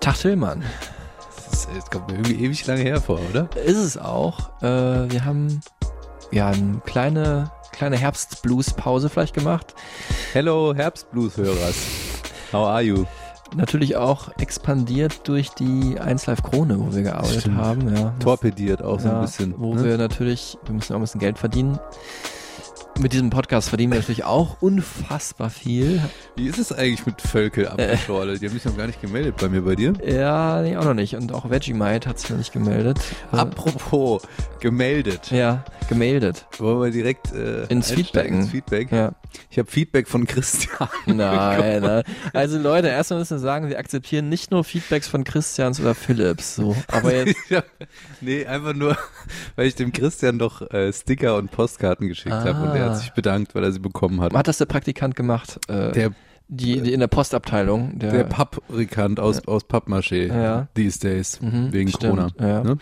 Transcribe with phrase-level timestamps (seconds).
[0.00, 0.62] Tag Tillmann.
[1.50, 3.50] Das, ist, das kommt mir irgendwie ewig lange her vor, oder?
[3.66, 4.50] Ist es auch.
[4.62, 5.60] Äh, wir haben
[6.30, 9.74] ja eine kleine, kleine Herbstblues-Pause vielleicht gemacht.
[10.32, 11.76] Hello Herbstblues-Hörers.
[12.50, 13.04] How are you?
[13.54, 17.58] Natürlich auch expandiert durch die 1 Live Krone, wo wir gearbeitet Stimmt.
[17.58, 17.94] haben.
[17.94, 18.14] Ja.
[18.20, 19.54] Torpediert auch so ja, ein bisschen.
[19.58, 19.84] Wo ne?
[19.84, 21.78] wir natürlich, wir müssen auch ein bisschen Geld verdienen.
[22.98, 26.02] Mit diesem Podcast verdienen wir natürlich auch unfassbar viel.
[26.36, 28.38] Wie ist es eigentlich mit Völkel Apfelschorle?
[28.38, 29.94] Die haben sich noch gar nicht gemeldet bei mir, bei dir.
[30.06, 31.14] Ja, nee, auch noch nicht.
[31.16, 32.98] Und auch Vegemite hat sich noch nicht gemeldet.
[33.32, 34.20] Äh, Apropos,
[34.60, 35.30] gemeldet.
[35.30, 36.44] Ja, gemeldet.
[36.58, 38.40] Wollen wir direkt äh, Ins Feedbacken.
[38.40, 38.92] Ins Feedback.
[38.92, 39.12] Ja.
[39.48, 40.88] Ich habe Feedback von Christian.
[41.06, 42.02] Nein, nein.
[42.32, 46.56] Also Leute, erstmal müssen wir sagen, wir akzeptieren nicht nur Feedbacks von Christians oder Philips,
[46.56, 46.76] so.
[46.88, 47.64] Aber jetzt, hab-
[48.20, 48.96] nee, einfach nur,
[49.54, 53.10] weil ich dem Christian doch äh, Sticker und Postkarten geschickt habe und er hat sich
[53.12, 54.32] bedankt, weil er sie bekommen hat.
[54.34, 55.58] hat das der Praktikant gemacht?
[55.68, 56.10] Äh, Der,
[56.48, 57.98] die, die in der Postabteilung.
[57.98, 60.68] Der, der Papprikant aus, aus Pappmaché Ja.
[60.74, 62.28] these days, Mhm, wegen stimmt, Corona.
[62.40, 62.64] ja.
[62.64, 62.78] Ne?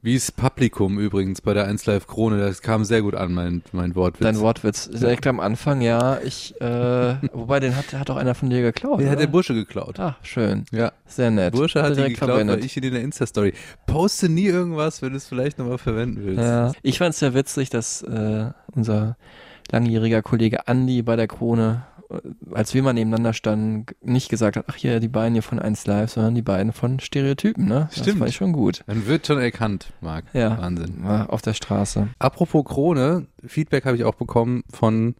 [0.00, 2.38] Wie ist Publikum übrigens bei der 1 Live Krone?
[2.38, 4.22] Das kam sehr gut an, mein, mein Wortwitz.
[4.22, 4.88] Dein Wortwitz.
[4.88, 6.20] Direkt am Anfang, ja.
[6.22, 9.00] Ich, äh, wobei den hat, hat auch einer von dir geklaut.
[9.00, 9.98] Der hat der Bursche geklaut.
[9.98, 10.66] Ach, schön.
[10.70, 11.52] Ja, Sehr nett.
[11.52, 12.64] Bursche hat direkt geklaut, weil verwendet.
[12.64, 13.54] ich in der Insta-Story.
[13.86, 16.44] Poste nie irgendwas, wenn du es vielleicht nochmal verwenden willst.
[16.44, 16.70] Ja.
[16.82, 19.16] Ich fand es sehr witzig, dass äh, unser
[19.72, 21.82] langjähriger Kollege Andi bei der Krone,
[22.52, 25.86] als wir mal nebeneinander standen, nicht gesagt hat, ach hier, die beiden hier von 1
[25.86, 27.88] Live, sondern die beiden von Stereotypen, ne?
[27.90, 28.18] Das Stimmt.
[28.18, 28.82] fand ich schon gut.
[28.86, 30.24] Dann wird schon erkannt, Marc.
[30.32, 30.58] Ja.
[30.58, 31.04] Wahnsinn.
[31.04, 32.08] War auf der Straße.
[32.18, 35.16] Apropos Krone, Feedback habe ich auch bekommen von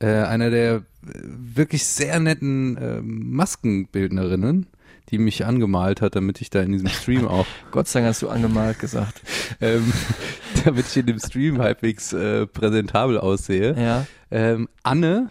[0.00, 4.66] äh, einer der äh, wirklich sehr netten äh, Maskenbildnerinnen,
[5.10, 8.22] die mich angemalt hat, damit ich da in diesem Stream auch, Gott sei Dank hast
[8.22, 9.20] du angemalt gesagt.
[9.60, 9.92] ähm,
[10.64, 13.74] damit ich in dem Stream halbwegs äh, präsentabel aussehe.
[13.78, 14.06] Ja.
[14.30, 15.30] Ähm, Anne,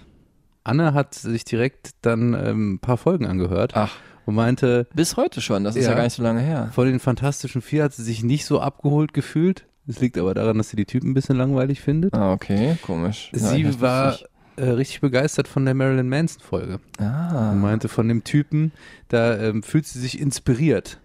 [0.70, 3.92] Anne hat sich direkt dann ähm, ein paar Folgen angehört Ach,
[4.26, 5.98] und meinte, bis heute schon, das ist ja, Ja.
[5.98, 6.70] gar nicht so lange her.
[6.74, 9.66] von den Fantastischen Vier hat sie sich nicht so abgeholt gefühlt.
[9.88, 12.14] Das liegt aber daran, dass sie die Typen ein bisschen langweilig findet.
[12.14, 13.32] Ah, okay, komisch.
[13.34, 14.18] Ja, Sie das war
[14.56, 16.80] äh, richtig begeistert von der Marilyn Manson Folge.
[17.00, 17.04] ich.
[17.06, 17.52] Ah.
[17.52, 18.72] Und meinte von dem Typen,
[19.08, 21.00] da ähm, fühlt sie sich inspiriert,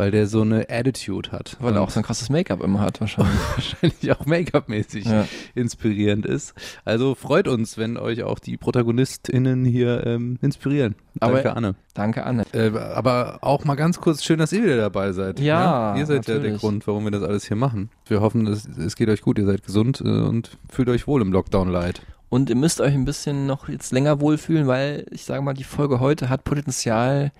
[0.00, 1.58] weil der so eine Attitude hat.
[1.60, 3.34] Weil er auch so ein krasses Make-up immer hat, wahrscheinlich.
[3.54, 5.26] wahrscheinlich auch Make-up-mäßig Ja.
[5.54, 6.54] inspirierend ist.
[6.86, 10.94] Also freut uns, wenn euch auch die ProtagonistInnen hier ähm, inspirieren.
[11.20, 11.74] Aber- Danke, Anne.
[11.92, 12.44] Danke, Anne.
[12.54, 15.38] Äh, aber auch mal ganz kurz schön, dass ihr wieder dabei seid.
[15.38, 16.60] Ja, Ihr seid ja der natürlich.
[16.62, 17.90] Grund, warum wir das alles hier machen.
[18.06, 21.20] Wir hoffen, es, es geht euch gut, ihr seid gesund äh, und fühlt euch wohl
[21.20, 22.00] im Lockdown-Light.
[22.30, 25.64] Und ihr müsst euch ein bisschen noch jetzt länger wohlfühlen, weil ich sage mal, die
[25.64, 27.32] Folge heute hat Potenzial,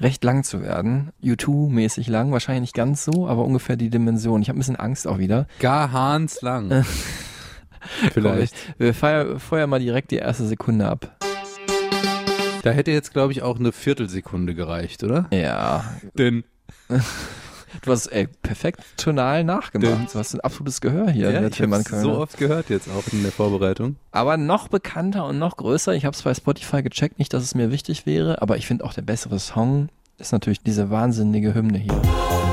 [0.00, 1.10] recht lang zu werden.
[1.22, 4.42] U2-mäßig lang, wahrscheinlich nicht ganz so, aber ungefähr die Dimension.
[4.42, 5.46] Ich habe ein bisschen Angst auch wieder.
[5.58, 6.84] Gar Hans lang.
[8.12, 8.54] Vielleicht.
[8.78, 11.16] Wir feier, feuern mal direkt die erste Sekunde ab.
[12.62, 15.26] Da hätte jetzt, glaube ich, auch eine Viertelsekunde gereicht, oder?
[15.30, 15.84] Ja.
[16.14, 16.44] Denn
[17.82, 20.14] Du hast ey, perfekt tonal nachgemacht.
[20.14, 23.22] Du hast ein absolutes Gehör hier ja, ich habe so oft gehört jetzt auch in
[23.22, 23.96] der Vorbereitung.
[24.10, 27.54] Aber noch bekannter und noch größer, ich habe es bei Spotify gecheckt, nicht, dass es
[27.54, 31.78] mir wichtig wäre, aber ich finde auch der bessere Song ist natürlich diese wahnsinnige Hymne
[31.78, 32.47] hier.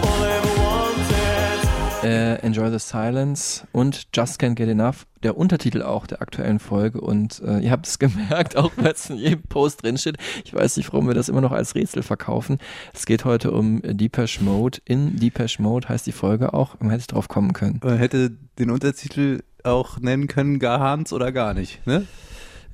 [2.06, 7.02] Äh, Enjoy the Silence und Just Can't Get Enough, der Untertitel auch der aktuellen Folge
[7.02, 10.18] und äh, ihr habt es gemerkt, auch weil es in jedem Post drin steht.
[10.44, 12.60] Ich weiß nicht, warum wir das immer noch als Rätsel verkaufen.
[12.94, 14.80] Es geht heute um Deepesh Mode.
[14.86, 17.80] In Deepesh Mode heißt die Folge auch, man hätte drauf kommen können.
[17.84, 22.06] Man hätte den Untertitel auch nennen können, gar Hans oder gar nicht, ne?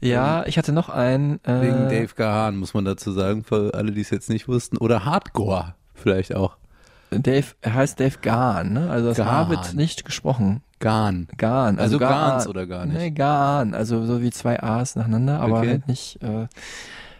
[0.02, 1.40] Ja, ich hatte noch einen.
[1.46, 4.78] Äh, Wegen Dave Gahan, muss man dazu sagen, für alle, die es jetzt nicht wussten.
[4.78, 6.58] Oder Hardcore vielleicht auch.
[7.12, 8.90] Dave, er heißt Dave Gahn, ne?
[8.90, 9.50] Also das H Gahn.
[9.50, 10.62] wird nicht gesprochen.
[10.80, 11.28] Gahn.
[11.38, 11.78] Gahn.
[11.78, 12.10] Also Gahn.
[12.10, 12.98] Gahns oder gar nicht?
[12.98, 13.74] Nee, Gahn.
[13.74, 15.70] Also so wie zwei A's nacheinander, aber Okay.
[15.70, 16.48] halt nicht äh,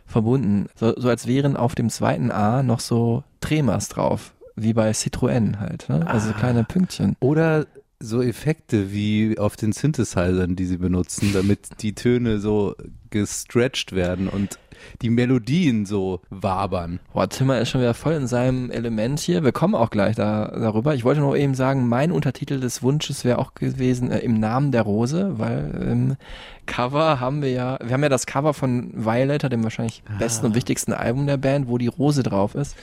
[0.06, 0.68] verbunden.
[0.76, 4.34] So, so als wären auf dem zweiten A noch so Tremors drauf.
[4.56, 6.06] Wie bei Citroën halt, ne?
[6.08, 6.34] Also Ah.
[6.34, 7.16] kleine Pünktchen.
[7.20, 7.66] Oder
[8.00, 12.76] so Effekte wie auf den Synthesizern, die sie benutzen, damit die Töne so
[13.12, 14.58] gestretched werden und
[15.02, 17.00] die Melodien so wabern.
[17.14, 19.44] Boah, Timmer ist schon wieder voll in seinem Element hier.
[19.44, 20.96] Wir kommen auch gleich da, darüber.
[20.96, 24.72] Ich wollte nur eben sagen, mein Untertitel des Wunsches wäre auch gewesen äh, im Namen
[24.72, 26.16] der Rose, weil im
[26.66, 30.56] Cover haben wir ja, wir haben ja das Cover von Violator, dem wahrscheinlich besten und
[30.56, 32.76] wichtigsten Album der Band, wo die Rose drauf ist.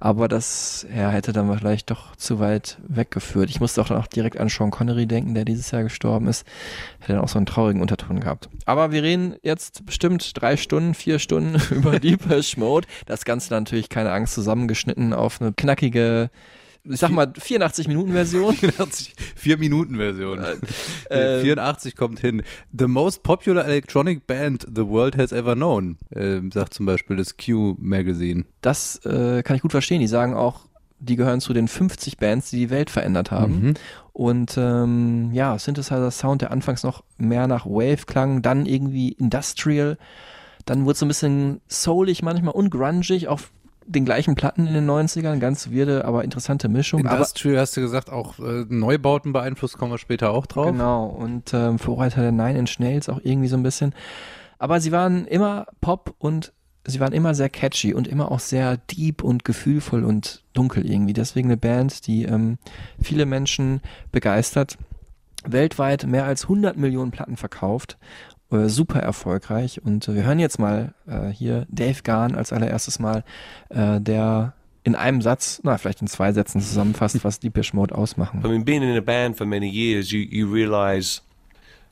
[0.00, 3.50] Aber das ja, hätte dann vielleicht doch zu weit weggeführt.
[3.50, 6.46] Ich musste auch noch direkt an Sean Connery denken, der dieses Jahr gestorben ist.
[7.00, 8.48] Hätte dann auch so einen traurigen Unterton gehabt.
[8.64, 12.86] Aber wir reden jetzt bestimmt drei Stunden, vier Stunden über Deepesh Mode.
[13.06, 16.30] Das Ganze natürlich, keine Angst, zusammengeschnitten auf eine knackige
[16.84, 18.54] ich sag mal 84 Minuten Version.
[18.54, 20.44] 84, 4 Minuten Version.
[21.08, 22.42] Äh, 84 kommt hin.
[22.76, 27.36] The most popular electronic band the world has ever known, äh, sagt zum Beispiel das
[27.36, 28.44] Q Magazine.
[28.60, 30.00] Das äh, kann ich gut verstehen.
[30.00, 30.66] Die sagen auch,
[30.98, 33.60] die gehören zu den 50 Bands, die die Welt verändert haben.
[33.60, 33.74] Mhm.
[34.12, 39.98] Und ähm, ja, Synthesizer-Sound, der anfangs noch mehr nach Wave klang, dann irgendwie Industrial,
[40.64, 43.50] dann wurde es so ein bisschen soulig manchmal und grungig auf
[43.86, 47.00] den gleichen Platten in den 90ern, ganz weirde, aber interessante Mischung.
[47.00, 50.66] Industrial hast du gesagt, auch äh, Neubauten beeinflusst, kommen wir später auch drauf.
[50.66, 53.94] aber, genau, und ähm, Vorreiter der Nine Inch Nails auch irgendwie so ein bisschen.
[54.58, 56.52] Aber sie waren immer Pop und
[56.86, 61.12] sie waren immer sehr catchy und immer auch sehr deep und gefühlvoll und dunkel irgendwie.
[61.12, 62.58] Deswegen eine Band, die ähm,
[63.00, 63.80] viele Menschen
[64.10, 64.78] begeistert.
[65.44, 67.98] Weltweit mehr als 100 Millionen Platten verkauft.
[68.52, 69.80] Äh, super erfolgreich.
[69.82, 73.24] Und äh, wir hören jetzt mal äh, hier Dave Garn als allererstes Mal,
[73.70, 74.52] äh, der
[74.84, 78.42] in einem Satz, na, vielleicht in zwei Sätzen zusammenfasst, was Deepish Mode ausmachen.
[78.44, 81.22] I mean, being in a band for many years, you, you realize,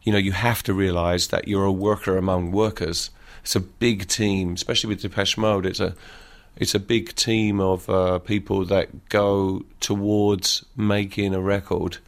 [0.02, 3.10] you know, you have to realize that you're a worker among workers.
[3.42, 5.66] It's a big team, especially with Depeche Mode.
[5.66, 5.94] It's a,
[6.56, 11.98] it's a big team of uh, people that go towards making a record.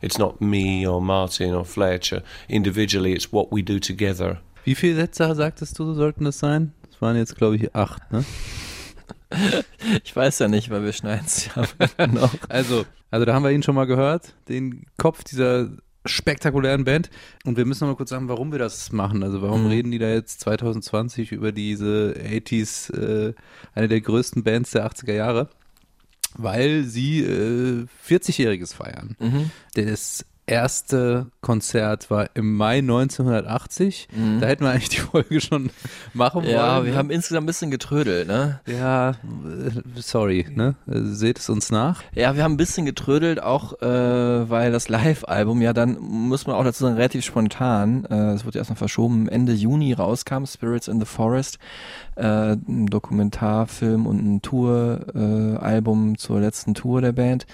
[0.00, 3.12] It's not me or Martin or Fletcher individually.
[3.14, 4.40] It's what we do together.
[4.64, 6.72] Wie viele Sätze sagtest du, sollten das sein?
[6.90, 8.24] Das waren jetzt, glaube ich, acht, ne?
[10.04, 12.32] Ich weiß ja nicht, weil wir schneiden es ja noch.
[12.48, 15.68] Also, also da haben wir ihn schon mal gehört, den Kopf dieser
[16.04, 17.10] spektakulären Band.
[17.44, 19.22] Und wir müssen noch mal kurz sagen, warum wir das machen.
[19.24, 19.68] Also warum Mhm.
[19.70, 23.34] reden die da jetzt 2020 über diese 80s, äh,
[23.74, 25.48] eine der größten Bands der 80er Jahre?
[26.38, 29.16] Weil sie äh, 40-Jähriges feiern.
[29.18, 29.50] Mhm.
[29.74, 34.08] Das erste Konzert war im Mai 1980.
[34.14, 34.40] Mhm.
[34.40, 35.70] Da hätten wir eigentlich die Folge schon
[36.14, 36.84] machen Ja, wollen.
[36.86, 36.98] wir ne?
[36.98, 38.60] haben insgesamt ein bisschen getrödelt, ne?
[38.66, 39.14] Ja, äh,
[39.96, 40.76] sorry, ne?
[40.86, 42.02] Äh, Seht es uns nach.
[42.14, 43.86] Ja, wir haben ein bisschen getrödelt, auch äh,
[44.50, 48.58] weil das Live-Album ja dann, muss man auch dazu sagen, relativ spontan, äh, es wurde
[48.58, 51.58] erst noch verschoben, Ende Juni rauskam, Spirits in the Forest,
[52.14, 57.46] äh, ein Dokumentarfilm und ein Tour-Album äh, zur letzten Tour der Band.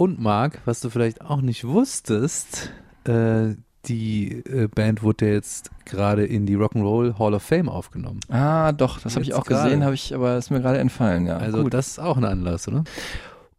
[0.00, 2.70] Und Marc, was du vielleicht auch nicht wusstest,
[3.04, 3.54] äh,
[3.84, 8.20] die äh, Band wurde jetzt gerade in die Rock'n'Roll Hall of Fame aufgenommen.
[8.30, 9.84] Ah, doch, das habe ich auch gesehen, gerade.
[9.84, 11.36] habe ich, aber ist mir gerade entfallen, ja.
[11.36, 11.74] Also Gut.
[11.74, 12.84] das ist auch ein Anlass, oder?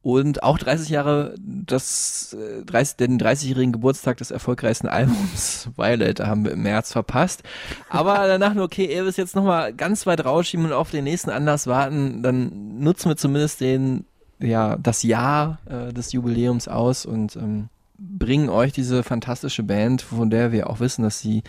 [0.01, 6.43] Und auch 30 Jahre, das, äh, 30, den 30-jährigen Geburtstag des erfolgreichsten Albums Violet haben
[6.43, 7.43] wir im März verpasst.
[7.87, 11.29] Aber danach nur, okay, ihr wisst jetzt nochmal ganz weit rausschieben und auf den nächsten
[11.29, 14.05] Anlass warten, dann nutzen wir zumindest den,
[14.41, 20.29] ja, das Jahr äh, des Jubiläums aus und ähm, bringen euch diese fantastische Band, von
[20.29, 21.43] der wir auch wissen, dass sie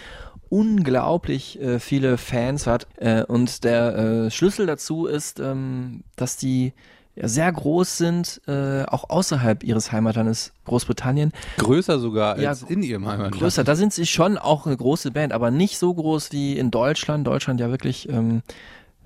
[0.51, 2.87] unglaublich äh, viele Fans hat.
[2.97, 6.75] Äh, und der äh, Schlüssel dazu ist, ähm, dass die
[7.15, 11.33] ja, sehr groß sind, äh, auch außerhalb ihres Heimatlandes Großbritannien.
[11.59, 13.37] Größer sogar Ja, als in ihrem Heimatland.
[13.37, 16.71] Größer, da sind sie schon auch eine große Band, aber nicht so groß wie in
[16.71, 17.27] Deutschland.
[17.27, 18.43] Deutschland ja wirklich ähm,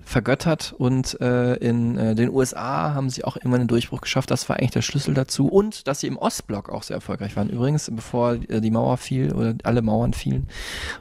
[0.07, 4.31] vergöttert und äh, in äh, den USA haben sie auch immer einen Durchbruch geschafft.
[4.31, 5.47] Das war eigentlich der Schlüssel dazu.
[5.47, 7.49] Und dass sie im Ostblock auch sehr erfolgreich waren.
[7.49, 10.47] Übrigens, bevor äh, die Mauer fiel oder alle Mauern fielen.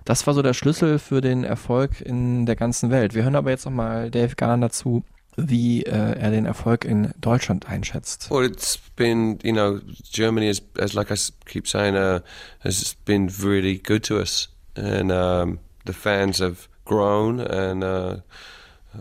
[0.04, 3.14] Das war so der Schlüssel für den Erfolg in der ganzen Welt.
[3.14, 5.04] Wir hören aber jetzt nochmal Dave Garn dazu,
[5.36, 8.30] wie äh, er den Erfolg in Deutschland einschätzt.
[8.30, 9.78] Well, it's been, you know,
[10.10, 12.20] Germany has, as like I keep saying, uh,
[12.60, 18.16] has been really good to us, and um, the fans have grown and uh,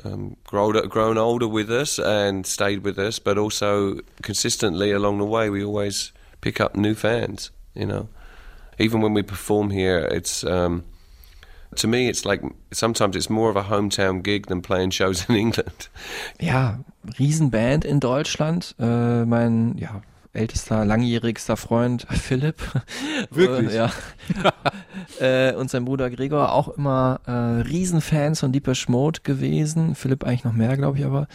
[0.03, 5.25] um, grown grown older with us and stayed with us, but also consistently along the
[5.25, 6.11] way, we always
[6.41, 7.51] pick up new fans.
[7.73, 8.07] You know,
[8.79, 10.43] even when we perform here, it's.
[10.43, 10.83] Um,
[11.75, 15.35] to me, it's like sometimes it's more of a hometown gig than playing shows in
[15.45, 15.89] England.
[16.39, 16.79] ja,
[17.19, 18.75] Riesenband in Deutschland.
[18.79, 20.01] Äh, mein ja,
[20.35, 22.61] ältester, langjährigster Freund Philipp.
[23.31, 23.73] Wirklich?
[23.73, 23.91] Äh, ja.
[25.49, 29.95] äh, und sein Bruder Gregor auch immer äh, Riesenfans von Deepesh Mode gewesen.
[29.95, 31.27] Philipp eigentlich noch mehr, glaube ich, aber.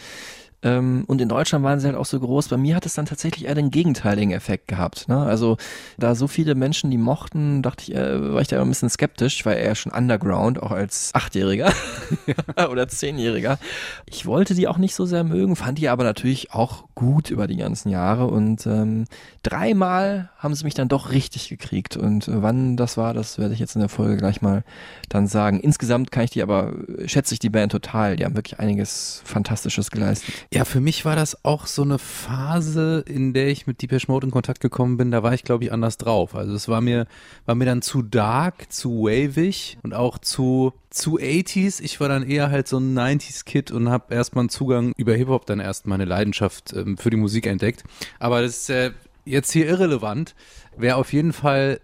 [0.63, 2.49] Ähm, und in Deutschland waren sie halt auch so groß.
[2.49, 5.07] Bei mir hat es dann tatsächlich eher den gegenteiligen Effekt gehabt.
[5.07, 5.17] Ne?
[5.17, 5.57] Also
[5.97, 8.89] da so viele Menschen die mochten, dachte ich, äh, war ich da immer ein bisschen
[8.89, 11.73] skeptisch, weil er schon Underground, auch als Achtjähriger
[12.71, 13.57] oder Zehnjähriger.
[14.05, 17.47] Ich wollte die auch nicht so sehr mögen, fand die aber natürlich auch gut über
[17.47, 19.05] die ganzen Jahre und ähm,
[19.41, 23.53] dreimal haben sie mich dann doch richtig gekriegt und äh, wann das war, das werde
[23.55, 24.63] ich jetzt in der Folge gleich mal
[25.09, 25.59] dann sagen.
[25.59, 29.21] Insgesamt kann ich die aber, äh, schätze ich die Band total, die haben wirklich einiges
[29.25, 30.33] Fantastisches geleistet.
[30.53, 34.27] Ja, für mich war das auch so eine Phase, in der ich mit Deepesh Mode
[34.27, 35.09] in Kontakt gekommen bin.
[35.09, 36.35] Da war ich, glaube ich, anders drauf.
[36.35, 37.07] Also es war mir,
[37.45, 41.81] war mir dann zu dark, zu wavig und auch zu, zu 80s.
[41.81, 45.45] Ich war dann eher halt so ein 90s-Kid und habe erstmal einen Zugang über Hip-Hop
[45.45, 47.85] dann erst meine Leidenschaft ähm, für die Musik entdeckt.
[48.19, 48.91] Aber das ist äh,
[49.23, 50.35] jetzt hier irrelevant.
[50.75, 51.79] Wer auf jeden Fall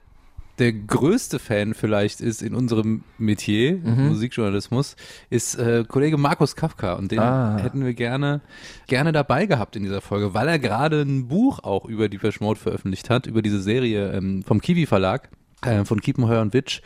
[0.59, 4.07] der größte Fan vielleicht ist in unserem Metier, Mhm.
[4.09, 4.95] Musikjournalismus,
[5.29, 7.57] ist äh, Kollege Markus Kafka und den Ah.
[7.59, 8.41] hätten wir gerne
[8.87, 12.59] gerne dabei gehabt in dieser Folge, weil er gerade ein Buch auch über die Mode
[12.59, 15.29] veröffentlicht hat, über diese Serie ähm, vom Kiwi Verlag,
[15.63, 16.81] äh, von Kiepenheuer und Witsch.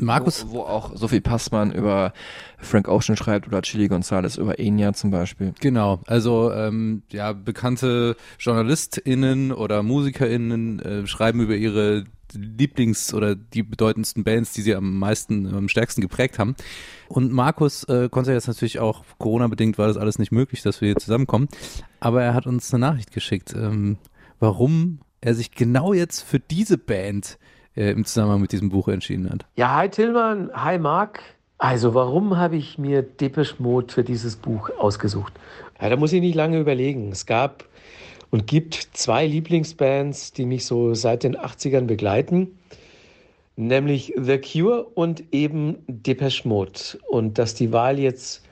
[0.00, 2.12] Markus, Wo, wo auch Sophie Passmann über
[2.58, 5.54] Frank Ocean schreibt oder Chili Gonzalez über Enya zum Beispiel.
[5.60, 13.62] Genau, also ähm, ja, bekannte JournalistInnen oder MusikerInnen äh, schreiben über ihre Lieblings- oder die
[13.62, 16.56] bedeutendsten Bands, die sie am meisten, am stärksten geprägt haben.
[17.08, 20.88] Und Markus äh, konnte jetzt natürlich auch, Corona-bedingt war das alles nicht möglich, dass wir
[20.88, 21.48] hier zusammenkommen,
[22.00, 23.98] aber er hat uns eine Nachricht geschickt, ähm,
[24.40, 27.38] warum er sich genau jetzt für diese Band
[27.76, 29.46] äh, im Zusammenhang mit diesem Buch entschieden hat.
[29.56, 31.20] Ja, hi Tillmann, hi Marc.
[31.58, 35.32] Also warum habe ich mir Depeche Mode für dieses Buch ausgesucht?
[35.80, 37.10] Ja, da muss ich nicht lange überlegen.
[37.10, 37.64] Es gab
[38.30, 42.58] und gibt zwei Lieblingsbands, die mich so seit den 80ern begleiten,
[43.56, 46.98] nämlich The Cure und eben Depeche Mode.
[47.08, 48.42] Und dass die Wahl jetzt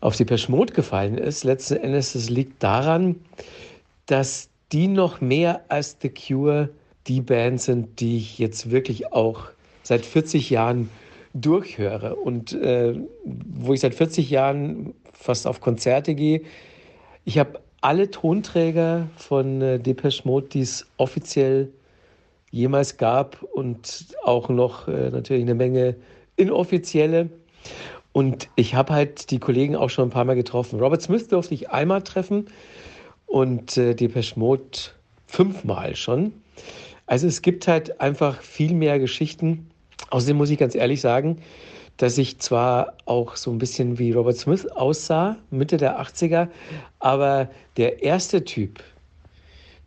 [0.00, 3.16] auf Depeche Mode gefallen ist, letzten Endes, das liegt daran,
[4.06, 6.70] dass die noch mehr als The Cure
[7.06, 9.48] die Band sind, die ich jetzt wirklich auch
[9.82, 10.88] seit 40 Jahren
[11.34, 16.42] durchhöre und äh, wo ich seit 40 Jahren fast auf Konzerte gehe.
[17.24, 21.70] Ich habe alle Tonträger von äh, Depeche Mode, die es offiziell
[22.50, 25.96] jemals gab und auch noch äh, natürlich eine Menge
[26.36, 27.28] inoffizielle.
[28.12, 30.78] Und ich habe halt die Kollegen auch schon ein paar Mal getroffen.
[30.80, 32.46] Robert Smith durfte ich einmal treffen
[33.26, 34.78] und äh, Depeche Mode
[35.26, 36.32] fünfmal schon.
[37.06, 39.70] Also es gibt halt einfach viel mehr Geschichten.
[40.10, 41.38] Außerdem muss ich ganz ehrlich sagen,
[41.96, 46.48] dass ich zwar auch so ein bisschen wie Robert Smith aussah, Mitte der 80er,
[46.98, 48.82] aber der erste Typ,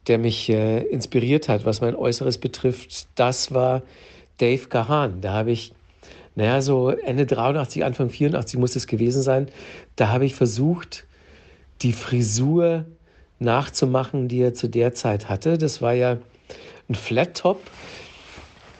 [0.07, 3.81] der mich äh, inspiriert hat, was mein Äußeres betrifft, das war
[4.37, 5.21] Dave Gahan.
[5.21, 5.73] Da habe ich,
[6.35, 9.47] naja, so Ende 83, Anfang 84 muss es gewesen sein,
[9.95, 11.05] da habe ich versucht,
[11.81, 12.85] die Frisur
[13.39, 15.57] nachzumachen, die er zu der Zeit hatte.
[15.57, 16.17] Das war ja
[16.89, 17.61] ein Flat Top,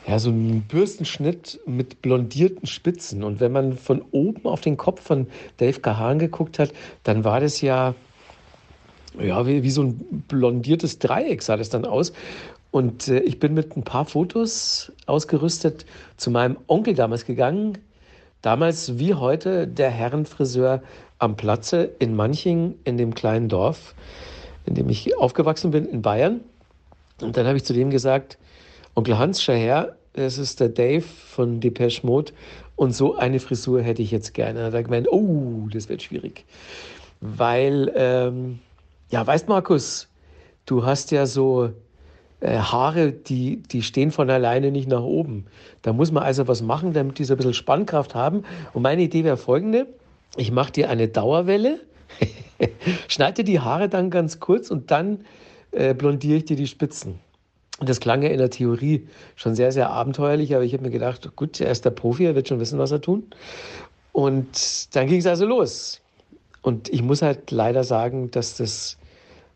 [0.07, 3.24] ja, so ein Bürstenschnitt mit blondierten Spitzen.
[3.24, 6.71] Und wenn man von oben auf den Kopf von Dave Gahan geguckt hat,
[7.03, 7.95] dann war das ja,
[9.19, 12.13] ja wie, wie so ein blondiertes Dreieck sah das dann aus.
[12.69, 15.85] Und äh, ich bin mit ein paar Fotos ausgerüstet
[16.17, 17.77] zu meinem Onkel damals gegangen.
[18.41, 20.83] Damals wie heute der Herrenfriseur
[21.17, 23.95] am Platze in Manching, in dem kleinen Dorf,
[24.65, 26.41] in dem ich aufgewachsen bin, in Bayern.
[27.21, 28.38] Und dann habe ich zu dem gesagt,
[28.95, 32.31] Onkel Hans, schau das ist der Dave von Depeche Mode
[32.77, 34.59] und so eine Frisur hätte ich jetzt gerne.
[34.59, 36.45] Da hat er gemeint, oh, das wird schwierig.
[37.19, 38.59] Weil, ähm,
[39.11, 40.07] ja, weißt Markus,
[40.65, 41.71] du hast ja so
[42.39, 45.47] äh, Haare, die, die stehen von alleine nicht nach oben.
[45.81, 48.43] Da muss man also was machen, damit die so ein bisschen Spannkraft haben.
[48.71, 49.87] Und meine Idee wäre folgende,
[50.37, 51.81] ich mache dir eine Dauerwelle,
[53.09, 55.25] schneide die Haare dann ganz kurz und dann
[55.71, 57.19] äh, blondiere ich dir die Spitzen.
[57.79, 61.36] Das klang ja in der Theorie schon sehr, sehr abenteuerlich, aber ich habe mir gedacht,
[61.36, 63.24] gut, er ist der Profi, er wird schon wissen, was er tun.
[64.13, 66.01] Und dann ging es also los.
[66.62, 68.98] Und ich muss halt leider sagen, dass das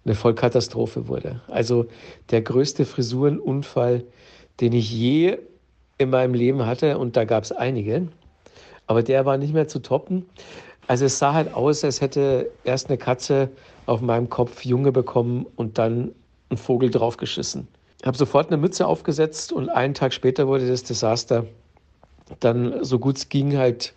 [0.03, 1.41] eine Vollkatastrophe wurde.
[1.47, 1.85] Also
[2.29, 4.03] der größte Frisurenunfall,
[4.59, 5.37] den ich je
[5.97, 8.07] in meinem Leben hatte, und da gab es einige,
[8.87, 10.25] aber der war nicht mehr zu toppen.
[10.87, 13.49] Also es sah halt aus, als hätte erst eine Katze
[13.85, 16.11] auf meinem Kopf Junge bekommen und dann
[16.49, 17.67] ein Vogel draufgeschissen.
[18.01, 21.45] Ich habe sofort eine Mütze aufgesetzt und einen Tag später wurde das Desaster
[22.39, 23.93] dann so gut es ging halt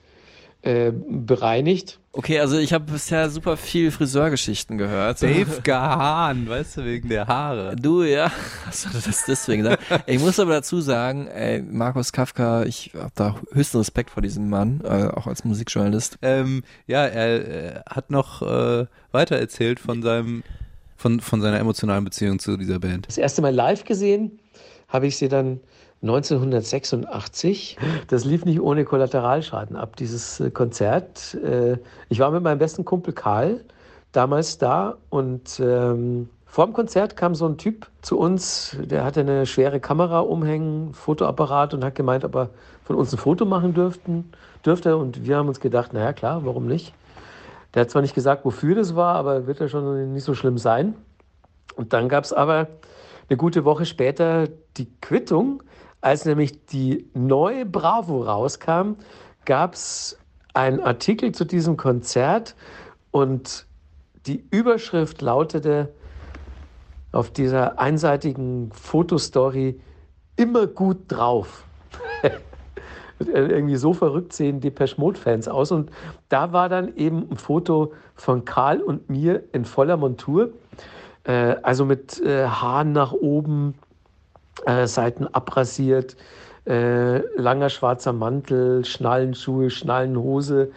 [0.62, 1.98] äh, bereinigt.
[2.14, 5.22] Okay, also ich habe bisher super viel Friseurgeschichten gehört.
[5.22, 7.74] Dave Gahan, weißt du, wegen der Haare.
[7.74, 8.30] Du, ja.
[8.66, 9.82] Hast du das deswegen gesagt?
[10.06, 14.50] Ich muss aber dazu sagen, ey, Markus Kafka, ich habe da höchsten Respekt vor diesem
[14.50, 16.18] Mann, äh, auch als Musikjournalist.
[16.20, 20.42] Ähm, ja, er äh, hat noch äh, weiter erzählt von seinem,
[21.02, 23.08] von, von seiner emotionalen Beziehung zu dieser Band.
[23.08, 24.38] Das erste Mal live gesehen
[24.88, 25.60] habe ich sie dann
[26.02, 27.76] 1986.
[28.06, 31.34] Das lief nicht ohne Kollateralschaden ab, dieses äh, Konzert.
[31.34, 31.78] Äh,
[32.08, 33.64] ich war mit meinem besten Kumpel Karl
[34.12, 39.20] damals da und ähm, vor dem Konzert kam so ein Typ zu uns, der hatte
[39.20, 42.50] eine schwere Kamera umhängen, Fotoapparat und hat gemeint, ob er
[42.84, 44.30] von uns ein Foto machen dürften,
[44.64, 44.98] dürfte.
[44.98, 46.92] Und wir haben uns gedacht, naja klar, warum nicht?
[47.74, 50.58] Der hat zwar nicht gesagt, wofür das war, aber wird ja schon nicht so schlimm
[50.58, 50.94] sein.
[51.74, 52.68] Und dann gab es aber
[53.28, 55.62] eine gute Woche später die Quittung,
[56.00, 58.96] als nämlich die neue Bravo rauskam,
[59.44, 60.18] gab es
[60.54, 62.54] einen Artikel zu diesem Konzert
[63.10, 63.66] und
[64.26, 65.92] die Überschrift lautete
[67.12, 69.80] auf dieser einseitigen Fotostory
[70.36, 71.64] immer gut drauf.
[73.28, 75.72] Irgendwie so verrückt sehen Depeche Mode-Fans aus.
[75.72, 75.90] Und
[76.28, 80.50] da war dann eben ein Foto von Karl und mir in voller Montur.
[81.24, 83.74] Äh, also mit äh, Haaren nach oben,
[84.66, 86.16] äh, Seiten abrasiert,
[86.66, 90.70] äh, langer schwarzer Mantel, Schnallenschuhe, Schnallenhose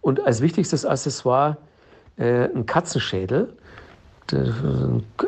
[0.00, 1.56] und als wichtigstes Accessoire
[2.16, 3.52] äh, ein Katzenschädel,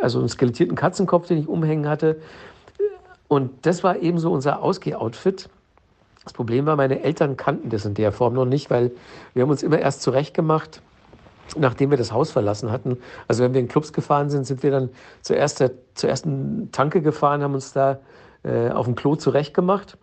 [0.01, 2.17] also einen skelettierten Katzenkopf, den ich umhängen hatte.
[3.29, 5.51] Und das war eben so unser Ausgeh-Outfit.
[6.27, 8.91] Das Problem war, meine Eltern kannten das in der Form noch nicht, weil
[9.33, 10.83] wir haben uns immer erst zurechtgemacht,
[11.57, 12.99] nachdem wir das Haus verlassen hatten.
[13.29, 14.91] Also wenn wir in Clubs gefahren sind, sind wir dann
[15.23, 18.01] zuerst der, zur ersten Tanke gefahren, haben uns da
[18.43, 19.99] äh, auf dem Klo zurechtgemacht.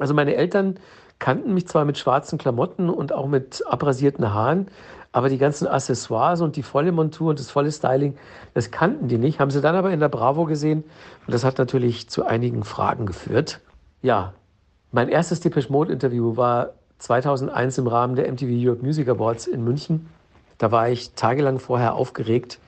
[0.00, 0.80] Also meine Eltern
[1.20, 4.66] kannten mich zwar mit schwarzen Klamotten und auch mit abrasierten Haaren,
[5.12, 8.16] aber die ganzen Accessoires und die volle Montur und das volle Styling,
[8.54, 10.82] das kannten die nicht, haben sie dann aber in der Bravo gesehen
[11.28, 13.60] und das hat natürlich zu einigen Fragen geführt.
[14.02, 14.34] Ja,
[14.92, 19.62] mein erstes Depeche Mode Interview war 2001 im Rahmen der MTV Europe Music Awards in
[19.62, 20.08] München.
[20.56, 22.58] Da war ich tagelang vorher aufgeregt,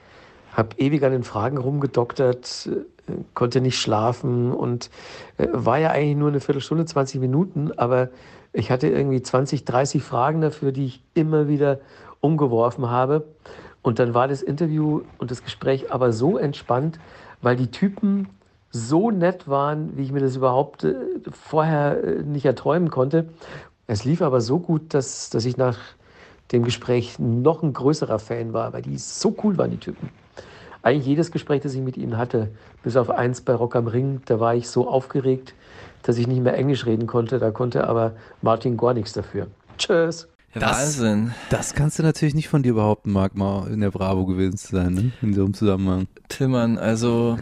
[0.53, 4.91] habe ewig an den Fragen rumgedoktert, äh, konnte nicht schlafen und
[5.39, 8.11] äh, war ja eigentlich nur eine Viertelstunde, 20 Minuten, aber
[8.53, 11.81] ich hatte irgendwie 20, 30 Fragen dafür, die ich immer wieder
[12.21, 13.27] umgeworfen habe.
[13.83, 16.99] Und dann war das Interview und das Gespräch aber so entspannt,
[17.41, 18.29] weil die Typen
[18.71, 20.95] so nett waren, wie ich mir das überhaupt äh,
[21.31, 23.29] vorher äh, nicht erträumen konnte.
[23.87, 25.79] Es lief aber so gut, dass, dass ich nach
[26.53, 30.11] dem Gespräch noch ein größerer Fan war, weil die so cool waren, die Typen.
[30.83, 32.50] Eigentlich jedes Gespräch, das ich mit ihnen hatte,
[32.83, 35.54] bis auf eins bei Rock am Ring, da war ich so aufgeregt,
[36.02, 37.39] dass ich nicht mehr Englisch reden konnte.
[37.39, 39.49] Da konnte aber Martin gar nichts dafür.
[39.76, 40.28] Tschüss.
[40.54, 41.33] Ja, Wahnsinn.
[41.50, 44.75] Das kannst du natürlich nicht von dir behaupten, Marc, mal in der Bravo gewesen zu
[44.75, 45.13] sein, ne?
[45.23, 46.09] in so einem Zusammenhang.
[46.28, 47.37] Tillmann, also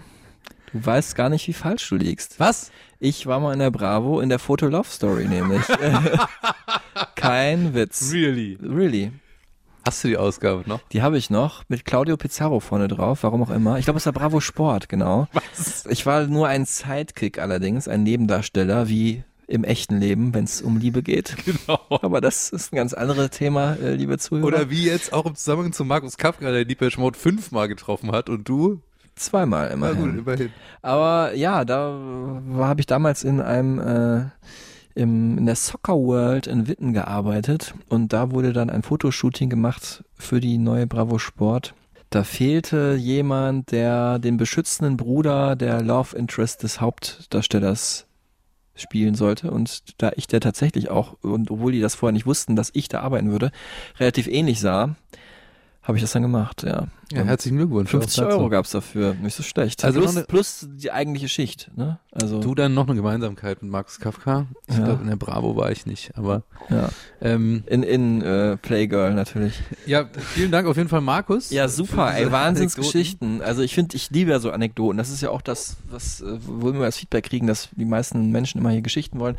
[0.72, 2.38] du weißt gar nicht, wie falsch du liegst.
[2.40, 2.70] Was?
[2.98, 5.62] Ich war mal in der Bravo in der Foto Love Story nämlich.
[7.14, 8.11] Kein Witz.
[8.12, 8.59] Really?
[8.61, 9.12] Really.
[9.87, 10.81] Hast du die Ausgabe noch?
[10.92, 13.78] Die habe ich noch mit Claudio Pizarro vorne drauf, warum auch immer.
[13.78, 15.28] Ich glaube, es war Bravo Sport, genau.
[15.33, 15.87] Was?
[15.87, 20.76] Ich war nur ein Sidekick allerdings, ein Nebendarsteller, wie im echten Leben, wenn es um
[20.76, 21.37] Liebe geht.
[21.44, 21.81] Genau.
[22.02, 24.46] Aber das ist ein ganz anderes Thema, äh, liebe Zuhörer.
[24.46, 28.28] Oder wie jetzt auch im Zusammenhang zu Markus Kafka, der Deepesh Mode fünfmal getroffen hat
[28.28, 28.83] und du?
[29.18, 29.96] Zweimal Na immerhin.
[29.96, 30.50] gut, immerhin.
[30.83, 31.98] Aber ja, da
[32.59, 34.24] habe ich damals in einem äh,
[34.94, 40.04] im, in der Soccer World in Witten gearbeitet und da wurde dann ein Fotoshooting gemacht
[40.14, 41.74] für die neue Bravo Sport.
[42.11, 48.07] Da fehlte jemand, der den beschützenden Bruder der Love Interest des Hauptdarstellers
[48.74, 52.57] spielen sollte und da ich der tatsächlich auch, und obwohl die das vorher nicht wussten,
[52.57, 53.50] dass ich da arbeiten würde,
[53.98, 54.96] relativ ähnlich sah,
[55.88, 56.87] habe ich das dann gemacht, ja.
[57.11, 57.90] Ja, herzlichen Glückwunsch.
[57.90, 58.38] 50 auch dazu.
[58.38, 59.83] Euro gab's dafür, nicht so schlecht.
[59.83, 61.98] Also plus, plus die eigentliche Schicht, ne?
[62.12, 64.46] Also Du dann noch eine Gemeinsamkeit mit Markus Kafka.
[64.66, 64.85] Ich Ja.
[64.85, 66.90] glaube, in der Bravo war ich nicht, aber ja.
[67.22, 69.55] ähm, in in äh, Playgirl natürlich.
[69.87, 71.48] ja, vielen Dank auf jeden Fall, Markus.
[71.48, 73.40] Ja, super, ey, Wahnsinnsgeschichten.
[73.40, 74.98] Also ich finde, ich liebe ja so Anekdoten.
[74.98, 78.31] Das ist ja auch das, was, äh, wo wir das Feedback kriegen, dass die meisten
[78.31, 79.37] Menschen immer hier Geschichten wollen.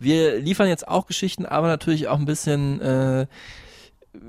[0.00, 3.26] Wir liefern jetzt auch Geschichten, aber natürlich auch ein bisschen äh,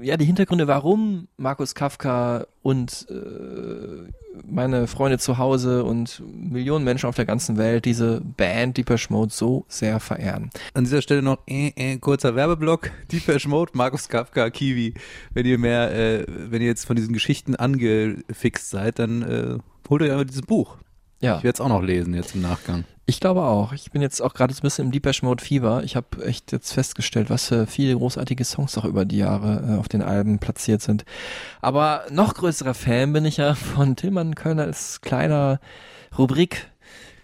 [0.02, 4.12] ja, die Hintergründe, warum Markus Kafka und äh,
[4.45, 9.32] meine Freunde zu Hause und Millionen Menschen auf der ganzen Welt diese Band Deepesh Mode
[9.32, 10.50] so sehr verehren.
[10.74, 12.91] An dieser Stelle noch äh, äh, kurzer Werbeblock.
[13.12, 14.93] Deepesh Mode, Markus Kafka, Kiwi.
[15.34, 19.58] Wenn ihr mehr, äh, wenn ihr jetzt von diesen Geschichten angefixt seid, dann äh,
[19.89, 20.78] holt euch einfach dieses Buch.
[21.19, 21.38] Ja.
[21.38, 22.84] Ich werde es auch noch lesen jetzt im Nachgang.
[23.08, 23.71] Ich glaube auch.
[23.73, 25.84] Ich bin jetzt auch gerade so ein bisschen im Deepesh Mode Fieber.
[25.84, 29.80] Ich habe echt jetzt festgestellt, was für viele großartige Songs auch über die Jahre äh,
[29.80, 31.06] auf den Alben platziert sind.
[31.62, 35.60] Aber noch größerer Fan bin ich ja von Tillmann Kölner als kleiner
[36.17, 36.71] Rubrik,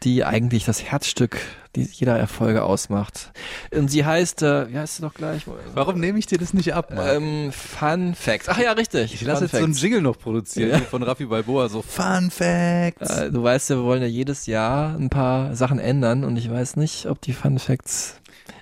[0.04, 1.38] die eigentlich das Herzstück
[1.76, 3.32] die jeder Erfolge ausmacht.
[3.74, 5.44] Und sie heißt, äh, wie heißt sie doch gleich?
[5.74, 7.16] Warum nehme ich dir das nicht ab, Marc?
[7.16, 8.50] Ähm, Fun Facts.
[8.50, 9.14] Ach ja, richtig.
[9.14, 9.74] ich lasse jetzt so einen.
[9.74, 10.80] Jingle noch produzieren Ja.
[10.80, 13.10] von Raffi Balboa, so Fun Facts.
[13.10, 16.52] Äh, du weißt ja, wir wollen ja jedes Jahr ein paar Sachen ändern und ich
[16.52, 18.16] weiß nicht, ob die Fun Facts.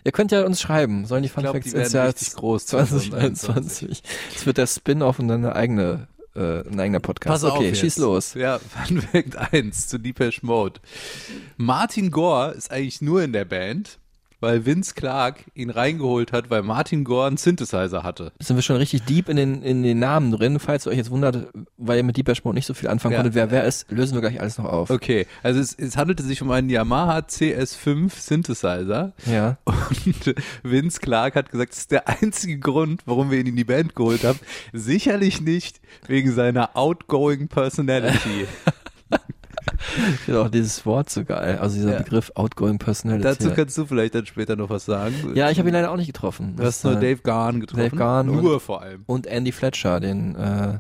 [0.03, 4.03] Ihr könnt ja uns schreiben, sollen die Fun glaub, Facts die ins Jahr groß 2021.
[4.35, 7.43] Es wird der Spin-off und dann eine eigene, äh, ein eigener Podcast.
[7.43, 7.79] Pass auf okay, jetzt.
[7.79, 8.33] schieß los.
[8.33, 10.79] Ja, Fun Fact 1 zu Deepesh Mode.
[11.57, 13.98] Martin Gore ist eigentlich nur in der Band,
[14.39, 18.31] weil Vince Clark ihn reingeholt hat, weil Martin Gore einen Synthesizer hatte.
[18.39, 20.59] Sind wir schon richtig deep in den, in den Namen drin.
[20.59, 21.47] Falls ihr euch jetzt wundert,
[21.77, 23.19] weil ihr mit Deepesh Mode nicht so viel anfangen Ja.
[23.19, 24.89] konntet, wer wer ist, lösen wir gleich alles noch auf.
[24.89, 29.57] Okay, also es, es handelte sich um einen Yamaha CS5 Synthesizer Ja.
[29.65, 33.63] und Vince Clark hat gesagt, das ist der einzige Grund, warum wir ihn in die
[33.63, 34.39] Band geholt haben.
[34.73, 38.45] Sicherlich nicht wegen seiner outgoing Personality.
[40.13, 41.57] Ich finde auch dieses Wort so geil.
[41.59, 41.97] Also dieser Ja.
[41.99, 43.23] Begriff Outgoing Personality.
[43.23, 45.13] Dazu kannst du vielleicht dann später noch was sagen.
[45.35, 46.55] ja, ich habe ihn leider auch nicht getroffen.
[46.55, 47.83] Du hast nur äh, Dave Garn getroffen.
[47.83, 49.03] Dave Garn Nur und- vor allem.
[49.05, 50.79] Und Andy Fletcher, den äh,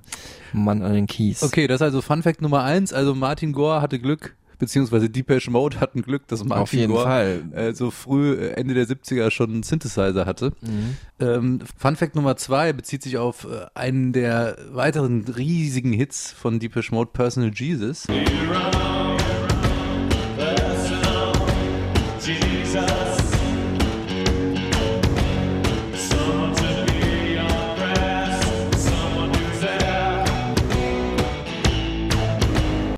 [0.53, 1.43] Mann an den Keys.
[1.43, 2.93] Okay, das ist also Fun Fact Nummer eins.
[2.93, 7.03] Also Martin Gore hatte Glück, beziehungsweise Depeche Mode hatten Glück, dass Martin Auf jeden Gore
[7.03, 7.43] Fall.
[7.53, 10.51] äh, so früh, äh, Ende der 70er schon einen Synthesizer hatte.
[10.61, 10.97] Mhm.
[11.19, 16.59] Ähm, Fun Fact Nummer zwei bezieht sich auf äh, einen der weiteren riesigen Hits von
[16.59, 18.05] Depeche Mode, Personal Jesus.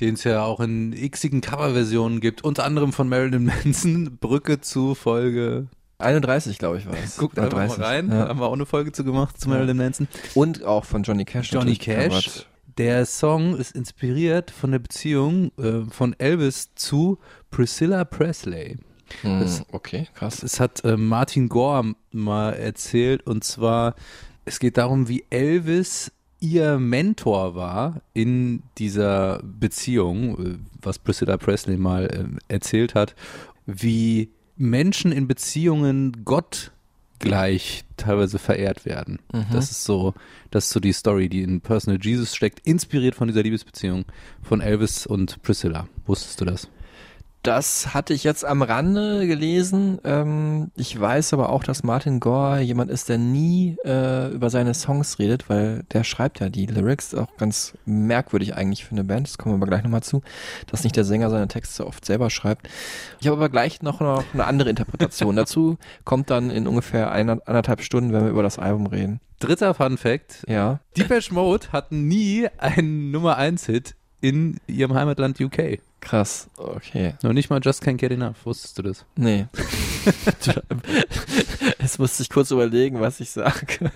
[0.02, 4.96] Den es ja auch in x-igen Coverversionen gibt, unter anderem von Marilyn Manson, Brücke zu
[4.96, 5.68] Folge
[6.00, 7.18] 31, glaube ich, war es.
[7.18, 7.84] Guckt einfach mal 30.
[7.84, 8.10] rein.
[8.10, 8.28] Ja.
[8.30, 10.08] Haben wir auch eine Folge zu gemacht zu Marilyn Manson.
[10.34, 11.52] Und auch von Johnny Cash.
[11.52, 12.04] Johnny natürlich Cash.
[12.26, 12.48] gecovert.
[12.78, 17.20] Der Song ist inspiriert von der Beziehung äh, von Elvis zu
[17.52, 18.78] Priscilla Presley.
[19.22, 20.42] Hm, Das- okay, krass.
[20.42, 23.94] Es hat äh, Martin Gore mal erzählt und zwar,
[24.46, 26.12] es geht darum, wie Elvis
[26.42, 33.16] ihr Mentor war in dieser Beziehung, was Priscilla Presley mal äh, erzählt hat,
[33.66, 36.72] wie Menschen in Beziehungen Gott
[37.20, 39.20] gleich teilweise verehrt werden.
[39.32, 39.46] Mhm.
[39.54, 40.14] Das ist so,
[40.50, 44.06] das ist so die Story, die in Personal Jesus steckt, inspiriert von dieser Liebesbeziehung
[44.42, 45.88] von Elvis und Priscilla.
[46.08, 46.68] Wusstest du das?
[47.44, 50.00] Das hatte ich jetzt am Rande gelesen.
[50.04, 54.76] Ähm, ich weiß aber auch, dass Martin Gore jemand ist, der nie äh, über seine
[54.76, 57.16] Songs redet, weil der schreibt ja die Lyrics.
[57.16, 59.28] Auch ganz merkwürdig eigentlich für eine Band.
[59.28, 60.22] Das kommen wir aber gleich nochmal zu,
[60.68, 62.70] dass nicht der Sänger seine Texte oft selber schreibt.
[63.20, 65.36] Ich habe aber gleich noch, noch eine andere Interpretation.
[65.42, 69.20] Dazu kommt dann in ungefähr einer, anderthalb Stunden, wenn wir über das Album reden.
[69.40, 70.46] Dritter Fun Fact.
[70.48, 70.80] Ja.
[70.96, 75.80] Depeche Mode hatten nie einen Nummer 1 Hit in ihrem Heimatland UK.
[76.02, 76.50] Krass.
[76.58, 77.14] Okay.
[77.22, 78.36] Noch nicht mal Just Can't Get Enough.
[78.44, 79.06] Wusstest du das?
[79.16, 79.46] Nee.
[81.80, 83.92] Jetzt musste ich kurz überlegen, was ich sage.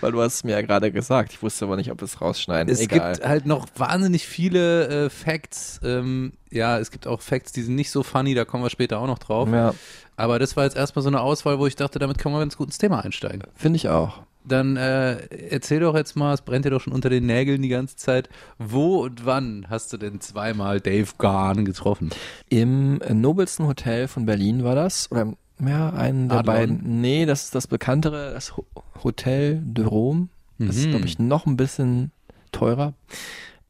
[0.00, 1.32] Weil du hast es mir ja gerade gesagt.
[1.32, 2.72] Ich wusste aber nicht, ob wir es rausschneiden.
[2.72, 3.14] Es Egal.
[3.14, 5.80] gibt halt noch wahnsinnig viele äh, Facts.
[5.82, 8.98] Ähm, ja, es gibt auch Facts, die sind nicht so funny, da kommen wir später
[8.98, 9.48] auch noch drauf.
[9.50, 9.74] ja,
[10.16, 12.56] Aber das war jetzt erstmal so eine Auswahl, wo ich dachte, damit kann man ganz
[12.56, 13.42] gut ins Thema einsteigen.
[13.54, 14.22] finde ich auch.
[14.48, 15.18] Dann äh,
[15.50, 18.28] erzähl doch jetzt mal, es brennt dir doch schon unter den Nägeln die ganze Zeit.
[18.58, 22.10] Wo und wann hast du denn zweimal Dave Garn getroffen?
[22.48, 25.10] Im nobelsten Hotel von Berlin war das.
[25.12, 25.34] Oder
[25.66, 26.54] ja, einen der Adlon?
[26.54, 27.00] beiden.
[27.00, 28.64] Nee, das ist das bekanntere, das Ho
[29.04, 30.28] Hotel de Rome.
[30.58, 30.90] Das ist, Mhm.
[30.90, 32.10] glaube ich, noch ein bisschen
[32.50, 32.94] teurer.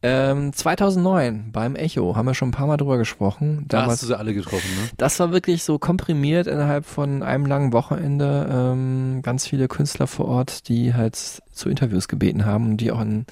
[0.00, 3.64] Ähm, 2009 beim Echo haben wir schon ein paar Mal drüber gesprochen.
[3.66, 4.90] Da hast Damals du sie alle getroffen, ne?
[4.96, 8.48] Das war wirklich so komprimiert innerhalb von einem langen Wochenende.
[8.50, 13.00] Ähm, ganz viele Künstler vor Ort, die halt zu Interviews gebeten haben und die auch
[13.00, 13.26] in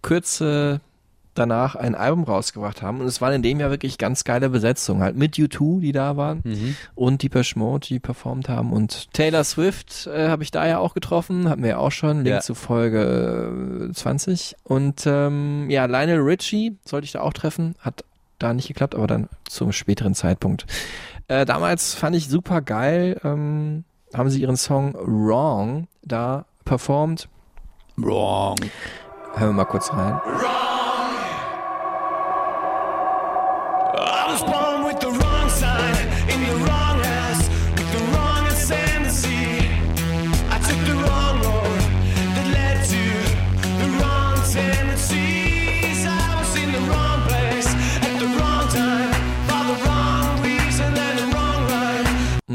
[0.00, 0.80] Kürze
[1.34, 3.00] danach ein Album rausgebracht haben.
[3.00, 6.16] Und es waren in dem Jahr wirklich ganz geile Besetzungen, halt mit U2, die da
[6.16, 6.76] waren Mhm.
[6.94, 8.72] und Deepesh Mode, die performt haben.
[8.72, 12.18] Und Taylor Swift äh, habe ich da ja auch getroffen, hatten wir ja auch schon,
[12.18, 12.40] Link Ja.
[12.40, 14.56] zu Folge äh, 20.
[14.64, 18.04] Und ähm, ja, Lionel Richie sollte ich da auch treffen, hat
[18.38, 20.66] da nicht geklappt, aber dann zum späteren Zeitpunkt.
[21.28, 27.28] Äh, damals fand ich super geil, ähm, haben sie ihren Song Wrong da performt.
[27.96, 28.56] Wrong.
[29.34, 30.20] Hören wir mal kurz rein.
[30.26, 30.71] I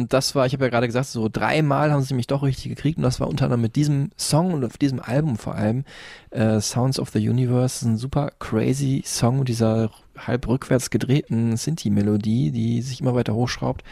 [0.08, 2.70] Und das war, ich habe ja gerade gesagt, so dreimal haben sie mich doch richtig
[2.70, 5.84] gekriegt und das war unter anderem mit diesem Song und auf diesem Album vor allem
[6.32, 12.52] äh, Sounds of the Universe, ein super crazy Song mit dieser halb rückwärts gedrehten Sinti-Melodie,
[12.52, 13.84] die sich immer weiter hochschraubt.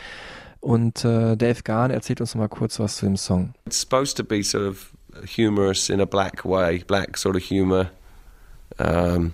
[0.61, 3.53] Und äh, Dave Garn erzählt uns mal kurz was zu dem Song.
[3.65, 4.93] It's supposed to be sort of
[5.35, 7.91] humorous in a black way, black sort of humor.
[8.79, 9.33] Um,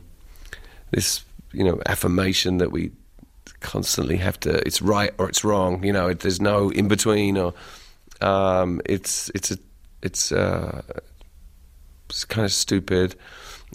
[0.90, 2.90] this, you know, affirmation that we
[3.62, 4.66] constantly have to.
[4.68, 5.84] It's right or it's wrong.
[5.84, 7.38] You know, it, there's no in between.
[7.38, 7.54] Or
[8.20, 9.58] um, it's it's a
[10.02, 10.82] it's uh,
[12.10, 13.16] it's kind of stupid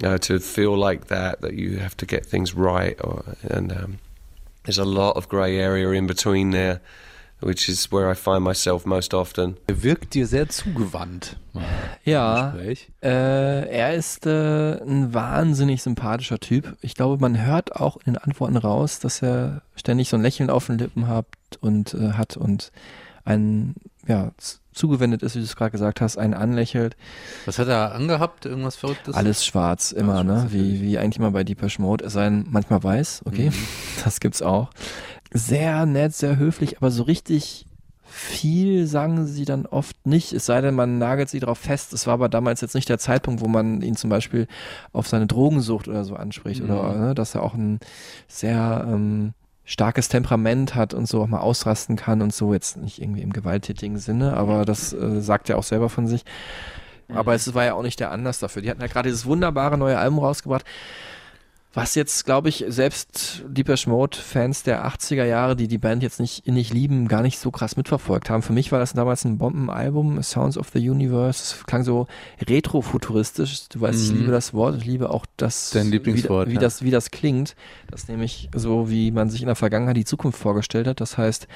[0.05, 2.97] uh, to feel like that that you have to get things right.
[3.03, 3.99] Or and um,
[4.65, 6.81] there's a lot of grey area in between there.
[7.41, 9.57] Which is where I find myself most often.
[9.67, 11.37] Er wirkt dir sehr zugewandt.
[11.53, 11.65] mal
[12.05, 12.55] Ja,
[13.03, 16.77] äh, er ist äh, ein wahnsinnig sympathischer Typ.
[16.81, 20.51] Ich glaube, man hört auch in den Antworten raus, dass er ständig so ein Lächeln
[20.51, 21.27] auf den Lippen hat
[21.61, 22.73] und äh, hat und
[23.25, 23.75] einen
[24.07, 24.31] ja
[24.73, 26.97] zugewendet ist, wie du es gerade gesagt hast, einen anlächelt.
[27.47, 28.45] Was hat er angehabt?
[28.45, 29.15] Irgendwas Verrücktes?
[29.17, 30.53] Alles schwarz, immer, Alles schwarz, ne?
[30.53, 32.05] Wie, wie eigentlich immer bei Deepesh Mode.
[32.05, 33.51] Es sei denn, manchmal weiß, okay.
[33.51, 33.55] Mhm.
[34.05, 34.71] Das gibt's auch.
[35.37, 37.67] Sehr nett, sehr höflich, aber so richtig
[38.09, 41.93] viel sagen sie dann oft nicht, es sei denn, man nagelt sie darauf fest.
[41.93, 44.47] Es war aber damals jetzt nicht der Zeitpunkt, wo man ihn zum Beispiel
[44.93, 46.71] auf seine Drogensucht oder so anspricht Mhm.
[46.71, 47.81] oder ne, dass er auch ein
[48.29, 53.03] sehr ähm, starkes Temperament hat und so auch mal ausrasten kann und so, jetzt nicht
[53.03, 56.25] irgendwie im gewalttätigen Sinne, aber das äh, sagt er auch selber von sich.
[57.13, 58.63] Aber es war ja auch nicht der Anlass dafür.
[58.63, 60.65] Die hatten ja gerade dieses wunderbare neue Album rausgebracht,
[61.77, 66.47] was jetzt, glaube ich, selbst Deepesh Mode-Fans der 80er Jahre, die die Band jetzt nicht
[66.47, 68.41] innig lieben, gar nicht so krass mitverfolgt haben.
[68.43, 71.57] Für mich war das damals ein Bombenalbum, Sounds of the Universe.
[71.67, 72.07] Klang so
[72.49, 73.69] retrofuturistisch.
[73.69, 74.19] Du weißt, ich Mhm.
[74.21, 76.61] liebe das Wort, ich liebe auch das, Dein Lieblingswort, wie, wie, ja.
[76.61, 77.55] das, wie das klingt.
[77.91, 81.01] Das nämlich so, wie man sich in der Vergangenheit die Zukunft vorgestellt hat.
[81.01, 81.47] Das heißt,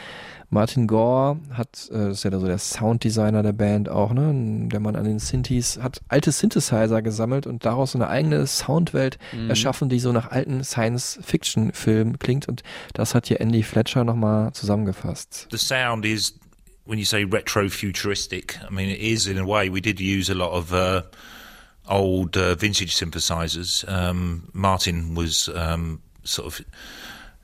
[0.52, 4.32] Martin Gore hat, äh, das ist ja so der Sounddesigner der Band auch, ne?
[4.68, 9.18] Der Mann an den Synthes, hat alte Synthesizer gesammelt und daraus so eine eigene Soundwelt
[9.32, 9.48] Mhm.
[9.48, 12.48] erschaffen, die so nach alten Science-Fiction-Filmen klingt.
[12.48, 12.62] Und
[12.94, 15.46] das hat hier Andy Fletcher nochmal zusammengefasst.
[15.50, 16.34] the sound is
[16.84, 20.30] when you say retro futuristic i mean it is in a way we did use
[20.32, 21.02] a lot of uh,
[21.88, 26.64] old uh, vintage synthesizers um, martin was um, sort of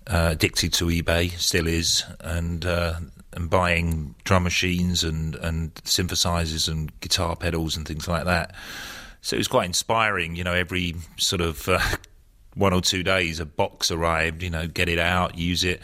[0.09, 2.95] uh, addicted to ebay still is and uh,
[3.33, 8.55] and buying drum machines and and synthesizers and guitar pedals and things like that.
[9.21, 11.81] So it was quite inspiring you know every sort of uh,
[12.55, 15.81] one or two days a box arrived you know get it out use it.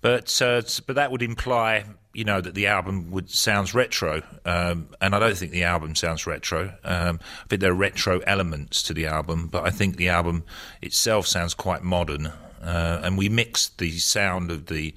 [0.00, 4.22] But uh, but that would imply you know that the album would sounds retro.
[4.46, 6.72] Um, and I don't think the album sounds retro.
[6.82, 10.44] Um, I think there are retro elements to the album but I think the album
[10.80, 14.94] itself sounds quite modern uh, and we mixed the sound of the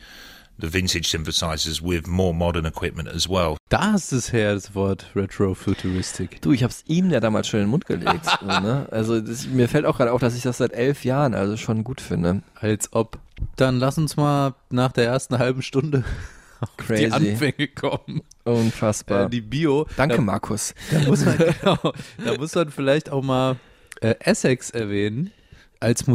[0.60, 5.08] the vintage synthesizers with more modern equipment as well Da ist es her, das Wort
[5.15, 6.41] Retro-Futuristic.
[6.41, 8.26] Du, ich hab's ihm ja damals schon in den Mund gelegt.
[8.39, 8.88] so, ne?
[8.91, 11.84] Also das, mir fällt auch gerade auf, dass ich das seit elf Jahren also schon
[11.84, 12.43] gut finde.
[12.56, 13.17] Als ob.
[13.56, 16.04] Dann lass uns mal nach der ersten halben Stunde
[16.78, 17.06] Crazy.
[17.08, 18.21] die Anfänge kommen.
[18.43, 19.26] Unfassbar.
[19.26, 19.88] Äh, die Bio.
[19.97, 20.76] Danke, Da- Markus.
[20.91, 23.58] Da muss man, genau, da muss man vielleicht auch mal
[24.02, 25.32] äh, Essex erwähnen
[25.80, 26.06] als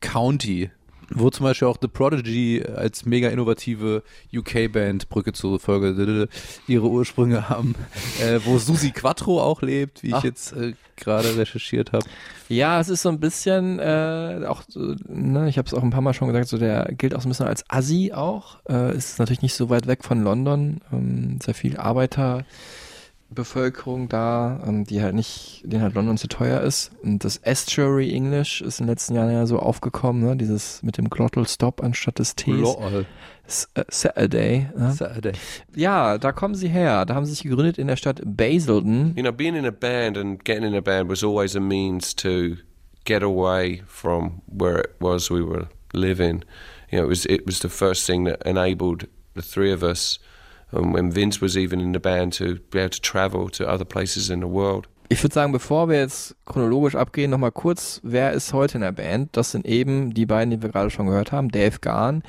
[0.00, 0.70] Musik-County,
[1.10, 4.02] wo zum Beispiel auch The Prodigy als mega innovative
[4.34, 6.28] UK-Band, Brücke zur Folge,
[6.66, 7.74] ihre Ursprünge haben,
[8.20, 10.24] äh, wo Susi Quattro auch lebt, wie ich Ach.
[10.24, 12.06] jetzt äh, gerade recherchiert habe.
[12.48, 16.00] Ja, es ist so ein bisschen, äh, auch, ne, ich habe es auch ein paar
[16.00, 18.58] Mal schon gesagt, so der gilt auch so ein bisschen als Assi auch.
[18.68, 20.80] Äh, ist natürlich nicht so weit weg von London.
[20.92, 21.76] Ähm, sehr viel
[23.30, 26.90] Arbeiterbevölkerung da, ähm, die halt nicht, denen halt London zu teuer ist.
[27.02, 30.36] Und das Estuary English ist in den letzten Jahren ja so aufgekommen, ne?
[30.36, 32.46] Dieses mit dem Glottal Stop anstatt des Ts.
[32.46, 33.06] Lol.
[33.46, 34.68] S äh, Saturday.
[34.76, 34.92] Ne?
[34.92, 35.32] Saturday.
[35.74, 37.04] Ja, da kommen sie her.
[37.04, 39.14] Da haben sie sich gegründet in der Stadt Basildon.
[39.16, 42.14] You know, being in a band and getting in a band was always a means
[42.16, 42.56] to
[43.04, 46.44] get away from where it was we were living.
[46.90, 50.18] You know, it was it was the first thing that enabled the three of us,
[50.76, 53.84] and when Vince was even in the band, to be able to travel to other
[53.84, 54.88] places in the world.
[55.08, 58.90] Ich würde sagen, bevor wir jetzt chronologisch abgehen, nochmal kurz, wer ist heute in der
[58.90, 59.36] Band?
[59.36, 61.48] Das sind eben die beiden, die wir gerade schon gehört haben.
[61.50, 62.24] Dave Gahn,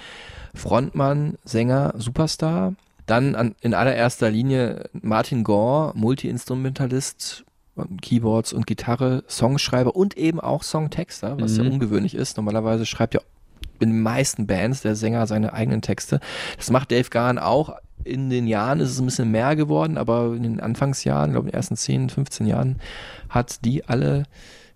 [0.54, 2.76] Frontmann, Sänger, Superstar.
[3.08, 7.46] Dann an, in allererster Linie Martin Gore, Multi-Instrumentalist,
[8.02, 11.64] Keyboards und Gitarre, Songschreiber und eben auch Songtexter, was Mhm.
[11.64, 12.38] ja ungewöhnlich ist.
[12.38, 13.22] Normalerweise schreibt ja
[13.80, 16.20] in den meisten Bands der Sänger seine eigenen Texte.
[16.58, 17.76] Das macht Dave Gahn auch.
[18.04, 21.54] In den Jahren ist es ein bisschen mehr geworden, aber in den Anfangsjahren, glaube ich,
[21.54, 22.80] in den ersten 10, 15 Jahren,
[23.30, 24.24] hat die alle,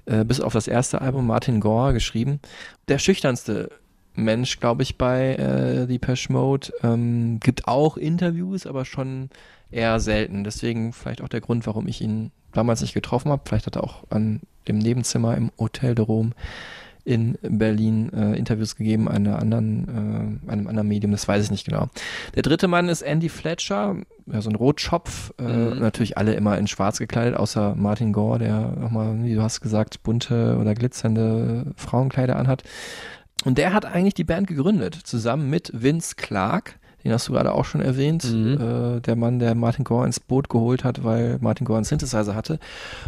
[0.05, 2.39] äh, bis auf das erste Album, Martin Gore geschrieben.
[2.87, 3.69] Der schüchternste
[4.13, 6.73] Mensch, glaube ich, bei äh, Depeche Mode.
[6.83, 9.29] Ähm, gibt auch Interviews, aber schon
[9.71, 10.43] eher selten.
[10.43, 13.43] Deswegen vielleicht auch der Grund, warum ich ihn damals nicht getroffen habe.
[13.45, 16.31] Vielleicht hat er auch an dem Nebenzimmer im Hotel de Rome
[17.03, 21.65] in Berlin äh, Interviews gegeben, einer anderen, äh, einem anderen Medium, das weiß ich nicht
[21.65, 21.87] genau.
[22.35, 23.95] Der dritte Mann ist Andy Fletcher,
[24.27, 25.79] ja, so ein Rotschopf, äh, Mhm.
[25.79, 30.03] natürlich alle immer in schwarz gekleidet, außer Martin Gore, der nochmal, wie du hast gesagt,
[30.03, 32.63] bunte oder glitzernde Frauenkleider anhat.
[33.43, 37.53] Und der hat eigentlich die Band gegründet, zusammen mit Vince Clark, den hast du gerade
[37.53, 38.97] auch schon erwähnt, Mhm.
[38.97, 42.35] äh, der Mann, der Martin Gore ins Boot geholt hat, weil Martin Gore einen Synthesizer
[42.35, 42.59] hatte.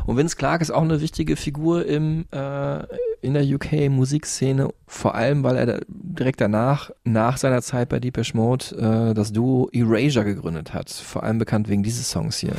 [0.06, 2.79] Und Vince Clark ist auch eine wichtige Figur im, äh,
[3.21, 8.34] in der UK-Musikszene, vor allem, weil er da direkt danach, nach seiner Zeit bei Deepish
[8.34, 8.65] Mode,
[9.12, 10.89] äh, das Duo Erasure gegründet hat.
[10.89, 12.53] Vor allem bekannt wegen dieses Songs hier.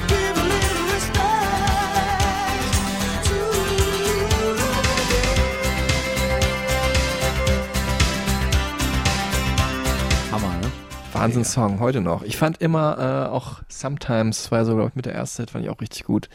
[11.14, 12.22] Wahnsinnssong, heute noch.
[12.22, 15.64] Ich fand immer äh, auch Sometimes, war so, glaube ich, mit der ersten Hit, fand
[15.64, 16.28] ich auch richtig gut.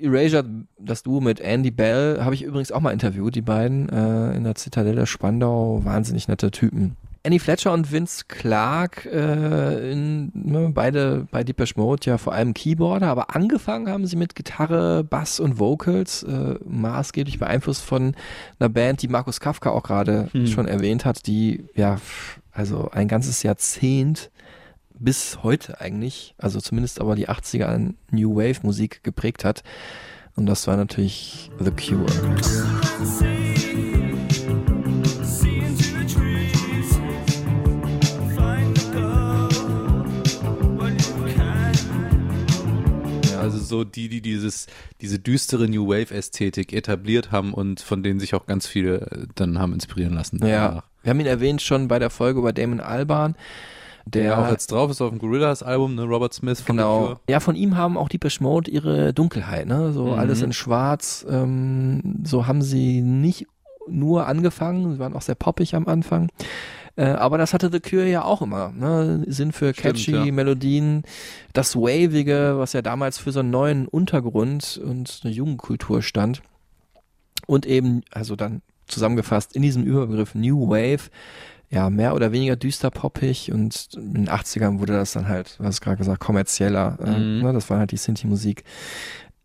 [0.00, 0.44] Erasure,
[0.78, 4.44] das Duo mit Andy Bell, habe ich übrigens auch mal interviewt, die beiden, äh, in
[4.44, 6.96] der Zitadelle Spandau, wahnsinnig nette Typen.
[7.24, 12.54] Annie Fletcher und Vince Clark, äh, in, ne, beide bei Deepesh Mode ja vor allem
[12.54, 18.14] Keyboarder, aber angefangen haben sie mit Gitarre, Bass und Vocals, äh, maßgeblich beeinflusst von
[18.60, 20.46] einer Band, die Markus Kafka auch gerade Hm.
[20.46, 21.96] schon erwähnt hat, die ja,
[22.56, 24.30] also ein ganzes Jahrzehnt
[24.98, 29.62] bis heute eigentlich, also zumindest aber die 80er an New Wave Musik geprägt hat.
[30.36, 32.06] Und das war natürlich The Cure.
[43.30, 44.66] Ja, also so die, die dieses,
[45.02, 49.26] diese düstere New Wave Ästhetik etabliert haben und von denen sich auch ganz viele äh,
[49.34, 50.38] dann haben inspirieren lassen.
[50.38, 50.95] Ja, danach.
[51.06, 53.36] Wir haben ihn erwähnt schon bei der Folge über Damon Albarn.
[54.06, 57.20] Der, Der auch jetzt drauf ist auf dem Gorillas Album, ne, Robert Smith von Genau.
[57.28, 59.92] Ja, von ihm haben auch die Mode ihre Dunkelheit, ne?
[59.92, 60.12] So Mhm.
[60.18, 61.24] alles in Schwarz.
[61.30, 63.46] Ähm, so haben sie nicht
[63.88, 66.28] nur angefangen, sie waren auch sehr poppig am Anfang.
[66.96, 68.72] Äh, aber das hatte The Cure ja auch immer.
[68.72, 69.24] Ne?
[69.28, 70.32] Sinn für Stimmt, catchy ja.
[70.32, 71.02] Melodien,
[71.52, 76.42] das Wavige, was ja damals für so einen neuen Untergrund und eine Jugendkultur stand.
[77.46, 81.10] Und eben, also dann zusammengefasst in diesem Überbegriff New Wave,
[81.70, 85.80] ja, mehr oder weniger düster poppig und in den 80ern wurde das dann halt, was
[85.80, 86.96] gerade gesagt, kommerzieller.
[87.04, 87.42] Äh, Mhm.
[87.42, 88.62] ne, das war halt die Sinti-Musik.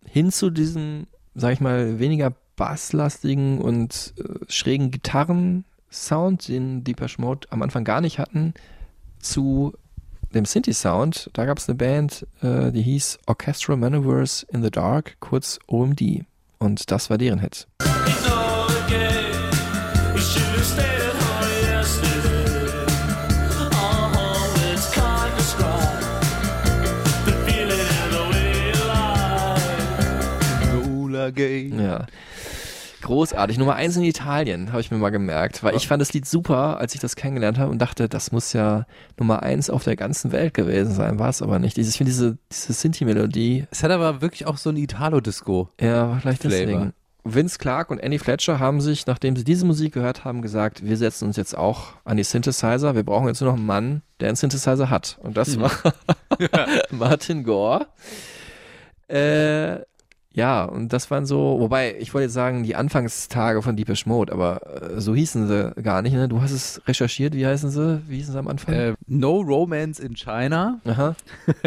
[0.05, 7.47] Hin zu diesem, sag ich mal, weniger basslastigen und äh, schrägen Gitarren-Sound, den Deepesh Mode
[7.49, 8.53] am Anfang gar nicht hatten,
[9.19, 9.73] zu
[10.33, 11.31] dem Sinti-Sound.
[11.33, 16.23] Da gab es eine Band, äh, die hieß Orchestral Maneuvers in the Dark, kurz OMD.
[16.59, 17.67] Und das war deren Hit.
[31.91, 32.05] Ja.
[33.01, 33.57] Großartig.
[33.57, 35.63] Nummer eins in Italien, habe ich mir mal gemerkt.
[35.63, 38.53] Weil ich fand das Lied super, als ich das kennengelernt habe und dachte, das muss
[38.53, 38.85] ja
[39.17, 41.17] Nummer eins auf der ganzen Welt gewesen sein.
[41.17, 41.79] War es aber nicht.
[41.79, 43.65] Ich finde diese, diese Sinti-Melodie.
[43.71, 45.69] Es hat aber wirklich auch so ein Italo-Disco.
[45.81, 46.57] Ja, vielleicht Flavor.
[46.59, 46.93] deswegen.
[47.23, 50.97] Vince Clark und Annie Fletcher haben sich, nachdem sie diese Musik gehört haben, gesagt, wir
[50.97, 52.93] setzen uns jetzt auch an die Synthesizer.
[52.95, 55.17] Wir brauchen jetzt nur noch einen Mann, der einen Synthesizer hat.
[55.23, 55.61] Und das Mhm.
[55.61, 55.71] war
[56.91, 57.87] Martin Gore.
[59.07, 59.81] Äh,
[60.33, 64.31] ja, und das waren so, wobei, ich wollte jetzt sagen, die Anfangstage von Deepish Mode,
[64.31, 66.29] aber äh, so hießen sie gar nicht, ne?
[66.29, 68.01] Du hast es recherchiert, wie heißen sie?
[68.07, 68.73] Wie hießen sie am Anfang?
[68.73, 70.79] Äh, no Romance in China.
[70.85, 71.15] Aha.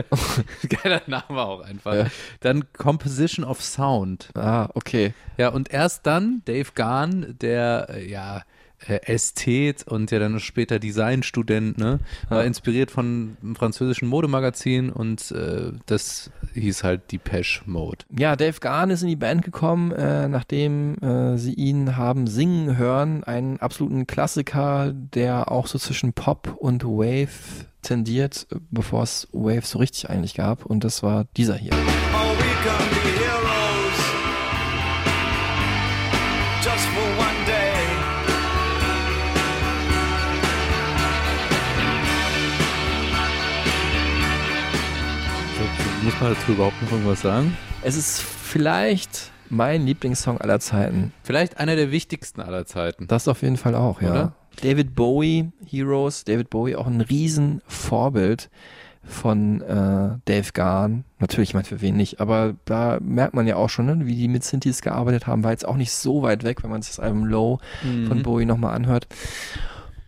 [0.83, 1.94] Geiler Name auch einfach.
[1.94, 2.07] Ja.
[2.40, 4.31] Dann Composition of Sound.
[4.35, 5.12] Ah, okay.
[5.37, 8.44] Ja, und erst dann Dave Gahn, der äh, ja
[8.88, 12.47] Ästhet und ja dann später Designstudent, ne, war Ja.
[12.47, 18.05] inspiriert von einem französischen Modemagazin und äh, das hieß halt Depeche Mode.
[18.16, 22.77] Ja, Dave Gahn ist in die Band gekommen, äh, nachdem äh, sie ihn haben singen
[22.77, 23.25] hören.
[23.25, 27.29] Einen absoluten Klassiker, der auch so zwischen Pop und Wave
[27.83, 30.64] tendiert, äh, bevor es Wave so richtig eigentlich gab.
[30.66, 31.73] Und das war dieser hier.
[31.73, 33.04] Oh,
[46.05, 47.57] muss man dazu überhaupt noch irgendwas sagen?
[47.83, 51.12] Es ist vielleicht mein Lieblingssong aller Zeiten.
[51.23, 53.07] Vielleicht einer der wichtigsten aller Zeiten.
[53.07, 54.11] Das auf jeden Fall auch, ja.
[54.11, 54.33] Oder?
[54.62, 58.51] David Bowie, Heroes, David Bowie auch ein Riesenvorbild
[59.03, 61.05] von äh, Dave Gahn.
[61.19, 64.14] Natürlich, ich meine, für wen nicht, aber da merkt man ja auch schon, ne, wie
[64.14, 66.97] die mit Synthes gearbeitet haben, war jetzt auch nicht so weit weg, wenn man sich
[66.97, 67.61] das Album Low
[68.09, 69.09] von Bowie nochmal anhört.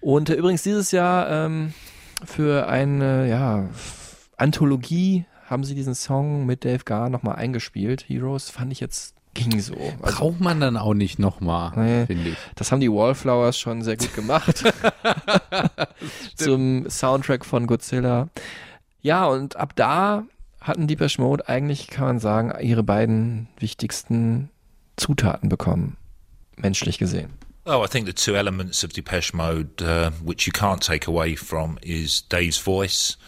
[0.00, 1.72] Und äh, übrigens dieses Jahr ähm,
[2.24, 3.68] für eine, ja,
[4.36, 8.04] Anthologie haben sie diesen Song mit Dave Gahn nochmal eingespielt.
[8.08, 9.74] Heroes fand ich jetzt ging so.
[10.02, 12.06] Also, Braucht man dann auch nicht nochmal, Nee.
[12.06, 12.36] finde ich.
[12.54, 14.64] das haben die Wallflowers schon sehr gut gemacht.
[16.36, 18.28] Zum Soundtrack von Godzilla.
[19.02, 20.24] Ja, und ab da
[20.60, 24.50] hatten Deepesh Mode eigentlich, kann man sagen, ihre beiden wichtigsten
[24.96, 25.96] Zutaten bekommen.
[26.56, 27.30] Menschlich gesehen.
[27.66, 31.36] Oh, I think the two elements of Depeche Mode, uh, which you can't take away
[31.36, 33.18] from, is Dave's voice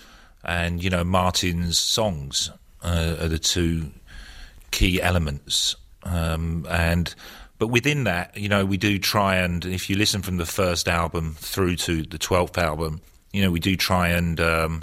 [0.49, 2.51] and you know Martin's songs
[2.83, 3.93] uh, are the two
[4.71, 5.77] key elements.
[6.03, 7.15] Um, and
[7.59, 10.89] but within that, you know, we do try and if you listen from the first
[10.89, 14.83] album through to the twelfth album, you know, we do try and um,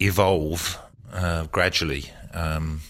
[0.00, 0.78] evolve
[1.12, 2.80] uh, gradually um,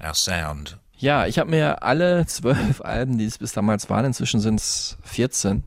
[0.00, 0.74] our sound.
[1.00, 4.98] Ja, ich habe mir alle zwölf Alben, die es bis damals waren, inzwischen sind es
[5.04, 5.62] 14,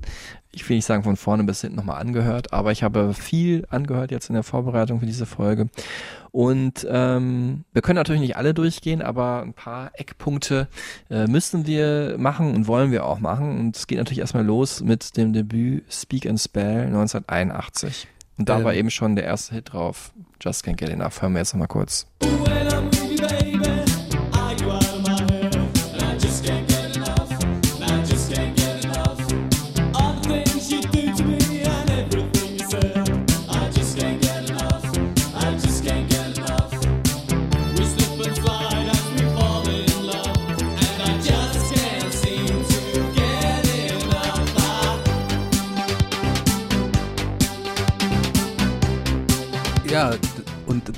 [0.52, 4.12] ich will nicht sagen von vorne bis hinten nochmal angehört, aber ich habe viel angehört
[4.12, 5.70] jetzt in der Vorbereitung für diese Folge.
[6.30, 10.68] Und ähm, wir können natürlich nicht alle durchgehen, aber ein paar Eckpunkte
[11.10, 13.60] äh, müssen wir machen und wollen wir auch machen.
[13.60, 18.08] Und es geht natürlich erstmal los mit dem Debüt Speak and Spell 1981.
[18.38, 18.64] Und da Ähm.
[18.64, 20.12] war eben schon der erste Hit drauf.
[20.42, 21.22] Just Can't Get Enough.
[21.22, 22.08] Hören wir jetzt nochmal kurz.
[22.24, 22.30] Ja,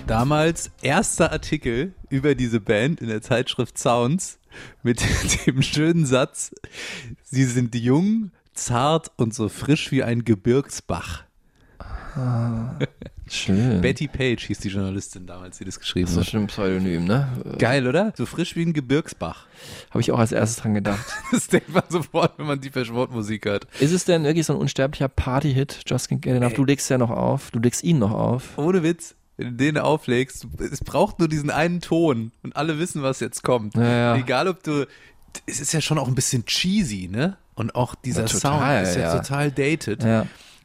[0.08, 4.40] damals erster Artikel über diese Band in der Zeitschrift Sounds
[4.84, 5.02] mit
[5.48, 6.52] dem schönen Satz,
[7.24, 11.24] sie sind jung, zart und so frisch wie ein Gebirgsbach.
[13.28, 13.82] Schön.
[13.82, 16.28] Betty Page hieß die Journalistin damals, die das geschrieben Das ist hat.
[16.28, 17.28] schon ein Pseudonym, ne?
[17.60, 18.14] Geil, oder?
[18.16, 19.48] So frisch wie ein Gebirgsbach.
[19.90, 21.06] Habe ich auch als erstes dran gedacht.
[21.32, 22.72] Das denkt man sofort, wenn man die
[23.10, 23.68] Musik hört.
[23.82, 26.54] Ist es denn wirklich so ein unsterblicher Party-Hit, Just Can't Get Enough?
[26.54, 28.58] Du legst ja noch auf, du legst ihn noch auf.
[28.58, 33.04] Ohne Witz, wenn du den auflegst, es braucht nur diesen einen Ton und alle wissen,
[33.04, 33.76] was jetzt kommt.
[33.76, 34.16] Ja, ja.
[34.16, 34.88] Egal ob du,
[35.46, 37.38] es ist ja schon auch ein bisschen cheesy, ne?
[37.56, 40.06] Und auch dieser Ja, total, Sound ist ja, total dated.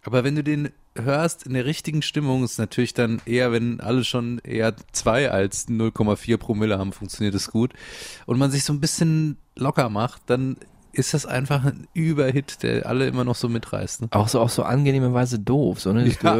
[0.02, 4.04] Aber wenn du den hörst in der richtigen Stimmung, ist natürlich dann eher, wenn alle
[4.04, 7.72] schon eher zwei als 0,4 Promille haben, funktioniert es gut.
[8.26, 10.56] Und man sich so ein bisschen locker macht, dann
[10.92, 14.02] ist das einfach ein Überhit, der alle immer noch so mitreißt.
[14.02, 14.08] Ne?
[14.10, 15.80] Auch so auf so angenehme Weise doof.
[15.80, 16.08] So, ne?
[16.10, 16.38] Kann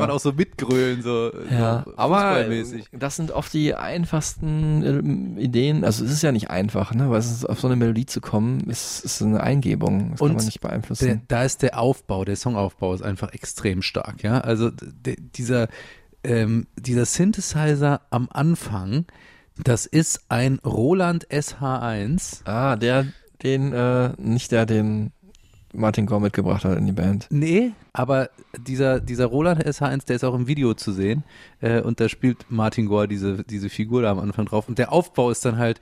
[0.00, 2.44] man auch so mitgrölen, so, Ja, so aber
[2.92, 5.84] das sind oft die einfachsten ähm, Ideen.
[5.84, 7.10] Also es ist ja nicht einfach, ne?
[7.10, 10.10] Weil es ist, auf so eine Melodie zu kommen, ist, ist eine Eingebung.
[10.10, 11.22] Das kann Und man nicht Der, beeinflussen.
[11.28, 14.40] da ist der Aufbau, der Songaufbau ist einfach extrem stark, ja.
[14.40, 14.70] Also
[15.36, 15.68] dieser,
[16.24, 19.04] ähm, dieser Synthesizer am Anfang,
[19.64, 22.46] das ist ein Roland SH1.
[22.46, 23.06] ah, der,
[23.42, 25.12] den, äh, nicht der, den
[25.72, 27.26] Martin Gore mitgebracht hat in die Band.
[27.30, 31.24] Nee, aber dieser, dieser Roland SH1, der ist auch im Video zu sehen.
[31.60, 34.68] Äh, und da spielt Martin Gore diese, diese Figur da am Anfang drauf.
[34.68, 35.80] Und der Aufbau ist dann halt,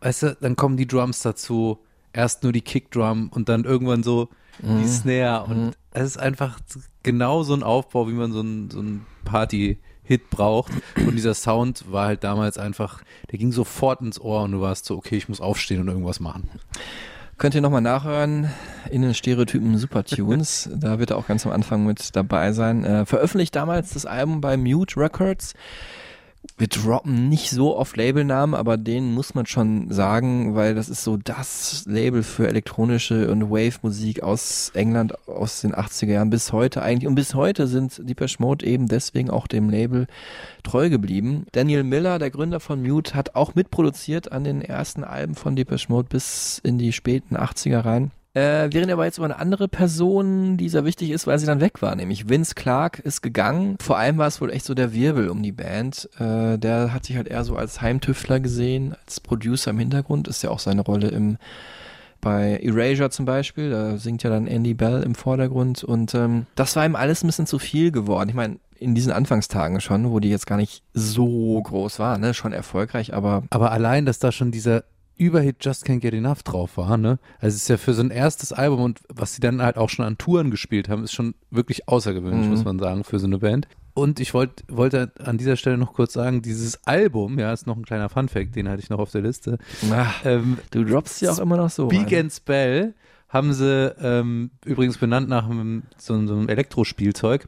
[0.00, 1.78] weißt du, dann kommen die Drums dazu.
[2.12, 4.30] Erst nur die Kickdrum und dann irgendwann so
[4.62, 5.44] die Snare.
[5.44, 6.58] Und es ist einfach
[7.02, 9.04] genau so ein Aufbau, wie man so ein, so ein
[10.06, 10.72] Party-Hit braucht.
[10.96, 14.86] Und dieser Sound war halt damals einfach, der ging sofort ins Ohr und du warst
[14.86, 16.48] so, okay, ich muss aufstehen und irgendwas machen.
[17.38, 18.50] Könnt ihr nochmal nachhören
[18.90, 20.70] in den Stereotypen Supertunes.
[20.74, 22.84] da wird er auch ganz am Anfang mit dabei sein.
[22.84, 25.54] Äh, veröffentlicht damals das Album bei Mute Records.
[26.58, 31.04] Wir droppen nicht so oft Labelnamen, aber den muss man schon sagen, weil das ist
[31.04, 36.82] so das Label für elektronische und Wave-Musik aus England aus den 80er Jahren bis heute
[36.82, 37.08] eigentlich.
[37.08, 40.06] Und bis heute sind Depeche Mode eben deswegen auch dem Label
[40.62, 41.46] treu geblieben.
[41.52, 45.86] Daniel Miller, der Gründer von Mute, hat auch mitproduziert an den ersten Alben von Depeche
[45.88, 48.10] Mode bis in die späten 80er rein.
[48.36, 51.62] Äh, reden aber jetzt über eine andere Person, die sehr wichtig ist, weil sie dann
[51.62, 53.78] weg war, nämlich Vince Clark ist gegangen.
[53.80, 56.10] Vor allem war es wohl echt so der Wirbel um die Band.
[56.18, 60.42] Äh, der hat sich halt eher so als Heimtüftler gesehen, als Producer im Hintergrund, ist
[60.42, 61.38] ja auch seine Rolle im
[62.20, 66.76] bei Erasure zum Beispiel, da singt ja dann Andy Bell im Vordergrund und ähm, das
[66.76, 68.28] war ihm alles ein bisschen zu viel geworden.
[68.28, 72.34] Ich meine, in diesen Anfangstagen schon, wo die jetzt gar nicht so groß war, ne,
[72.34, 74.84] schon erfolgreich, aber Aber allein, dass da schon dieser
[75.16, 77.18] Überhit Just Can't Get Enough drauf war, ne?
[77.40, 79.88] Also es ist ja für so ein erstes Album und was sie dann halt auch
[79.88, 82.50] schon an Touren gespielt haben, ist schon wirklich außergewöhnlich, Mhm.
[82.50, 83.66] muss man sagen, für so eine Band.
[83.94, 87.76] Und ich wollt, wollte an dieser Stelle noch kurz sagen, dieses Album, ja, ist noch
[87.76, 89.56] ein kleiner Funfact, den hatte ich noch auf der Liste.
[89.90, 91.88] ach, Ähm, du droppst ja auch immer noch so.
[91.88, 92.20] Speak rein.
[92.24, 92.94] and Spell
[93.30, 97.46] haben sie ähm, übrigens benannt nach einem, so, so einem Elektrospielzeug.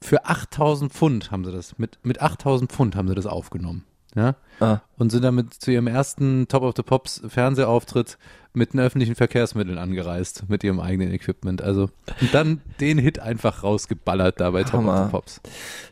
[0.00, 3.82] Für 8000 Pfund haben sie das, mit, mit 8000 Pfund haben sie das aufgenommen.
[4.16, 4.34] Ja?
[4.58, 4.80] Ah.
[4.96, 8.16] Und sind damit zu ihrem ersten Top of the Pops Fernsehauftritt
[8.54, 11.60] mit den öffentlichen Verkehrsmitteln angereist, mit ihrem eigenen Equipment.
[11.60, 11.90] Also,
[12.22, 15.04] und dann den Hit einfach rausgeballert da bei Top of Hammer.
[15.04, 15.40] the Pops.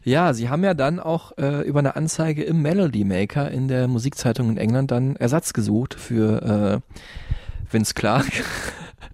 [0.03, 3.87] Ja, sie haben ja dann auch äh, über eine Anzeige im Melody Maker in der
[3.87, 6.97] Musikzeitung in England dann Ersatz gesucht für äh,
[7.71, 8.33] Vince Clark.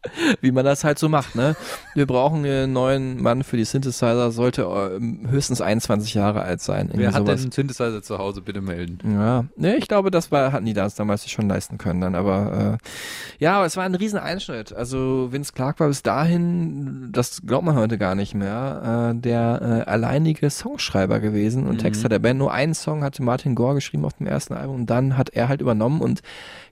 [0.41, 1.57] Wie man das halt so macht, ne?
[1.95, 6.91] Wir brauchen einen neuen Mann für die Synthesizer, sollte ähm, höchstens 21 Jahre alt sein.
[6.95, 7.43] Wer hat denn sowas.
[7.43, 8.41] einen Synthesizer zu Hause?
[8.41, 8.99] Bitte melden.
[9.05, 12.15] Ja, ne, ich glaube, das war, hatten die das damals sich schon leisten können dann,
[12.15, 14.73] aber äh, ja, aber es war ein riesen Einschnitt.
[14.73, 19.85] Also Vince Clark war bis dahin, das glaubt man heute gar nicht mehr, äh, der
[19.87, 21.79] äh, alleinige Songschreiber gewesen und Mhm.
[21.79, 22.39] Texter der Band.
[22.39, 25.49] Nur einen Song hatte Martin Gore geschrieben auf dem ersten Album und dann hat er
[25.49, 26.21] halt übernommen und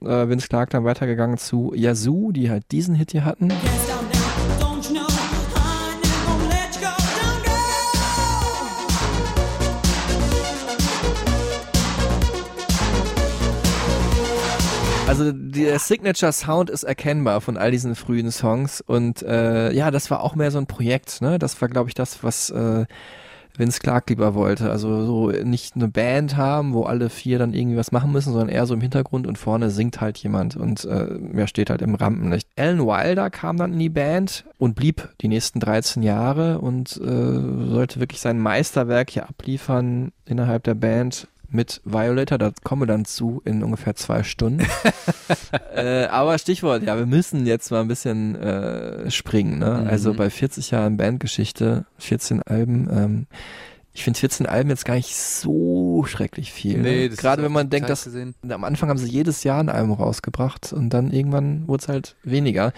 [0.01, 3.51] äh, Vince Clark dann weitergegangen zu Yazoo, die halt diesen Hit hier hatten.
[15.09, 20.11] Also der Signature Sound ist erkennbar von all diesen frühen Songs und äh, ja, das
[20.11, 21.39] war auch mehr so ein Projekt, ne?
[21.39, 22.85] Das war, glaube ich, das, was äh,
[23.59, 24.71] Vince Clark lieber wollte.
[24.71, 28.49] Also so nicht eine Band haben, wo alle vier dann irgendwie was machen müssen, sondern
[28.49, 31.95] eher so im Hintergrund und vorne singt halt jemand und äh, ja, steht halt im
[31.95, 32.47] Rampenlicht.
[32.57, 37.69] Alan Wilder kam dann in die Band und blieb die nächsten 13 Jahre und äh,
[37.69, 43.05] sollte wirklich sein Meisterwerk hier abliefern innerhalb der Band mit Violator, da kommen wir dann
[43.05, 44.65] zu in ungefähr zwei Stunden.
[45.75, 49.59] äh, aber Stichwort, ja, wir müssen jetzt mal ein bisschen äh, springen.
[49.59, 49.81] Ne?
[49.81, 49.87] Mhm.
[49.87, 53.27] Also bei 40 Jahren Bandgeschichte, 14 Alben, ähm,
[53.93, 56.77] ich finde 14 Alben jetzt gar nicht so schrecklich viel.
[56.77, 57.09] Nee, ne?
[57.09, 58.35] das Gerade wenn man denkt, dass gesehen.
[58.47, 62.15] am Anfang haben sie jedes Jahr ein Album rausgebracht und dann irgendwann wurde es halt
[62.23, 62.71] weniger.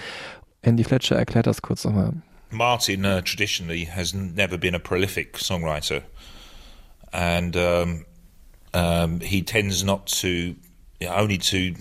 [0.62, 2.14] Andy Fletcher erklärt das kurz nochmal.
[2.50, 6.02] Martin uh, traditionally has never been a prolific songwriter,
[7.12, 8.06] and um,
[8.74, 10.56] um, he tends not to
[11.08, 11.76] only to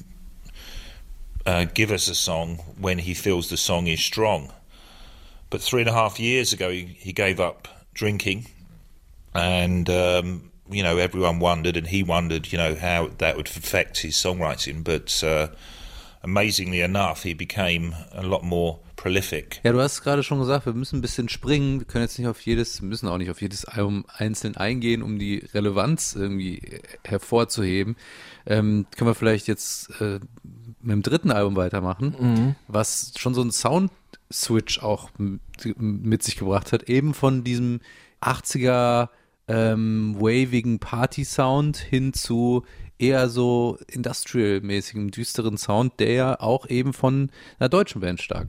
[1.47, 4.53] uh, give us a song when he feels the song is strong.
[5.51, 8.47] But three and a half years ago, he, he gave up drinking,
[9.35, 13.99] and um, you know everyone wondered, and he wondered, you know, how that would affect
[13.99, 14.85] his songwriting.
[14.85, 15.49] But uh,
[16.23, 19.61] amazingly enough, he became a lot more prolific.
[19.65, 21.81] Ja, du hast gerade schon gesagt, wir müssen ein bisschen springen.
[21.81, 25.19] Wir können jetzt nicht auf jedes, müssen auch nicht auf jedes Album einzeln eingehen, um
[25.19, 27.97] die Relevanz irgendwie hervorzuheben.
[28.45, 30.21] Ähm, können wir vielleicht jetzt äh,
[30.83, 32.55] mit dem dritten Album weitermachen, Mhm.
[32.69, 35.09] was schon so ein Sound-Switch auch
[35.77, 37.81] mit sich gebracht hat, eben von diesem
[38.21, 39.09] 80er
[39.49, 42.65] ähm, wavigen Party-Sound hin zu
[42.99, 48.49] eher so industrial-mäßigem, düsteren Sound, der ja auch eben von einer deutschen Band stark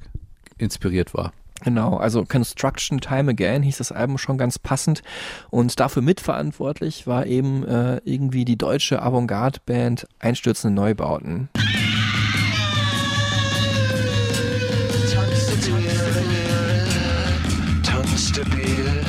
[0.61, 1.33] inspiriert war.
[1.63, 5.03] Genau, also Construction Time Again hieß das Album schon ganz passend
[5.51, 11.49] und dafür mitverantwortlich war eben äh, irgendwie die deutsche Avantgarde-Band Einstürzende Neubauten.
[17.83, 19.03] Tongue stabil,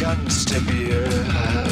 [0.00, 1.67] ganz stabil.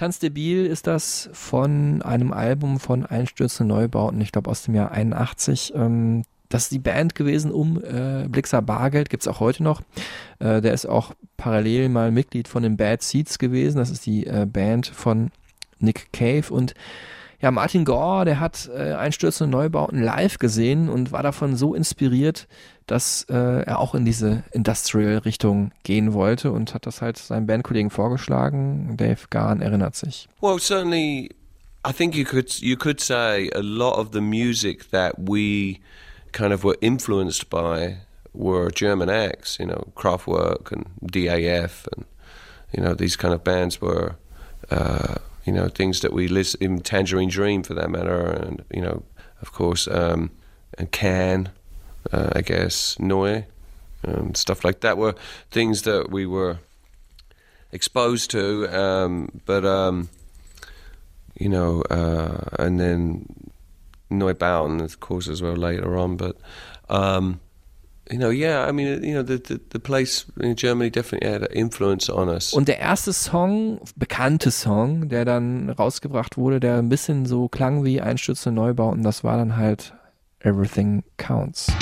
[0.00, 5.74] Tanzdebil ist das von einem Album von Einstürzende Neubauten, ich glaube aus dem Jahr 81.
[5.76, 9.82] Ähm, das ist die Band gewesen um äh, Blixer Bargeld, gibt's auch heute noch.
[10.38, 13.76] Äh, der ist auch parallel mal Mitglied von den Bad Seeds gewesen.
[13.76, 15.32] Das ist die äh, Band von
[15.80, 16.72] Nick Cave und
[17.40, 22.46] ja, Martin Gore, der hat äh, Einstürzende Neubauten live gesehen und war davon so inspiriert,
[22.86, 27.90] dass äh, er auch in diese Industrial-Richtung gehen wollte und hat das halt seinem Bandkollegen
[27.90, 28.96] vorgeschlagen.
[28.96, 30.28] Dave Garn erinnert sich.
[30.40, 31.30] Well, certainly,
[31.86, 35.80] I think you could you could say a lot of the music that we
[36.32, 37.96] kind of were influenced by
[38.32, 42.04] were German acts, you know, Kraftwerk and DAF, and
[42.72, 44.16] you know these kind of bands were,
[44.70, 48.82] uh, you know, things that we listen, even Tangerine Dream for that matter, and you
[48.82, 49.02] know,
[49.40, 50.30] of course, um,
[50.78, 51.50] and Can,
[52.12, 53.46] uh, I guess, Noy,
[54.06, 55.14] um, stuff like that were
[55.50, 56.58] things that we were
[57.72, 60.08] exposed to, um, but um,
[61.38, 63.50] you know, uh, and then
[64.10, 66.16] Neubauten, of course, as well later on.
[66.16, 66.36] But
[66.88, 67.40] um,
[68.10, 71.42] you know, yeah, I mean, you know, the, the the place in Germany definitely had
[71.42, 72.52] an influence on us.
[72.52, 77.84] Und der erste Song, bekannte Song, der dann rausgebracht wurde, der ein bisschen so klang
[77.84, 79.94] wie Einstürzende Neubauten, das war dann halt
[80.40, 81.72] Everything Counts.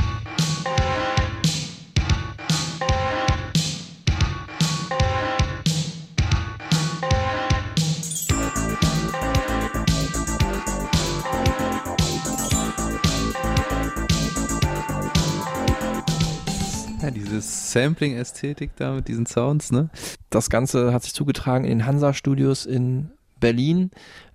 [17.38, 19.90] Diese Sampling-Ästhetik da mit diesen Sounds, ne?
[20.30, 23.10] Das Ganze hat sich zugetragen in den Hansa-Studios in
[23.40, 23.90] Berlin.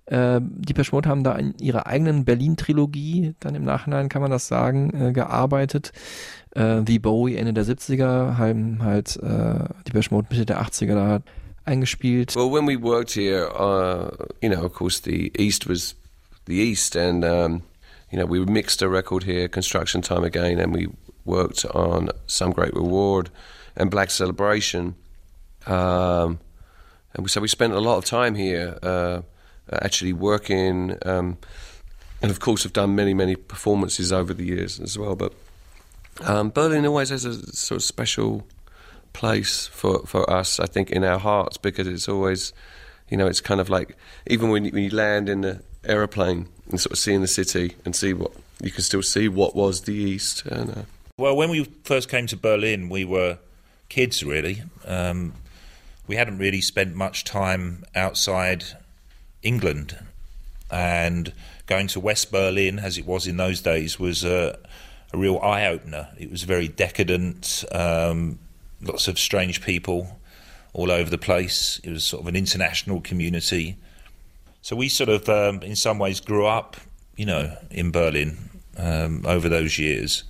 [0.06, 4.48] Äh, die Mode haben da in ihrer eigenen Berlin-Trilogie, dann im Nachhinein kann man das
[4.48, 5.92] sagen, äh, gearbeitet.
[6.54, 11.20] Äh, wie Bowie Ende der 70er, haben halt äh, die Mode Mitte der 80er da
[11.64, 12.36] eingespielt.
[12.36, 14.10] Well, when we worked here, uh,
[14.42, 15.96] you know, of course, the East was
[16.46, 17.62] the East, and um,
[18.10, 20.88] you know, we mixed a record here, Construction Time Again, and we
[21.24, 23.30] worked on Some Great Reward
[23.76, 24.94] and Black Celebration.
[25.66, 26.38] Um,
[27.14, 29.22] and so we spent a lot of time here, uh,
[29.72, 31.38] actually working, um,
[32.20, 35.14] and of course, have done many, many performances over the years as well.
[35.14, 35.32] But
[36.22, 38.46] um, Berlin always has a sort of special
[39.12, 42.52] place for, for us, I think, in our hearts because it's always,
[43.08, 43.96] you know, it's kind of like
[44.26, 48.12] even when you, land in the aeroplane and sort of seeing the city and see
[48.12, 50.46] what you can still see what was the East.
[50.46, 50.82] And, uh,
[51.16, 53.38] Well, when we first came to Berlin, we were
[53.88, 54.64] kids, really.
[54.84, 55.34] Um,
[56.08, 58.64] we hadn't really spent much time outside
[59.40, 59.96] England.
[60.72, 61.32] And
[61.66, 64.58] going to West Berlin, as it was in those days, was a,
[65.12, 66.08] a real eye opener.
[66.18, 68.40] It was very decadent, um,
[68.82, 70.18] lots of strange people
[70.72, 71.80] all over the place.
[71.84, 73.76] It was sort of an international community.
[74.62, 76.76] So we sort of, um, in some ways, grew up,
[77.14, 80.24] you know, in Berlin um, over those years.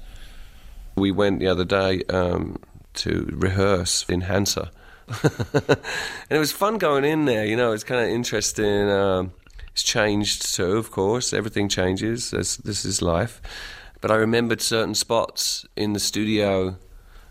[0.97, 2.59] We went the other day um,
[2.95, 4.71] to rehearse in Hansa.
[5.23, 5.79] and
[6.31, 8.89] it was fun going in there, you know, it's kind of interesting.
[8.89, 9.33] Um,
[9.73, 11.33] it's changed too, of course.
[11.33, 12.31] Everything changes.
[12.31, 13.43] This, this is life.
[14.01, 16.77] But I remembered certain spots in the studio,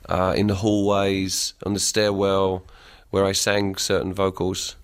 [0.10, 2.64] uh, in the hallways, on the stairwell,
[3.12, 4.76] where I sang certain vocals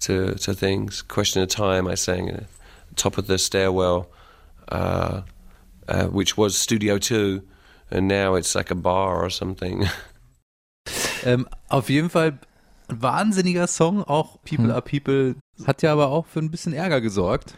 [0.00, 1.02] to, to things.
[1.02, 2.46] Question of Time, I sang at
[2.88, 4.08] the top of the stairwell,
[4.68, 5.22] uh,
[5.86, 7.42] uh, which was Studio 2,
[7.94, 9.88] and now it's like a bar or something.
[11.24, 12.38] Ähm, auf jeden Fall
[12.88, 14.72] ein wahnsinniger Song, auch People Hm.
[14.72, 15.36] Are People,
[15.66, 17.54] hat ja aber auch für ein bisschen Ärger gesorgt,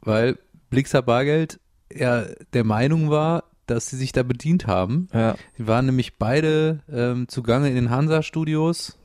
[0.00, 0.38] weil
[0.70, 1.60] Blixer Bargeld
[1.92, 5.08] ja der Meinung war, dass sie sich da bedient haben.
[5.12, 5.36] Ja.
[5.56, 8.98] Sie waren nämlich beide ähm, zugange in den Hansa-Studios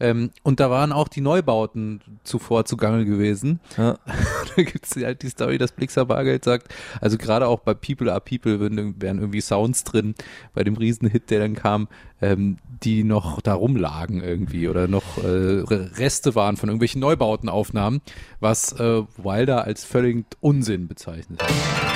[0.00, 3.60] ähm, und da waren auch die Neubauten zuvor zugange gewesen.
[3.76, 3.98] Ja.
[4.56, 8.10] da gibt es halt die Story, dass Blixer Bargeld sagt, also gerade auch bei People
[8.10, 10.14] Are People wären, irgendwie Sounds drin,
[10.54, 11.88] bei dem Riesenhit, der dann kam,
[12.20, 18.00] ähm, die noch da rumlagen irgendwie oder noch äh, Re- Reste waren von irgendwelchen Neubautenaufnahmen,
[18.40, 21.91] was äh, Wilder als völlig Unsinn bezeichnet hat.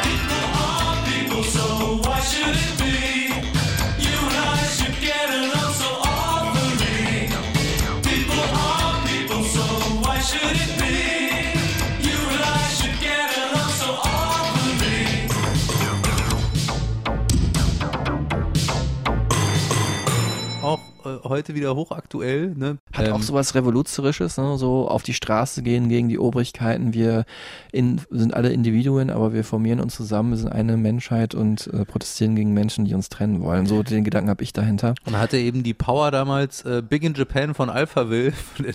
[21.28, 22.78] Heute wieder hochaktuell, ne?
[22.92, 24.56] Hat auch Ähm, sowas Revolutionärisches, ne?
[24.58, 26.94] so auf die Straße gehen gegen die Obrigkeiten.
[26.94, 27.24] Wir
[27.72, 31.84] in, sind alle Individuen, aber wir formieren uns zusammen, wir sind eine Menschheit und äh,
[31.84, 33.66] protestieren gegen Menschen, die uns trennen wollen.
[33.66, 34.94] So den Gedanken habe ich dahinter.
[35.04, 38.74] Und hatte eben die Power damals äh, Big in Japan von Alphaville von der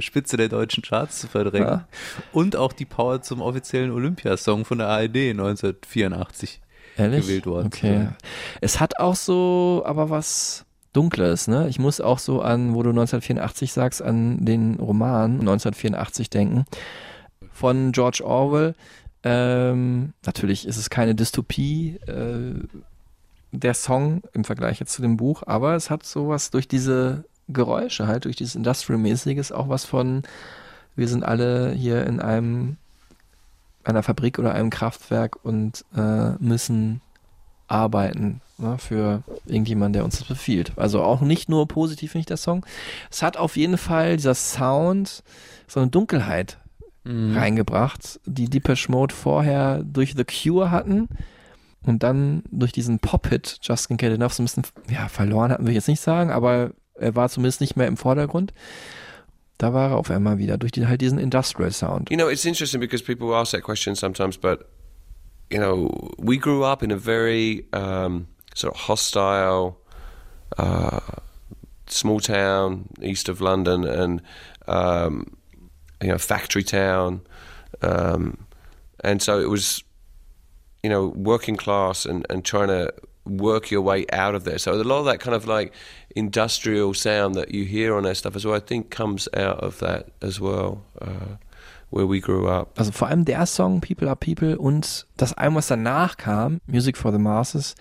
[0.00, 1.68] Spitze der deutschen Charts zu verdrängen.
[1.68, 1.88] Ja.
[2.32, 6.60] Und auch die Power zum offiziellen Olympiasong von der ARD 1984
[6.96, 7.22] Ehrlich?
[7.22, 7.66] gewählt worden.
[7.68, 8.08] Okay.
[8.60, 11.68] Es hat auch so aber was Dunkles, ne?
[11.68, 16.64] Ich muss auch so an, wo du 1984 sagst, an den Roman 1984 denken
[17.52, 18.74] von George Orwell.
[19.24, 22.54] Ähm, natürlich ist es keine Dystopie, äh,
[23.52, 28.06] der Song im Vergleich jetzt zu dem Buch, aber es hat sowas durch diese Geräusche
[28.06, 30.22] halt, durch dieses Industrial-mäßiges auch was von,
[30.96, 32.76] wir sind alle hier in einem
[33.84, 37.00] einer Fabrik oder einem Kraftwerk und äh, müssen
[37.66, 40.72] arbeiten ne, für irgendjemanden, der uns das befiehlt.
[40.76, 42.64] Also auch nicht nur positiv, finde ich, der Song.
[43.10, 45.22] Es hat auf jeden Fall dieser Sound
[45.66, 46.58] so eine Dunkelheit
[47.04, 47.36] Mhm.
[47.36, 51.08] reingebracht, die Depeche Mode vorher durch The Cure hatten
[51.84, 55.66] und dann durch diesen Pop-Hit Just Can't Get Enough so ein bisschen, ja, verloren hatten
[55.66, 58.54] wir jetzt nicht sagen, aber er war zumindest nicht mehr im Vordergrund.
[59.58, 62.08] Da war er auf einmal wieder durch die, halt diesen Industrial Sound.
[62.08, 64.64] You know, it's interesting because people ask that question sometimes, but
[65.50, 69.78] you know, we grew up in a very um, sort of hostile,
[70.58, 71.00] uh,
[71.86, 74.22] small town east of London, and
[74.68, 75.36] um,
[76.00, 77.20] you know, factory town,
[77.82, 78.46] um,
[79.04, 79.82] and so it was,
[80.82, 82.92] you know, working class and and trying to
[83.24, 84.58] work your way out of there.
[84.58, 85.72] So a lot of that kind of like
[86.16, 89.78] industrial sound that you hear on their stuff as well, I think, comes out of
[89.78, 90.84] that as well.
[91.00, 91.36] Uh,
[91.90, 92.78] where we grew up.
[92.78, 96.96] Also vor allem der Song People Are People und das Album, was danach kam, Music
[96.96, 97.74] for the Masses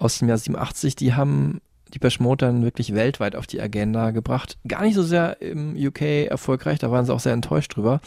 [0.00, 1.60] aus dem Jahr 87, die haben
[1.92, 4.58] die Mode dann wirklich weltweit auf die Agenda gebracht.
[4.66, 8.00] Gar nicht so sehr im UK erfolgreich, da waren sie auch sehr enttäuscht drüber.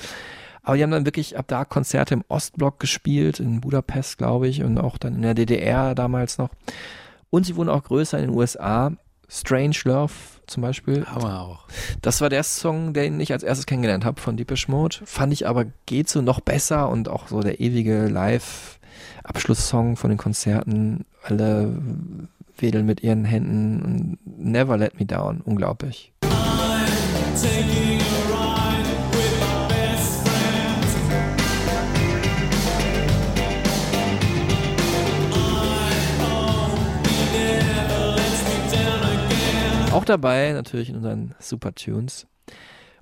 [0.64, 4.64] Aber die haben dann wirklich ab da Konzerte im Ostblock gespielt, in Budapest, glaube ich,
[4.64, 6.50] und auch dann in der DDR damals noch.
[7.30, 8.92] Und sie wurden auch größer in den USA.
[9.28, 10.14] Strange Love
[10.48, 11.06] zum Beispiel.
[11.06, 11.68] Hammer auch.
[12.02, 14.98] Das war der Song, den ich als erstes kennengelernt habe von Deepish Mode.
[15.06, 20.20] Fand ich aber geht so noch besser und auch so der ewige Live-Abschlusssong von den
[20.20, 21.06] Konzerten.
[21.24, 21.74] Alle
[22.58, 25.40] wedeln mit ihren Händen Never Let Me Down.
[25.42, 26.12] Unglaublich.
[39.94, 42.28] Auch dabei natürlich in unseren Super Tunes.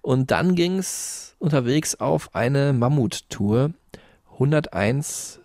[0.01, 3.71] Und dann ging's unterwegs auf eine Mammut-Tour.
[4.33, 5.40] 101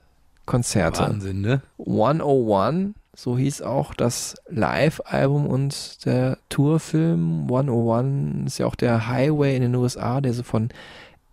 [0.47, 1.01] Konzerte.
[1.03, 1.63] Wahnsinn, ne?
[1.79, 7.43] 101, so hieß auch das Live-Album und der Tourfilm.
[7.43, 10.69] 101 ist ja auch der Highway in den USA, der so von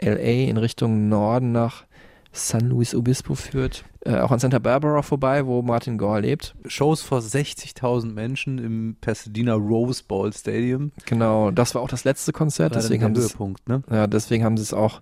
[0.02, 1.86] LA in Richtung Norden nach
[2.32, 3.86] San Luis Obispo führt.
[4.06, 6.56] Äh, auch an Santa Barbara vorbei, wo Martin Gore lebt.
[6.66, 10.92] Shows vor 60.000 Menschen im Pasadena Rose Bowl Stadium.
[11.06, 13.84] Genau, das war auch das letzte Konzert, War deswegen der haben Höhepunkt, ne?
[13.90, 15.02] Ja, deswegen haben sie es auch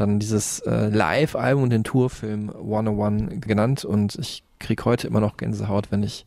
[0.00, 5.36] dann dieses äh, Live-Album und den Tourfilm 101 genannt und ich krieg heute immer noch
[5.36, 6.24] Gänsehaut, wenn ich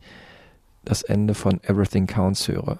[0.84, 2.78] das Ende von Everything Counts höre.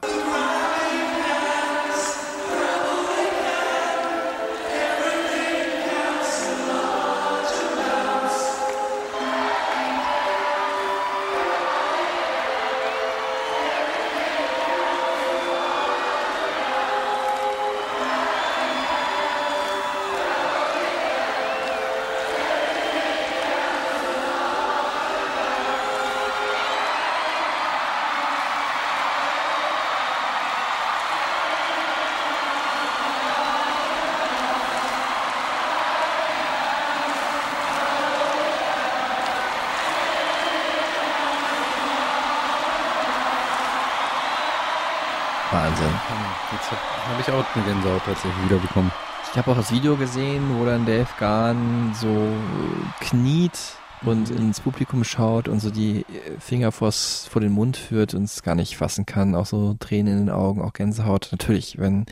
[47.55, 48.91] Eine Gänsehaut tatsächlich wieder bekommen.
[49.31, 53.59] Ich habe auch das Video gesehen, wo dann Dave Gahn so äh, kniet
[54.03, 58.25] und ins Publikum schaut und so die äh, Finger vors, vor den Mund führt und
[58.25, 59.35] es gar nicht fassen kann.
[59.35, 61.29] Auch so Tränen in den Augen, auch Gänsehaut.
[61.33, 62.07] Natürlich, wenn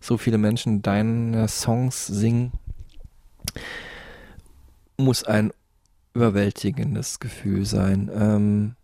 [0.00, 2.52] so viele Menschen deine Songs singen,
[4.96, 5.52] muss ein
[6.14, 8.10] überwältigendes Gefühl sein.
[8.12, 8.74] Ähm,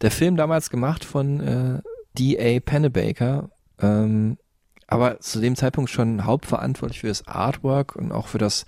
[0.00, 1.80] der Film damals gemacht von äh,
[2.18, 2.60] D.A.
[2.60, 4.38] Pennebaker, ähm,
[4.90, 8.66] aber zu dem Zeitpunkt schon hauptverantwortlich für das Artwork und auch für das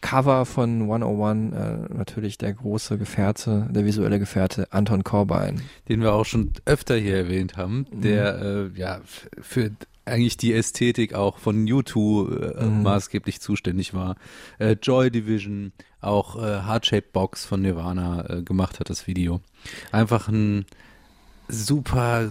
[0.00, 5.62] Cover von 101 äh, natürlich der große Gefährte, der visuelle Gefährte Anton Corbijn.
[5.88, 8.42] Den wir auch schon öfter hier erwähnt haben, der
[8.74, 9.00] äh, ja
[9.40, 9.70] für
[10.04, 12.82] eigentlich die Ästhetik auch von U2 äh, Mhm.
[12.82, 14.16] maßgeblich zuständig war.
[14.58, 19.40] Äh, Joy Division, auch äh, Heart-Shaped Box von Nirvana äh, gemacht hat, das Video.
[19.92, 20.66] Einfach ein
[21.52, 22.30] super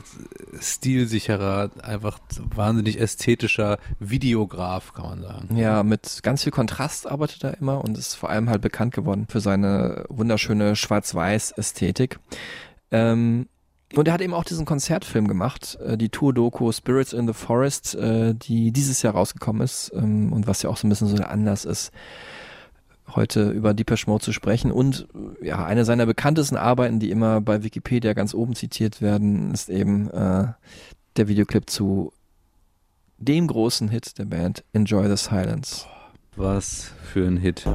[0.59, 2.19] stilsicherer, einfach
[2.55, 5.55] wahnsinnig ästhetischer Videograf, kann man sagen.
[5.55, 9.27] Ja, mit ganz viel Kontrast arbeitet er immer und ist vor allem halt bekannt geworden
[9.29, 12.19] für seine wunderschöne Schwarz-Weiß-Ästhetik.
[12.89, 13.47] Ähm,
[13.95, 17.95] und er hat eben auch diesen Konzertfilm gemacht, äh, die Tour-Doku Spirits in the Forest,
[17.95, 21.15] äh, die dieses Jahr rausgekommen ist ähm, und was ja auch so ein bisschen so
[21.15, 21.91] der Anlass ist,
[23.15, 24.71] heute über Depeche Mode zu sprechen.
[24.71, 25.07] Und
[25.41, 29.69] äh, ja, eine seiner bekanntesten Arbeiten, die immer bei Wikipedia ganz oben zitiert werden, ist
[29.69, 30.47] eben äh,
[31.17, 32.13] der Videoclip zu
[33.17, 35.85] dem großen Hit der Band Enjoy the Silence.
[36.35, 37.65] Was für ein Hit.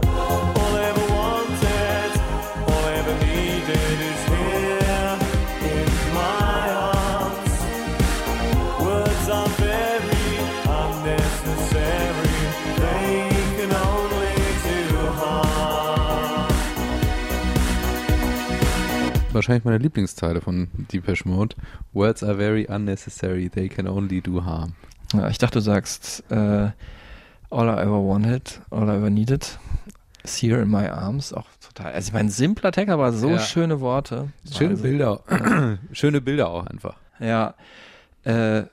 [19.37, 21.55] Wahrscheinlich meine Lieblingsteile von Depeche Mode.
[21.93, 24.73] Words are very unnecessary, they can only do harm.
[25.13, 26.71] Ja, ich dachte, du sagst äh,
[27.51, 29.59] All I ever wanted, all I ever needed
[30.25, 31.33] is here in my arms.
[31.33, 31.93] Auch total.
[31.93, 33.39] Also ich meine, simpler Text, aber so Ja.
[33.39, 34.31] schöne Worte.
[34.51, 34.83] Schöne Wahnsinn.
[34.83, 35.79] Bilder.
[35.93, 36.97] Schöne Bilder auch einfach.
[37.21, 37.55] Ja.
[38.25, 38.65] Äh,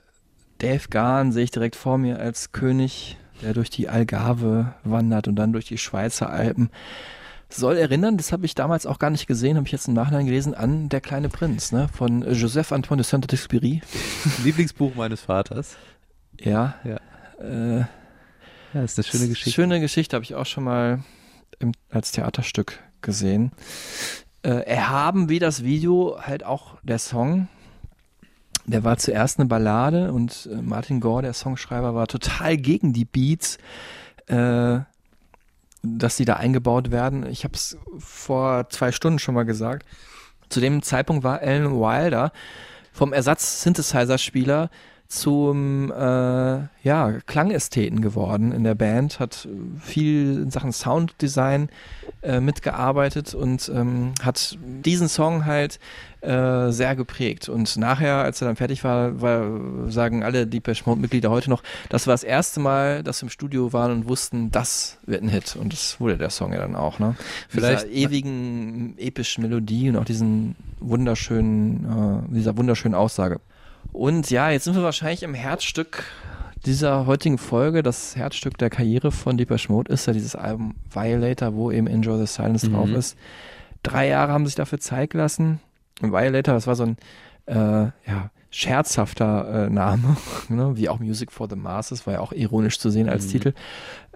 [0.60, 5.36] Dave Gahn sehe ich direkt vor mir als König, der durch die Algarve wandert und
[5.36, 6.70] dann durch die Schweizer Alpen.
[7.54, 10.26] Soll erinnern, das habe ich damals auch gar nicht gesehen, habe ich jetzt im Nachhinein
[10.26, 11.88] gelesen, an Der kleine Prinz, ne?
[11.94, 13.82] Von Joseph Antoine de Saint-Exupéry.
[14.44, 15.76] Lieblingsbuch meines Vaters.
[16.40, 16.76] Ja.
[16.84, 16.98] Ja.
[17.44, 17.86] Äh,
[18.74, 19.52] Ja, ist eine schöne Geschichte.
[19.52, 21.04] Schöne Geschichte habe ich auch schon mal
[21.60, 23.52] im, als Theaterstück gesehen.
[24.42, 27.48] Äh, erhaben wie das Video halt auch der Song.
[28.66, 33.06] Der war zuerst eine Ballade und äh, Martin Gore, der Songschreiber, war total gegen die
[33.06, 33.58] Beats.
[34.28, 34.80] Äh,
[35.84, 37.26] dass sie da eingebaut werden.
[37.28, 39.86] Ich habe es vor zwei Stunden schon mal gesagt.
[40.50, 42.32] Zu dem Zeitpunkt war Alan Wilder
[42.92, 44.70] vom Ersatz-Synthesizer-Spieler
[45.08, 49.48] zum äh, ja, Klangästheten geworden in der Band, hat
[49.80, 51.70] viel in Sachen Sounddesign
[52.22, 55.80] äh, mitgearbeitet und ähm, hat diesen Song halt
[56.24, 57.50] äh, sehr geprägt.
[57.50, 62.08] Und nachher, als er dann fertig war, war sagen alle Deepesh Mode-Mitglieder heute noch, das
[62.08, 65.56] war das erste Mal, dass wir im Studio waren und wussten, das wird ein Hit.
[65.56, 67.00] Und das wurde der Song ja dann auch.
[67.00, 67.16] Ne?
[67.50, 73.40] Vielleicht- Dieser ewigen epischen Melodie und auch diesen wunderschönen, äh, dieser wunderschönen Aussage.
[73.92, 76.04] Und ja, jetzt sind wir wahrscheinlich im Herzstück
[76.66, 77.84] dieser heutigen Folge.
[77.84, 82.18] Das Herzstück der Karriere von Deepesh Mode ist ja dieses Album Violator, wo eben Enjoy
[82.18, 82.74] the Silence Mhm.
[82.74, 83.18] drauf ist.
[83.84, 85.60] Drei Jahre haben sich dafür Zeit gelassen.
[86.12, 86.98] Violator, das war so ein
[87.46, 90.16] äh, ja, scherzhafter äh, Name,
[90.50, 90.74] ne?
[90.76, 93.32] wie auch Music for the Masses, war ja auch ironisch zu sehen als Mhm.
[93.32, 93.54] Titel.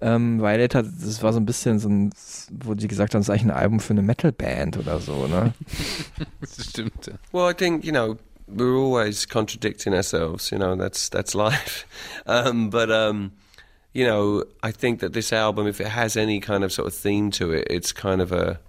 [0.01, 2.11] Ähm, Violator, das war so ein bisschen so ein,
[2.51, 5.53] wo die gesagt haben, das ist eigentlich ein Album für eine Metalband oder so, ne?
[6.41, 7.11] Das stimmt.
[7.31, 8.15] Well, I think you know
[8.47, 10.51] we're always contradicting ourselves.
[10.51, 11.85] You know that's that's life.
[12.27, 13.31] Um, but um,
[13.93, 16.93] you know, I think that this album, if it has any kind of sort of
[16.93, 18.59] theme to it, it's kind of a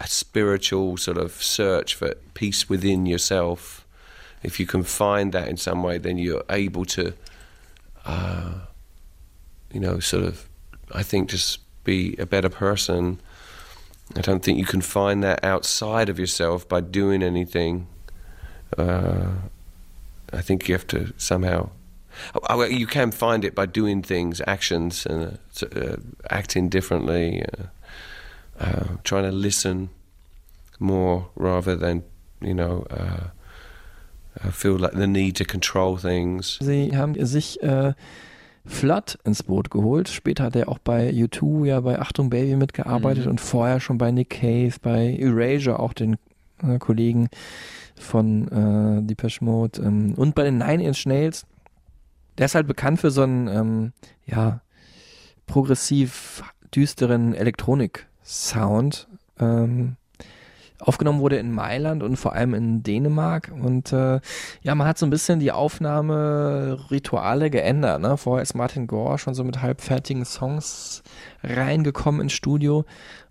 [0.00, 3.86] a spiritual sort of search for peace within yourself.
[4.42, 7.14] If you can find that in some way, then you're able to,
[8.04, 8.52] uh,
[9.72, 10.48] you know, sort of,
[10.92, 13.20] I think, just be a better person.
[14.16, 17.86] I don't think you can find that outside of yourself by doing anything.
[18.76, 19.28] Uh,
[20.32, 21.70] I think you have to somehow.
[22.48, 25.96] Oh, you can find it by doing things, actions, and uh, uh,
[26.30, 27.44] acting differently,
[28.62, 29.90] uh, trying to listen
[30.78, 32.02] more rather than,
[32.40, 33.30] you know, uh,
[34.44, 36.58] uh, feel like the need to control things.
[36.60, 37.94] Sie haben sich äh,
[38.64, 40.08] Flood ins Boot geholt.
[40.08, 43.30] Später hat er auch bei U2 ja bei Achtung Baby mitgearbeitet Mhm.
[43.32, 46.16] und vorher schon bei Nick Cave, bei Erasure auch den
[46.62, 47.28] äh, Kollegen
[47.96, 51.44] von äh, Depeche Mode ähm, und bei den Nine Inch Nails.
[52.38, 53.92] Der ist halt bekannt für so einen ähm,
[54.26, 54.60] ja,
[55.46, 56.42] progressiv
[56.74, 57.34] düsteren
[58.32, 59.08] Elektronik-Sound.
[59.38, 59.96] Ähm,
[60.78, 63.52] aufgenommen wurde in Mailand und vor allem in Dänemark.
[63.54, 64.20] Und äh,
[64.62, 68.00] ja, man hat so ein bisschen die Aufnahmerituale geändert.
[68.00, 68.16] Ne?
[68.16, 71.04] Vorher ist Martin Gore schon so mit halbfertigen Songs
[71.44, 72.84] reingekommen ins Studio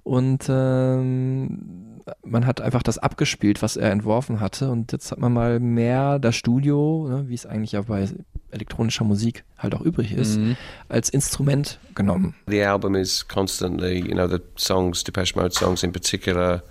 [0.03, 4.71] und ähm, man hat einfach das abgespielt, was er entworfen hatte.
[4.71, 8.07] Und jetzt hat man mal mehr das Studio, ne, wie es eigentlich ja bei
[8.51, 10.55] elektronischer Musik halt auch übrig ist, Mhm.
[10.89, 12.35] als Instrument genommen.
[12.47, 16.63] The album is constantly, you know, the songs, Depeche Mode songs in particular,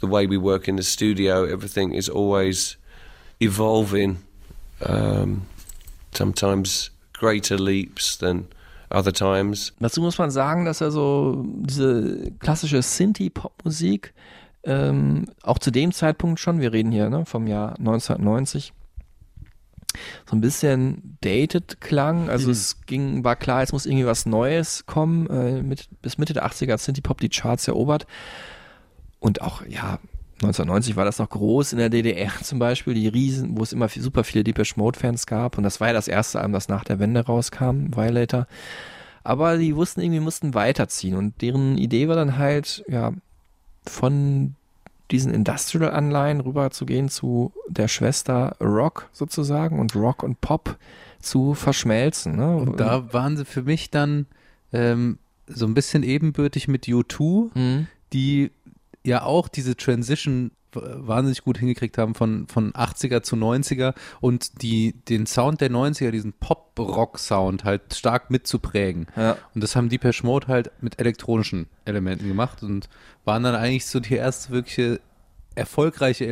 [0.00, 2.78] the way we work in the studio, everything is always
[3.38, 4.16] evolving.
[4.80, 5.42] Um,
[6.16, 8.46] sometimes greater leaps than
[8.90, 9.72] other times.
[9.78, 14.12] Dazu muss man sagen, dass er so diese klassische Synthie-Pop-Musik
[14.64, 18.72] ähm, auch zu dem Zeitpunkt schon, wir reden hier ne, vom Jahr 1990,
[20.28, 22.28] so ein bisschen dated klang.
[22.28, 22.52] Also Mhm.
[22.52, 25.28] es ging, war klar, es muss irgendwie was Neues kommen.
[25.28, 28.06] Äh, mit, bis Mitte der 80er hat Synthie-Pop die Charts erobert.
[29.18, 29.98] Und auch, ja,
[30.42, 33.88] 1990 war das noch groß in der DDR zum Beispiel, die Riesen, wo es immer
[33.88, 35.58] viel, super viele Deepesh Mode-Fans gab.
[35.58, 38.46] Und das war ja das erste Album, das nach der Wende rauskam, Violator.
[39.22, 41.14] Aber die wussten irgendwie, mussten weiterziehen.
[41.14, 43.12] Und deren Idee war dann halt, ja,
[43.86, 44.54] von
[45.10, 50.76] diesen Industrial-Anleihen rüberzugehen zu der Schwester Rock sozusagen und Rock und Pop
[51.20, 52.36] zu verschmelzen.
[52.36, 52.56] Ne?
[52.56, 54.26] Und da waren sie für mich dann
[54.72, 57.86] ähm, so ein bisschen ebenbürtig mit U2, Mhm.
[58.12, 58.50] die
[59.04, 64.94] ja auch diese Transition wahnsinnig gut hingekriegt haben von, von 80er zu 90er und die
[65.08, 69.06] den Sound der 90er, diesen Pop-Rock-Sound halt stark mitzuprägen.
[69.16, 69.36] Ja.
[69.54, 72.88] Und das haben Depeche Mode halt mit elektronischen Elementen gemacht und
[73.24, 75.00] waren dann eigentlich so die erste wirkliche
[75.54, 76.26] erfolgreiche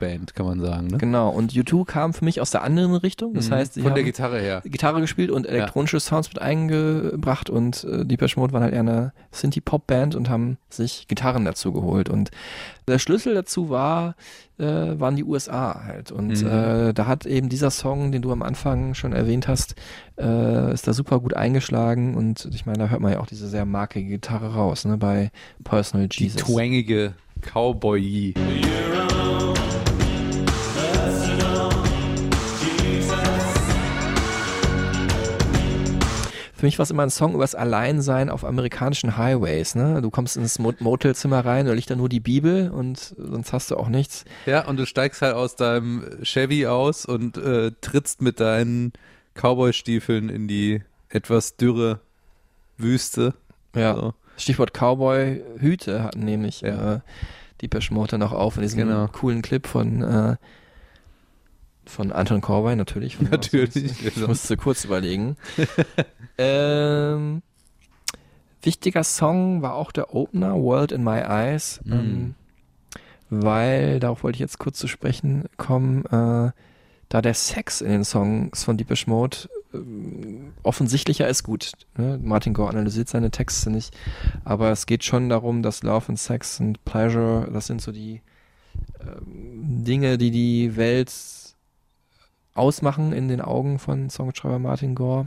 [0.00, 0.86] Elektropop-Band, kann man sagen.
[0.88, 0.98] Ne?
[0.98, 3.34] Genau, und U2 kam für mich aus der anderen Richtung.
[3.34, 3.54] Das Mhm.
[3.54, 4.62] heißt, sie Von der haben Gitarre her.
[4.64, 9.12] Gitarre gespielt und elektronische Sounds mit eingebracht und äh, Depeche Mode waren halt eher eine
[9.32, 12.08] Synthie-Pop-Band und haben sich Gitarren dazu geholt.
[12.08, 12.30] Und
[12.86, 14.14] der Schlüssel dazu war,
[14.58, 16.10] äh, waren die USA halt.
[16.10, 16.48] Und Mhm.
[16.48, 19.74] äh, da hat eben dieser Song, den du am Anfang schon erwähnt hast,
[20.18, 22.14] äh, ist da super gut eingeschlagen.
[22.16, 25.30] Und ich meine, da hört man ja auch diese sehr markige Gitarre raus, ne, bei
[25.64, 26.42] Personal Die Jesus.
[26.42, 28.34] twangige Cowboy.
[36.58, 39.76] Für mich war es immer ein Song übers Alleinsein auf amerikanischen Highways.
[39.76, 40.02] Ne?
[40.02, 43.70] Du kommst ins Mot- Motelzimmer rein, da liegt da nur die Bibel und sonst hast
[43.70, 44.24] du auch nichts.
[44.44, 48.92] Ja, und du steigst halt aus deinem Chevy aus und äh, trittst mit deinen
[49.34, 52.00] Cowboy-Stiefeln in die etwas dürre
[52.76, 53.34] Wüste.
[53.76, 53.94] Ja.
[53.94, 54.14] So.
[54.36, 56.98] Stichwort Cowboy-Hüte hatten nämlich äh,
[57.60, 59.06] die Mode noch auf in diesem Genau.
[59.06, 60.36] coolen Clip von äh,
[61.88, 63.20] von Anton Corbijn natürlich.
[63.20, 64.28] Natürlich, Ich genau.
[64.28, 65.36] musste kurz überlegen.
[66.38, 67.42] ähm,
[68.62, 71.80] wichtiger Song war auch der Opener, World in My Eyes.
[71.84, 71.92] Mhm.
[71.92, 72.34] Ähm,
[73.30, 76.50] weil, darauf wollte ich jetzt kurz zu sprechen kommen, äh,
[77.08, 81.72] da der Sex in den Songs von Deepish Mode ähm, offensichtlicher ist gut.
[81.96, 82.18] Ne?
[82.22, 83.96] Martin Gore analysiert seine Texte nicht,
[84.44, 88.22] aber es geht schon darum, dass Love and Sex und Pleasure, das sind so die
[89.00, 91.10] ähm, Dinge, die die Welt
[92.58, 95.24] ausmachen in den Augen von Songschreiber Martin Gore.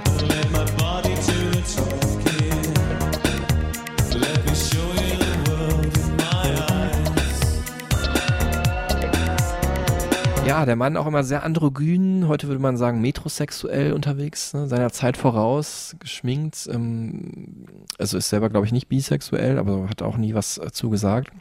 [10.46, 14.92] Ja, der Mann auch immer sehr androgyn, heute würde man sagen metrosexuell unterwegs, ne, seiner
[14.92, 17.66] Zeit voraus, geschminkt, ähm,
[18.00, 21.32] also ist selber glaube ich nicht bisexuell, aber hat auch nie was äh, zugesagt.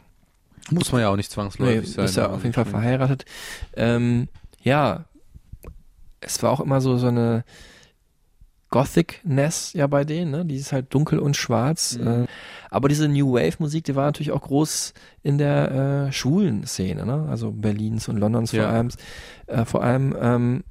[0.69, 2.05] Muss man ja auch nicht zwangsläufig Nee, sein.
[2.05, 3.25] ist ja aber auf jeden Fall verheiratet.
[3.75, 4.29] Ähm,
[4.61, 5.05] ja,
[6.21, 7.43] es war auch immer so so eine
[8.69, 10.45] Gothic-Ness ja bei denen, ne?
[10.45, 11.97] Die ist halt dunkel und schwarz.
[11.97, 12.07] Mhm.
[12.23, 12.27] Äh,
[12.69, 14.93] aber diese New Wave-Musik, die war natürlich auch groß
[15.23, 17.27] in der äh, schwulen Szene, ne?
[17.29, 18.63] Also Berlins und Londons Ja.
[18.63, 18.89] vor allem.
[19.47, 20.63] Äh, vor allem, ähm,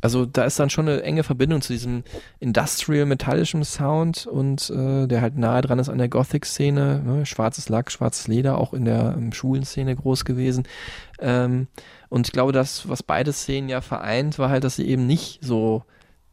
[0.00, 2.04] also da ist dann schon eine enge Verbindung zu diesem
[2.38, 7.02] industrial-metallischen Sound und äh, der halt nahe dran ist an der Gothic-Szene.
[7.04, 7.26] Ne?
[7.26, 10.64] Schwarzes Lack, schwarzes Leder, auch in der ähm, schwulen Szene groß gewesen.
[11.20, 11.66] Ähm,
[12.08, 15.40] und ich glaube, das, was beide Szenen ja vereint, war halt, dass sie eben nicht
[15.42, 15.84] so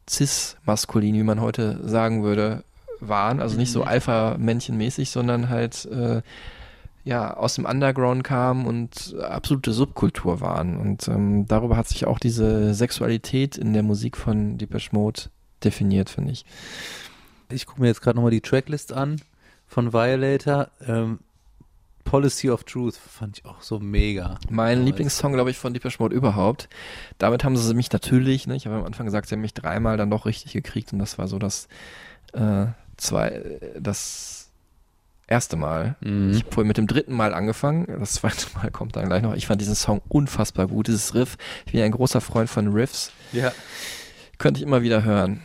[0.08, 2.64] cis-maskulin, wie man heute sagen würde,
[3.00, 3.40] waren.
[3.40, 6.22] Also nicht so Alpha-Männchen-mäßig, sondern halt äh,
[7.08, 10.76] ja aus dem Underground kamen und absolute Subkultur waren.
[10.76, 15.22] Und ähm, darüber hat sich auch diese Sexualität in der Musik von Depeche Mode
[15.64, 16.44] definiert, finde ich.
[17.50, 19.20] Ich gucke mir jetzt gerade nochmal die Tracklist an
[19.66, 20.68] von Violator.
[20.86, 21.20] Ähm,
[22.04, 24.38] Policy of Truth fand ich auch so mega.
[24.50, 26.68] Mein Lieblingssong, glaube ich, von Depeche Mode überhaupt.
[27.16, 29.96] Damit haben sie mich natürlich, ne, ich habe am Anfang gesagt, sie haben mich dreimal
[29.96, 31.68] dann doch richtig gekriegt und das war so das
[32.34, 32.66] äh,
[32.98, 34.37] zwei, das
[35.28, 35.96] erste Mal.
[36.00, 36.32] Mhm.
[36.32, 39.34] Ich habe vorhin mit dem dritten Mal angefangen, das zweite Mal kommt dann gleich noch.
[39.34, 41.36] Ich fand diesen Song unfassbar gut, dieses Riff.
[41.66, 43.12] Ich bin ja ein großer Freund von Riffs.
[43.32, 43.52] Ja.
[44.38, 45.40] Könnte ich immer wieder hören.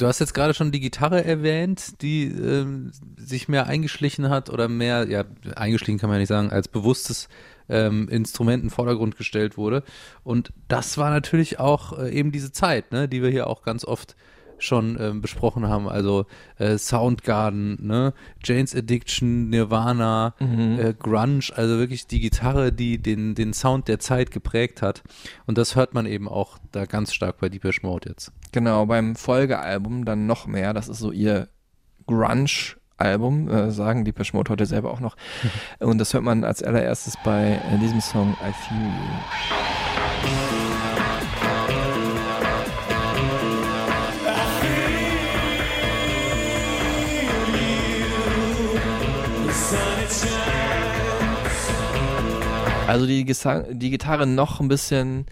[0.00, 4.66] Du hast jetzt gerade schon die Gitarre erwähnt, die ähm, sich mehr eingeschlichen hat oder
[4.66, 5.24] mehr, ja,
[5.56, 7.28] eingeschlichen kann man ja nicht sagen, als bewusstes
[7.68, 9.82] ähm, Instrument in den Vordergrund gestellt wurde.
[10.24, 13.84] Und das war natürlich auch äh, eben diese Zeit, ne, die wir hier auch ganz
[13.84, 14.16] oft
[14.56, 15.86] schon ähm, besprochen haben.
[15.86, 16.24] Also
[16.56, 23.52] äh, Soundgarden, ne, Jane's Addiction, Nirvana, äh, Grunge, also wirklich die Gitarre, die den, den
[23.52, 25.02] Sound der Zeit geprägt hat.
[25.44, 28.32] Und das hört man eben auch da ganz stark bei Deepesh Mode jetzt.
[28.52, 30.72] Genau, beim Folgealbum dann noch mehr.
[30.74, 31.48] Das ist so ihr
[32.06, 35.16] Grunge-Album, äh, sagen die Mode heute selber auch noch.
[35.78, 39.50] Und das hört man als allererstes bei äh, diesem Song I Feel You.
[52.88, 55.26] Also die, Gesang die Gitarre noch ein bisschen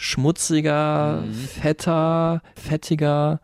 [0.00, 1.22] schmutziger,
[1.60, 3.40] fetter, fettiger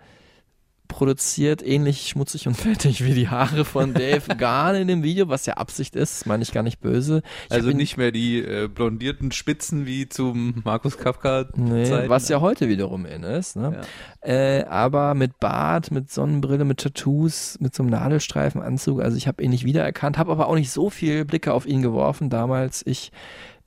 [0.89, 5.45] produziert, ähnlich schmutzig und fettig wie die Haare von Dave Garn in dem Video, was
[5.45, 7.23] ja Absicht ist, meine ich gar nicht böse.
[7.47, 12.41] Ich Also nicht mehr die äh, blondierten Spitzen wie zum Markus Kafka Nee, was ja
[12.41, 13.57] heute wiederum in ist.
[13.57, 13.83] Ne?
[14.23, 19.03] Äh, aber mit Bart, mit Sonnenbrille, mit Tattoos, mit so einem Nadelstreifenanzug.
[19.03, 21.83] Also ich habe ihn nicht wiedererkannt, habe aber auch nicht so viel Blicke auf ihn
[21.83, 22.31] geworfen.
[22.31, 23.13] Damals ich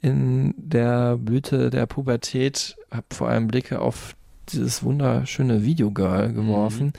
[0.01, 4.15] in der Blüte der Pubertät habe vor allem Blicke auf
[4.49, 6.93] dieses wunderschöne Videogirl geworfen.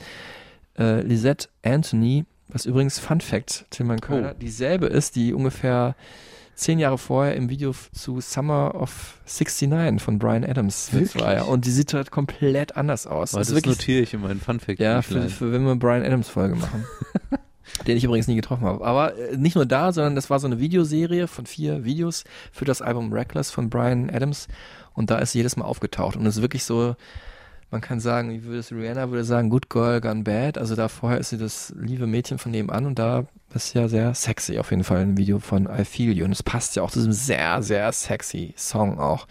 [0.77, 5.95] Äh, Lisette Anthony, was übrigens Fun Fact, Tilman Kölner, dieselbe ist, die ungefähr
[6.55, 11.47] zehn Jahre vorher im Video zu Summer of 69 von Brian Adams war.
[11.47, 13.31] Und die sieht halt komplett anders aus.
[13.31, 14.79] Das, Das das notiere ich in meinen Funfact.
[14.79, 16.85] ja, für, für wenn wir Brian Adams Folge machen.
[17.87, 18.85] Den ich übrigens nie getroffen habe.
[18.85, 22.65] Aber äh, nicht nur da, sondern das war so eine Videoserie von vier Videos für
[22.65, 24.47] das Album Reckless von Brian Adams.
[24.93, 26.15] Und da ist sie jedes Mal aufgetaucht.
[26.15, 26.95] Und es ist wirklich so,
[27.71, 30.57] man kann sagen, wie würde es Rihanna würde sagen, good girl, gone bad.
[30.57, 34.13] Also da vorher ist sie das liebe Mädchen von nebenan und da ist ja sehr
[34.13, 36.25] sexy auf jeden Fall im Video von I Feel You.
[36.25, 39.27] Und es passt ja auch zu diesem sehr, sehr sexy Song auch.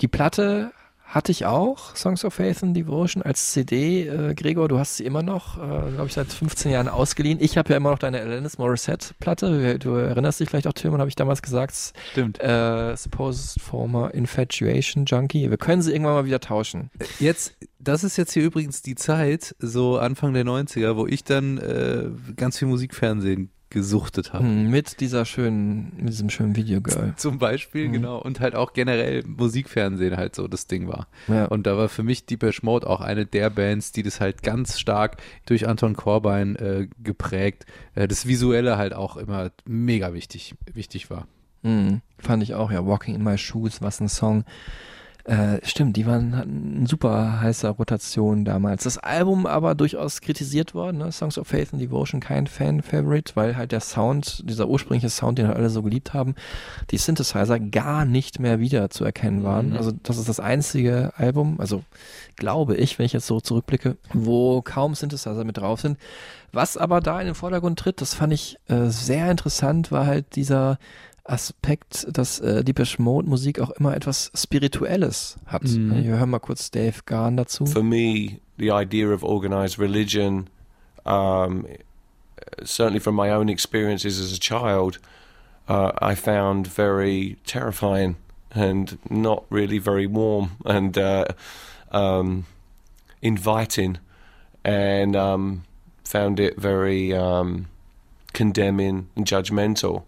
[0.00, 0.72] Die Platte
[1.16, 4.06] Hatte ich auch, Songs of Faith and Devotion als CD.
[4.06, 7.38] Äh, Gregor, du hast sie immer noch, äh, glaube ich, seit 15 Jahren ausgeliehen.
[7.40, 9.78] Ich habe ja immer noch deine Alanis Morissette-Platte.
[9.78, 11.94] Du erinnerst dich vielleicht auch, Tilman, habe ich damals gesagt.
[12.12, 12.38] Stimmt.
[12.38, 15.48] Äh, Supposed Former Infatuation Junkie.
[15.48, 16.90] Wir können sie irgendwann mal wieder tauschen.
[17.18, 21.56] Jetzt, das ist jetzt hier übrigens die Zeit, so Anfang der 90er, wo ich dann
[21.56, 24.44] äh, ganz viel Musikfernsehen gesuchtet habe.
[24.44, 27.14] Hm, mit dieser schönen, mit diesem schönen Videogirl.
[27.16, 27.92] Zum Beispiel, Mhm.
[27.92, 28.18] genau.
[28.22, 31.08] Und halt auch generell Musikfernsehen halt so das Ding war.
[31.28, 31.46] Ja.
[31.46, 34.78] Und da war für mich Deepesh Mode auch eine der Bands, die das halt ganz
[34.78, 41.10] stark durch Anton Corbijn äh, geprägt, äh, das Visuelle halt auch immer mega wichtig, wichtig
[41.10, 41.26] war.
[41.62, 42.86] Mhm, fand ich auch, ja.
[42.86, 44.44] Walking in My Shoes, was ein Song.
[45.26, 48.84] Äh, stimmt, die waren hatten eine super heißer Rotation damals.
[48.84, 51.10] Das Album aber durchaus kritisiert worden, ne?
[51.10, 55.48] Songs of Faith and Devotion, kein Fan-Favorite, weil halt der Sound, dieser ursprüngliche Sound, den
[55.48, 56.36] halt alle so geliebt haben,
[56.92, 59.70] die Synthesizer gar nicht mehr wieder zu erkennen waren.
[59.70, 59.76] Mhm.
[59.76, 61.82] Also das ist das einzige Album, also
[62.36, 65.98] glaube ich, wenn ich jetzt so zurückblicke, wo kaum Synthesizer mit drauf sind.
[66.52, 70.36] Was aber da in den Vordergrund tritt, das fand ich äh, sehr interessant, war halt
[70.36, 70.78] dieser
[71.28, 75.64] Aspekt, dass äh, Deepesh Mode Musik auch immer etwas Spirituelles hat.
[75.64, 76.04] Mhm.
[76.04, 77.66] Wir hören mal kurz Dave Garn dazu.
[77.66, 80.48] For me, the idea of organized religion,
[81.04, 81.66] um,
[82.64, 85.00] certainly from my own experiences as a child,
[85.68, 88.16] uh, I found very terrifying
[88.54, 91.26] and not really very warm and uh,
[91.90, 92.46] um,
[93.20, 93.98] inviting,
[94.64, 95.64] and um,
[96.04, 97.66] found it very um,
[98.32, 100.04] condemning and judgmental.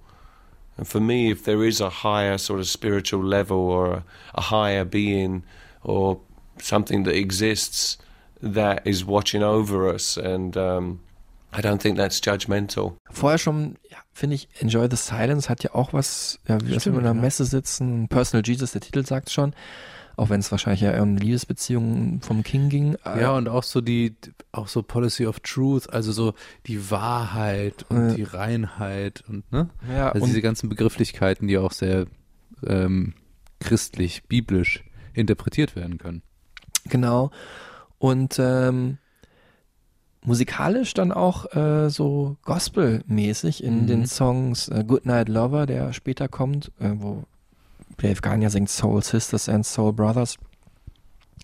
[0.79, 4.05] And for me, if there is a higher sort of spiritual level or a,
[4.35, 5.43] a higher being
[5.83, 6.21] or
[6.59, 7.99] something that exists
[8.41, 11.01] that is watching over us, and um,
[11.53, 12.97] I don't think that's judgmental.
[13.11, 16.87] Vorher schon, ja, finde ich, Enjoy the Silence hat ja auch was, ja, wie das
[16.87, 17.21] wenn wir in einer.
[17.21, 19.55] Messe sitzen, Personal Jesus, der Titel sagt schon,
[20.19, 22.97] auch wenn es wahrscheinlich ja eher um Liebesbeziehungen vom King ging.
[23.05, 24.17] Ja, und auch so die,
[24.53, 26.35] auch so Policy of Truth, also so
[26.67, 28.15] die Wahrheit und Ja.
[28.15, 29.71] die Reinheit und ne?
[29.89, 32.07] Ja, also und- diese ganzen Begrifflichkeiten, die auch sehr
[32.67, 33.15] ähm,
[33.61, 34.83] christlich, biblisch
[35.15, 36.23] interpretiert werden können.
[36.89, 37.31] Genau.
[37.99, 38.99] Und ähm,
[40.25, 43.87] musikalisch dann auch äh, so gospelmäßig in Mhm.
[43.87, 47.25] den Songs äh, Goodnight Lover, der später kommt, äh, wo
[47.99, 50.37] Dave Gahan ja singt Soul Sisters and Soul Brothers.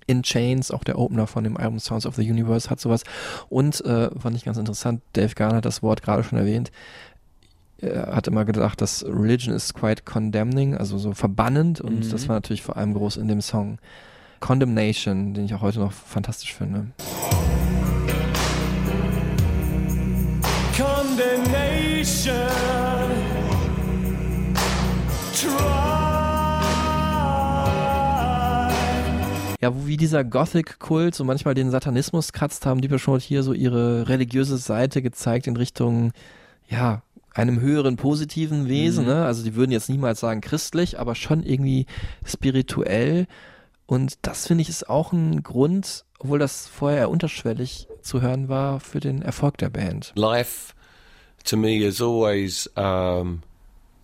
[0.07, 3.03] In Chains, auch der Opener von dem Album Sounds of the Universe hat sowas.
[3.49, 6.71] Und äh, fand ich ganz interessant, Dave Garner hat das Wort gerade schon erwähnt.
[7.79, 11.81] Er hat immer gedacht, dass Religion is quite condemning, also so verbannend.
[11.81, 12.11] Und Mhm.
[12.11, 13.79] das war natürlich vor allem groß in dem Song
[14.41, 16.89] Condemnation, den ich auch heute noch fantastisch finde.
[20.77, 22.35] condemnation.
[25.33, 25.84] Try.
[29.65, 33.55] Ja, wo wie dieser Gothic-Kult so manchmal den Satanismus kratzt, haben die Mode hier so
[33.55, 36.13] ihre religiöse Seite gezeigt in Richtung,
[36.69, 37.01] ja,
[37.33, 39.11] einem höheren positiven Wesen, Mhm.
[39.11, 39.25] ne?
[39.25, 41.87] Also die würden jetzt niemals sagen christlich, aber schon irgendwie
[42.27, 43.27] spirituell.
[43.87, 48.51] Und das finde ich ist auch ein Grund, obwohl das vorher eher unterschwellig zu hören
[48.51, 50.13] war, für den Erfolg der Band.
[50.15, 50.75] Life
[51.45, 53.43] to me has always um,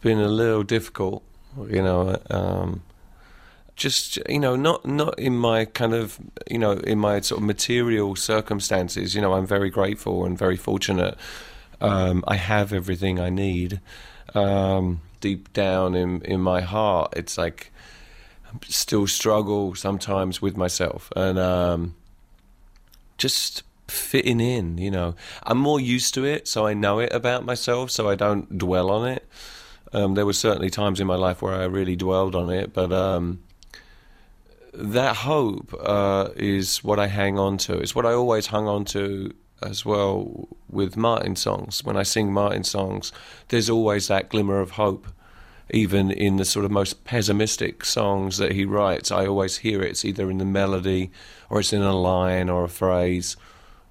[0.00, 1.20] been a little difficult,
[1.70, 2.16] you know.
[2.30, 2.80] Um,
[3.80, 7.46] just you know, not not in my kind of you know in my sort of
[7.46, 9.14] material circumstances.
[9.14, 11.16] You know, I'm very grateful and very fortunate.
[11.80, 13.80] Um, I have everything I need.
[14.34, 17.72] Um, deep down in in my heart, it's like
[18.46, 21.38] I still struggle sometimes with myself and.
[21.38, 21.94] Um,
[23.18, 25.14] just fitting in, you know.
[25.42, 28.90] I'm more used to it, so I know it about myself, so I don't dwell
[28.90, 29.28] on it.
[29.92, 32.92] Um, there were certainly times in my life where I really dwelled on it, but
[32.92, 33.40] um,
[34.72, 37.78] that hope uh, is what I hang on to.
[37.78, 41.84] It's what I always hung on to as well with Martin songs.
[41.84, 43.12] When I sing Martin songs,
[43.48, 45.06] there's always that glimmer of hope.
[45.72, 49.90] Even in the sort of most pessimistic songs that he writes, I always hear it.
[49.90, 51.12] It's either in the melody
[51.48, 53.36] or it's in a line or a phrase.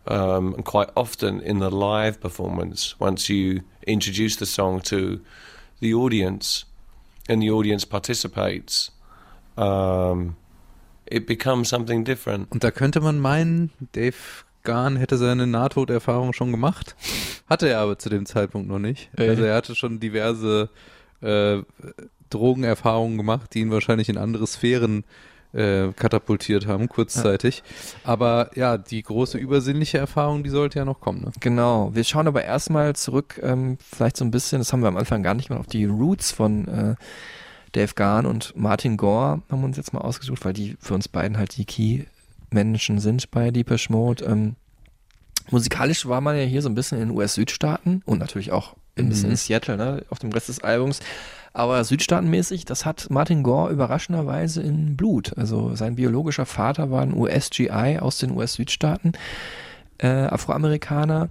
[0.05, 5.21] Um, and quite often in the live performance, once you introduce the song to
[5.79, 6.65] the audience
[7.29, 8.91] and the audience participates,
[9.57, 10.35] um,
[11.11, 12.51] it becomes something different.
[12.51, 14.15] Und da könnte man meinen, Dave
[14.63, 16.95] Gahn hätte seine Nahtoderfahrung schon gemacht.
[17.49, 19.09] Hatte er aber zu dem Zeitpunkt noch nicht.
[19.17, 19.29] Äh.
[19.29, 20.69] Also er hatte schon diverse
[21.21, 21.59] äh,
[22.29, 25.03] Drogenerfahrungen gemacht, die ihn wahrscheinlich in andere Sphären
[25.53, 27.63] äh, katapultiert haben, kurzzeitig.
[28.03, 31.21] Aber ja, die große übersinnliche Erfahrung, die sollte ja noch kommen.
[31.21, 31.31] Ne?
[31.39, 31.89] Genau.
[31.93, 35.23] Wir schauen aber erstmal zurück, ähm, vielleicht so ein bisschen, das haben wir am Anfang
[35.23, 36.95] gar nicht mehr, auf die Roots von äh,
[37.71, 41.07] Dave Garn und Martin Gore haben wir uns jetzt mal ausgesucht, weil die für uns
[41.07, 44.25] beiden halt die Key-Menschen sind bei Deepish Mode.
[44.25, 44.55] Ähm,
[45.51, 49.09] musikalisch war man ja hier so ein bisschen in den US-Südstaaten und natürlich auch ein
[49.09, 49.31] bisschen Mhm.
[49.31, 50.99] in Seattle, ne, auf dem Rest des Albums.
[51.53, 55.35] Aber südstaatenmäßig, das hat Martin Gore überraschenderweise in Blut.
[55.37, 59.13] Also sein biologischer Vater war ein US-GI aus den US-Südstaaten,
[59.99, 61.29] äh, Afroamerikaner.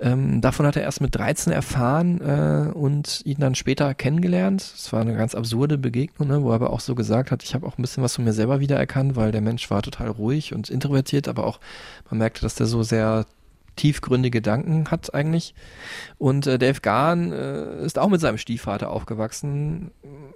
[0.00, 4.60] Ähm, davon hat er erst mit 13 erfahren äh, und ihn dann später kennengelernt.
[4.62, 7.54] Es war eine ganz absurde Begegnung, ne, wo er aber auch so gesagt hat, ich
[7.54, 10.54] habe auch ein bisschen was von mir selber wiedererkannt, weil der Mensch war total ruhig
[10.54, 11.58] und introvertiert, aber auch
[12.10, 13.26] man merkte, dass der so sehr
[13.78, 15.54] tiefgründige Gedanken hat eigentlich.
[16.18, 19.90] Und äh, Dave Garn äh, ist auch mit seinem Stiefvater aufgewachsen.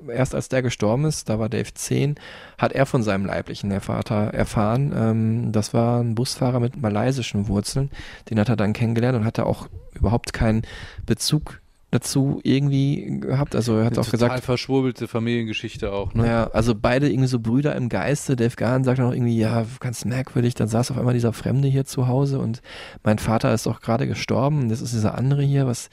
[0.09, 2.17] Erst als der gestorben ist, da war Dave 10,
[2.57, 4.93] hat er von seinem leiblichen Vater erfahren.
[4.97, 7.91] Ähm, das war ein Busfahrer mit malaysischen Wurzeln.
[8.31, 10.63] Den hat er dann kennengelernt und hatte auch überhaupt keinen
[11.05, 11.62] Bezug
[11.93, 13.55] dazu irgendwie gehabt.
[13.55, 16.23] Also er hat Eine auch total gesagt, verschwurbelte Familiengeschichte auch, ne?
[16.23, 18.35] naja, also beide irgendwie so Brüder im Geiste.
[18.35, 20.55] Dave Garn sagt auch irgendwie, ja, ganz merkwürdig.
[20.55, 22.63] Dann saß auf einmal dieser Fremde hier zu Hause und
[23.05, 24.63] mein Vater ist auch gerade gestorben.
[24.63, 25.67] und Das ist dieser andere hier.
[25.67, 25.91] Was,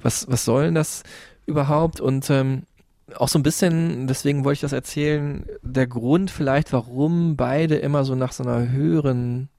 [0.00, 1.02] was, was soll denn das
[1.44, 2.00] überhaupt?
[2.00, 2.62] Und ähm,
[3.14, 8.04] auch so ein bisschen, deswegen wollte ich das erzählen, der Grund vielleicht, warum beide immer
[8.04, 9.50] so nach so einer höheren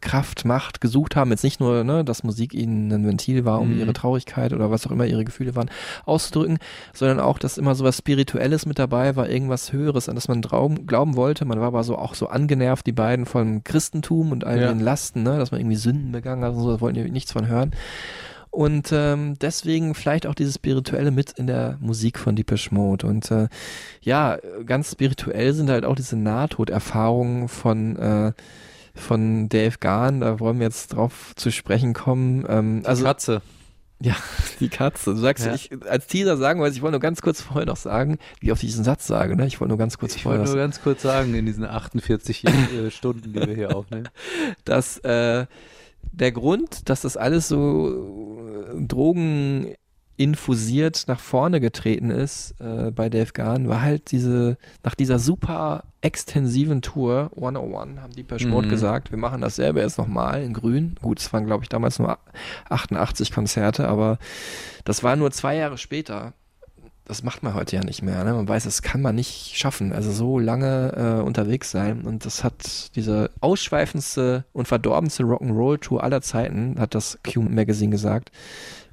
[0.00, 1.30] Kraft, Macht gesucht haben.
[1.30, 3.80] Jetzt nicht nur, ne, dass Musik ihnen ein Ventil war, um Mhm.
[3.80, 5.70] ihre Traurigkeit oder was auch immer ihre Gefühle waren,
[6.06, 6.58] auszudrücken,
[6.94, 10.42] sondern auch, dass immer so was Spirituelles mit dabei war, irgendwas Höheres, an das man
[10.42, 11.44] traum, glauben wollte.
[11.44, 14.68] Man war aber so auch so angenervt, die beiden vom Christentum und all Ja.
[14.68, 17.32] den Lasten, ne, dass man irgendwie Sünden begangen hat und so, da wollten die nichts
[17.32, 17.72] von hören.
[18.52, 23.06] Und ähm, deswegen vielleicht auch dieses Spirituelle mit in der Musik von Deepish Mode.
[23.06, 23.46] Und äh,
[24.02, 28.32] ja, ganz spirituell sind halt auch diese Nahtoderfahrungen von äh,
[29.00, 32.44] von Dave Garn, da wollen wir jetzt drauf zu sprechen kommen.
[32.48, 33.42] Ähm, also Katze.
[34.00, 34.14] ja,
[34.60, 35.12] die Katze.
[35.14, 35.54] Du sagst, Ja.
[35.54, 38.52] ich als Teaser sagen wollte, ich wollte nur ganz kurz vorher noch sagen, wie ich
[38.52, 39.46] auf diesen Satz sage, ne?
[39.46, 41.64] Ich wollte nur ganz kurz Ich vorher wollte was nur ganz kurz sagen, in diesen
[41.64, 44.08] 48 äh, Stunden, die wir hier aufnehmen.
[44.64, 45.46] dass äh,
[46.12, 48.38] der Grund, dass das alles so
[48.72, 49.74] äh, Drogen
[50.20, 55.84] infusiert nach vorne getreten ist äh, bei Dave Garn, war halt diese, nach dieser super
[56.02, 58.70] extensiven Tour, 101, haben die per Sport Mhm.
[58.70, 60.96] gesagt, wir machen dasselbe jetzt nochmal in grün.
[61.00, 62.18] Gut, es waren glaube ich damals nur
[62.68, 64.18] 88 Konzerte, aber
[64.84, 66.34] das war nur zwei Jahre später.
[67.06, 68.22] Das macht man heute ja nicht mehr.
[68.22, 68.34] Ne?
[68.34, 69.92] Man weiß, das kann man nicht schaffen.
[69.92, 72.02] Also so lange äh, unterwegs sein.
[72.02, 78.30] Und das hat diese ausschweifendste und verdorbenste Rock'n'Roll-Tour aller Zeiten, hat das Q Magazine gesagt.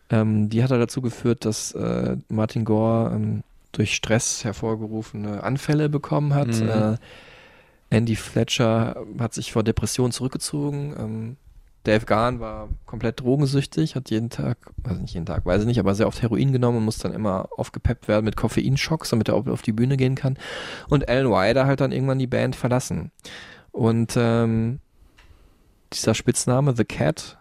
[0.09, 5.89] Ähm, die hat er dazu geführt, dass äh, Martin Gore ähm, durch Stress hervorgerufene Anfälle
[5.89, 6.47] bekommen hat.
[6.47, 6.69] Mhm.
[6.69, 6.97] Äh,
[7.89, 10.95] Andy Fletcher hat sich vor Depressionen zurückgezogen.
[10.97, 11.37] Ähm,
[11.83, 15.79] Dave Garn war komplett drogensüchtig, hat jeden Tag, also nicht jeden Tag, weiß ich nicht,
[15.79, 19.35] aber sehr oft Heroin genommen und muss dann immer aufgepeppt werden mit Koffeinschocks, damit er
[19.35, 20.37] auf auf die Bühne gehen kann.
[20.89, 23.11] Und Alan Wider halt dann irgendwann die Band verlassen.
[23.71, 24.79] Und ähm,
[25.93, 27.37] dieser Spitzname, The Cat,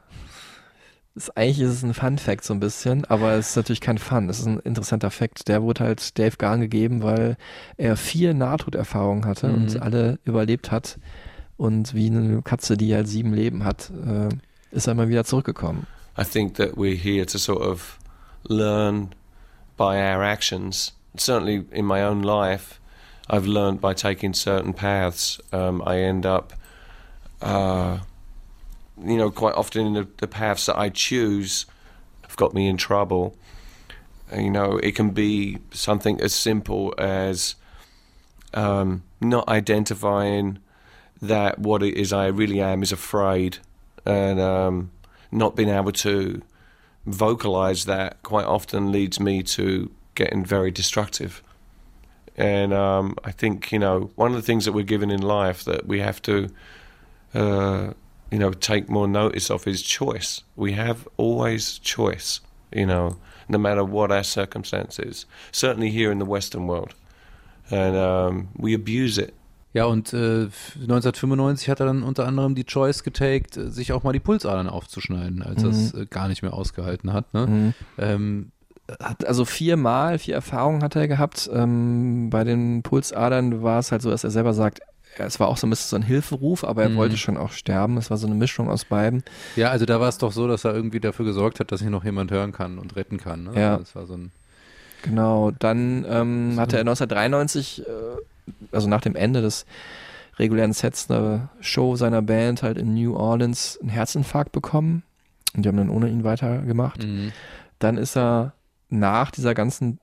[1.16, 3.98] ist eigentlich ist es ein Fun Fact so ein bisschen, aber es ist natürlich kein
[3.98, 4.28] Fun.
[4.28, 5.48] Es ist ein interessanter Fact.
[5.48, 7.36] Der wurde halt Dave Garn gegeben, weil
[7.78, 9.54] er vier Nahtoderfahrungen hatte Mhm.
[9.54, 10.98] und alle überlebt hat.
[11.56, 14.28] Und wie eine Katze, die halt sieben Leben hat, äh,
[14.70, 15.86] ist er immer wieder zurückgekommen.
[16.18, 17.98] I think that we're here to sort of
[18.48, 19.08] learn
[19.76, 20.94] by our actions.
[21.18, 22.78] Certainly in my own life,
[23.28, 25.38] I've learned by taking certain paths.
[25.52, 26.52] Um, I end up,
[27.42, 27.98] uh,
[29.02, 31.66] you know, quite often the, the paths that I choose
[32.22, 33.36] have got me in trouble.
[34.34, 37.54] You know, it can be something as simple as
[38.54, 40.58] um, not identifying
[41.22, 43.58] that what it is I really am is afraid,
[44.04, 44.90] and um,
[45.30, 46.42] not being able to
[47.06, 51.42] vocalize that quite often leads me to getting very destructive.
[52.36, 55.64] And um, I think you know one of the things that we're given in life
[55.64, 56.48] that we have to,
[57.34, 57.92] uh,
[58.30, 60.42] you know, take more notice of is choice.
[60.56, 62.40] We have always choice.
[62.74, 63.16] You know,
[63.48, 65.26] no matter what our circumstances.
[65.52, 66.94] Certainly here in the Western world,
[67.70, 69.32] and um, we abuse it.
[69.72, 70.48] Ja, und äh,
[70.80, 74.68] 1995 hat er dann unter anderem die Choice getaked, äh, sich auch mal die Pulsadern
[74.68, 76.00] aufzuschneiden, als er es Mhm.
[76.02, 77.32] äh, gar nicht mehr ausgehalten hat.
[77.34, 77.46] Ne?
[77.46, 77.74] Mhm.
[77.98, 78.52] Ähm,
[79.00, 81.50] Hat also viermal, vier Erfahrungen hat er gehabt.
[81.52, 84.80] Ähm, bei den Pulsadern war es halt so, dass er selber sagt,
[85.24, 86.96] es war auch so ein bisschen so ein Hilferuf, aber er Mhm.
[86.96, 87.96] wollte schon auch sterben.
[87.96, 89.22] Es war so eine Mischung aus beiden.
[89.56, 91.88] ja, also da war es doch so, dass er irgendwie dafür gesorgt hat, dass sich
[91.88, 93.44] noch jemand hören kann und retten kann.
[93.44, 93.60] Ne?
[93.60, 93.76] Ja.
[93.78, 94.32] Das war so ein
[95.02, 97.90] Genau, dann ähm, hatte er 1993, äh,
[98.72, 99.66] also nach dem Ende des
[100.38, 105.02] regulären Sets, eine Show seiner Band halt in New Orleans einen Herzinfarkt bekommen.
[105.54, 107.04] Und die haben dann ohne ihn weitergemacht.
[107.04, 107.32] Mhm.
[107.78, 108.52] Dann ist er
[108.90, 109.98] nach dieser ganzen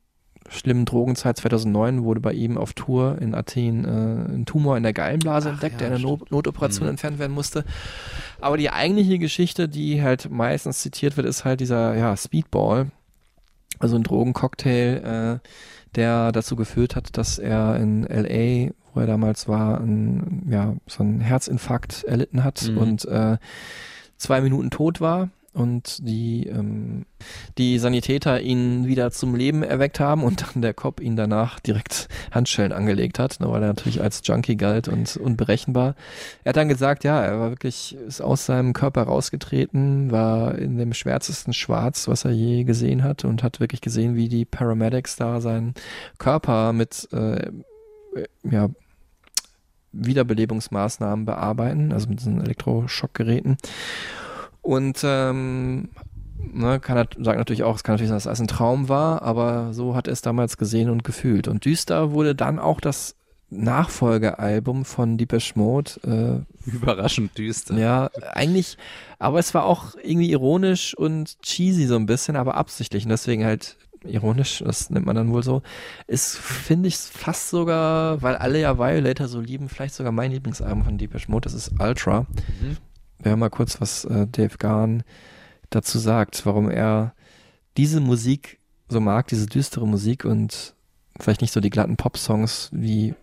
[0.53, 4.93] schlimmen Drogenzeit 2009 wurde bei ihm auf Tour in Athen äh, ein Tumor in der
[4.93, 6.91] Gallenblase entdeckt, der in der Not Notoperation Mhm.
[6.91, 7.65] entfernt werden musste.
[8.39, 12.91] Aber die eigentliche Geschichte, die halt meistens zitiert wird, ist halt dieser ja, Speedball,
[13.79, 15.47] also ein Drogencocktail, äh,
[15.95, 21.03] der dazu geführt hat, dass er in LA, wo er damals war, ein, ja, so
[21.03, 22.77] einen Herzinfarkt erlitten hat Mhm.
[22.77, 23.37] und äh,
[24.17, 27.05] zwei Minuten tot war und die, ähm,
[27.57, 32.07] die Sanitäter ihn wieder zum Leben erweckt haben und dann der Cop ihn danach direkt
[32.31, 35.95] Handschellen angelegt hat, ne, weil er natürlich als Junkie galt und unberechenbar.
[36.43, 40.77] Er hat dann gesagt, ja, er war wirklich, ist aus seinem Körper rausgetreten, war in
[40.77, 45.15] dem schwärzesten Schwarz, was er je gesehen hat und hat wirklich gesehen, wie die Paramedics
[45.15, 45.73] da seinen
[46.17, 47.51] Körper mit, äh,
[48.43, 48.69] ja,
[49.93, 53.57] Wiederbelebungsmaßnahmen bearbeiten, also mit diesen Elektroschockgeräten.
[54.63, 55.89] Und ähm,
[56.39, 59.21] ne, kann er, sagt natürlich auch, es kann natürlich sein, dass es ein Traum war,
[59.21, 61.47] aber so hat er es damals gesehen und gefühlt.
[61.47, 63.15] Und düster wurde dann auch das
[63.49, 66.45] Nachfolgealbum von Deepesh Mode.
[66.65, 67.77] Äh, Überraschend düster.
[67.77, 68.77] ja, eigentlich,
[69.19, 73.03] aber es war auch irgendwie ironisch und cheesy so ein bisschen, aber absichtlich.
[73.03, 75.61] Und deswegen halt ironisch, das nennt man dann wohl so,
[76.07, 80.83] ist, finde ich, fast sogar, weil alle ja Violator so lieben, vielleicht sogar mein Lieblingsalbum
[80.83, 82.21] von Deepesh Mode, das ist Ultra.
[82.61, 82.77] Mhm.
[83.21, 85.03] Wir mal kurz, was äh, Dave Garn
[85.69, 87.13] dazu sagt, warum er
[87.77, 88.59] diese Musik
[88.89, 90.73] so mag, diese düstere Musik und
[91.19, 93.15] vielleicht nicht so die glatten Pop-Songs wie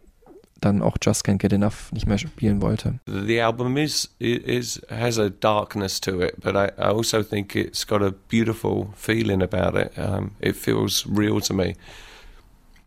[0.61, 3.01] dann auch Just Can't Get Enough nicht mehr spielen wollte.
[3.07, 7.87] the album is is has a darkness to it, but I, I also think it's
[7.87, 9.93] got a beautiful feeling about it.
[9.97, 11.77] Um, it feels real to me.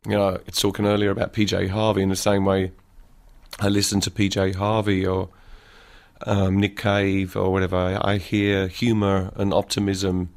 [0.05, 2.71] You know, talking earlier about PJ Harvey in the same way
[3.59, 5.29] I listen to PJ Harvey or
[6.25, 7.99] um, Nick Cave or whatever.
[8.01, 10.29] I, hear humor and optimism.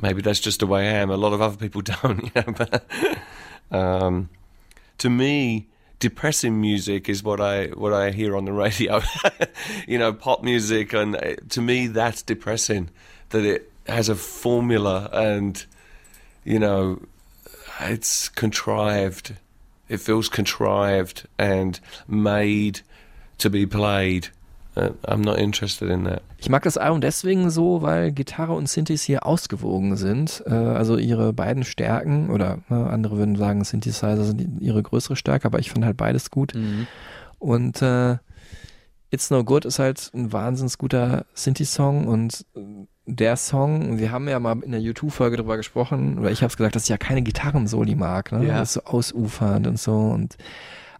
[0.00, 1.10] Maybe that's just the way I am.
[1.10, 2.32] A lot of other people don't.
[2.34, 2.84] But
[3.70, 4.28] um,
[4.98, 5.68] to me,
[5.98, 9.00] depressing music is what I what I hear on the radio.
[9.88, 12.90] you know, pop music, and uh, to me, that's depressing.
[13.30, 15.64] That it has a formula, and
[16.44, 17.02] you know,
[17.80, 19.34] it's contrived.
[19.88, 21.78] It feels contrived and
[22.08, 22.80] made
[23.38, 24.28] to be played.
[24.76, 26.20] Uh, I'm not interested in that.
[26.36, 30.42] Ich mag das Album deswegen so, weil Gitarre und Synthes hier ausgewogen sind.
[30.46, 35.46] Äh, also ihre beiden Stärken, oder ne, andere würden sagen, Synthesizer sind ihre größere Stärke,
[35.46, 36.54] aber ich finde halt beides gut.
[36.54, 36.86] Mhm.
[37.38, 38.18] Und äh,
[39.10, 42.60] It's No Good ist halt ein wahnsinns guter Synthi-Song und äh,
[43.06, 46.56] der Song, wir haben ja mal in der YouTube-Folge drüber gesprochen, oder ich habe es
[46.56, 48.44] gesagt, dass ich ja keine Gitarrensoli mag, ne?
[48.44, 48.58] Ja.
[48.58, 50.36] Das ist so ausufernd und so und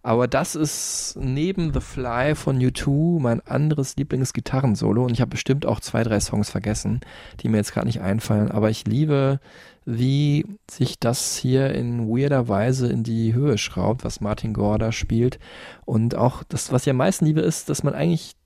[0.07, 5.65] aber das ist neben The Fly von U2 mein anderes Lieblingsgitarrensolo und ich habe bestimmt
[5.65, 7.01] auch zwei, drei Songs vergessen,
[7.41, 9.41] die mir jetzt gerade nicht einfallen, aber ich liebe,
[9.83, 14.93] wie sich das hier in weirder Weise in die Höhe schraubt, was Martin Gore da
[14.93, 15.39] spielt
[15.83, 18.37] und auch das, was ich am meisten liebe, ist, dass man eigentlich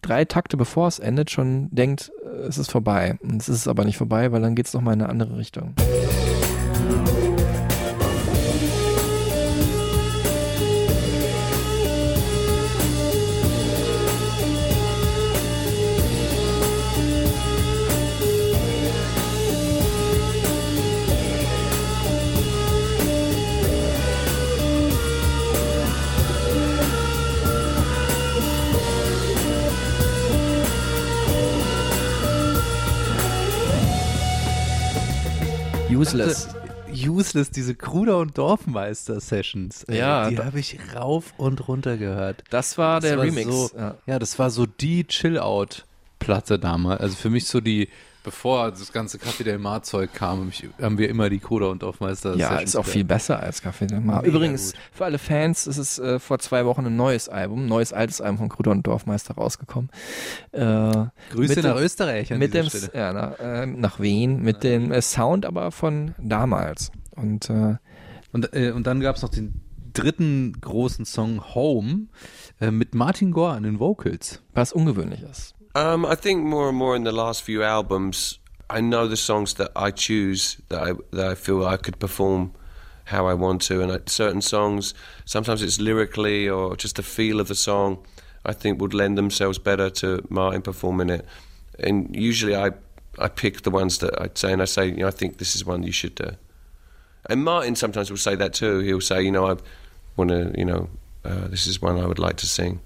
[0.00, 3.18] drei Takte bevor es endet schon denkt, äh, es ist vorbei.
[3.22, 5.74] Und es ist aber nicht vorbei, weil dann geht es nochmal in eine andere Richtung.
[35.96, 36.48] Useless.
[36.92, 39.84] Useless, diese Kruder- und Dorfmeister-Sessions.
[39.84, 42.44] ey, Ja, Die da- habe ich rauf und runter gehört.
[42.50, 43.50] Das war Das der war Remix.
[43.50, 43.94] So, ja.
[44.06, 44.18] ja.
[44.18, 47.00] das war so die Chill-Out-Platte damals.
[47.00, 47.88] Also für mich so die,
[48.24, 51.82] bevor das ganze Café Del Mar-Zeug kam, hab ich, haben wir immer die Kruder- und
[51.84, 54.24] Dorfmeister Ja, Sessions ist auch viel besser als Café Del Mar.
[54.24, 54.80] Übrigens, gut.
[54.92, 58.20] für alle Fans ist es äh, vor zwei Wochen ein neues Album, ein neues altes
[58.20, 59.90] Album von Kruder und Dorfmeister rausgekommen.
[60.50, 60.58] Äh,
[61.30, 62.90] Grüße mit nach dem- Österreich an mit dieser dem, Stelle.
[62.94, 66.90] ja, nach, äh, nach Wien, mit dem äh, Sound aber von damals.
[67.12, 67.76] Und äh,
[68.32, 69.60] Und, äh, und dann gab es noch den
[69.92, 72.06] dritten großen Song Home
[72.60, 74.42] äh, mit Martin Gore an den Vocals.
[74.52, 75.54] was ungewöhnlich ist.
[75.74, 78.38] Um, I think more and more in the last few albums,
[78.70, 82.52] I know the songs that I choose that I that I feel I could perform
[83.06, 84.94] how I want to, and I, certain songs,
[85.24, 87.98] sometimes it's lyrically or just the feel of the song,
[88.46, 91.26] I think would lend themselves better to Martin performing it.
[91.78, 92.70] And usually, I
[93.18, 95.56] I pick the ones that I'd say, and I say, you know, I think this
[95.56, 96.30] is one you should do.
[97.28, 98.78] And Martin sometimes will say that too.
[98.78, 99.56] He'll say, you know, I
[100.16, 100.88] want to, you know,
[101.24, 102.80] uh, this is one I would like to sing,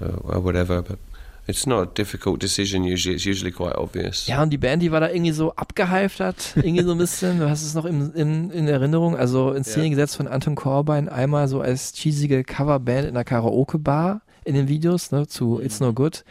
[0.00, 0.82] uh, or whatever.
[0.82, 0.98] But
[1.46, 3.16] it's not a difficult decision usually.
[3.16, 4.26] It's usually quite obvious.
[4.26, 7.38] Ja, und die Band, die war da irgendwie so abgehalftert, irgendwie so ein bisschen.
[7.40, 9.90] Du hast es noch im, in, in Erinnerung, also in Szene Ja.
[9.90, 15.12] gesetzt von Anton Corbijn, einmal so als cheesige Coverband in einer Karaoke-Bar in den Videos,
[15.12, 16.24] ne, zu It's No Good.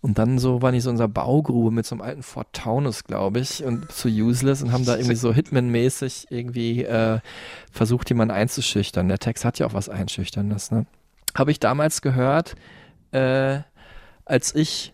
[0.00, 3.02] Und dann so waren die so in unserer Baugrube mit so einem alten Ford Taunus,
[3.04, 7.18] glaube ich, und zu Useless und haben da irgendwie so Hitman-mäßig irgendwie äh,
[7.72, 9.08] versucht, jemanden einzuschüchtern.
[9.08, 10.86] Der Text hat ja auch was Einschüchterndes, ne?
[11.36, 12.54] Habe ich damals gehört,
[13.10, 13.58] äh,
[14.28, 14.92] als ich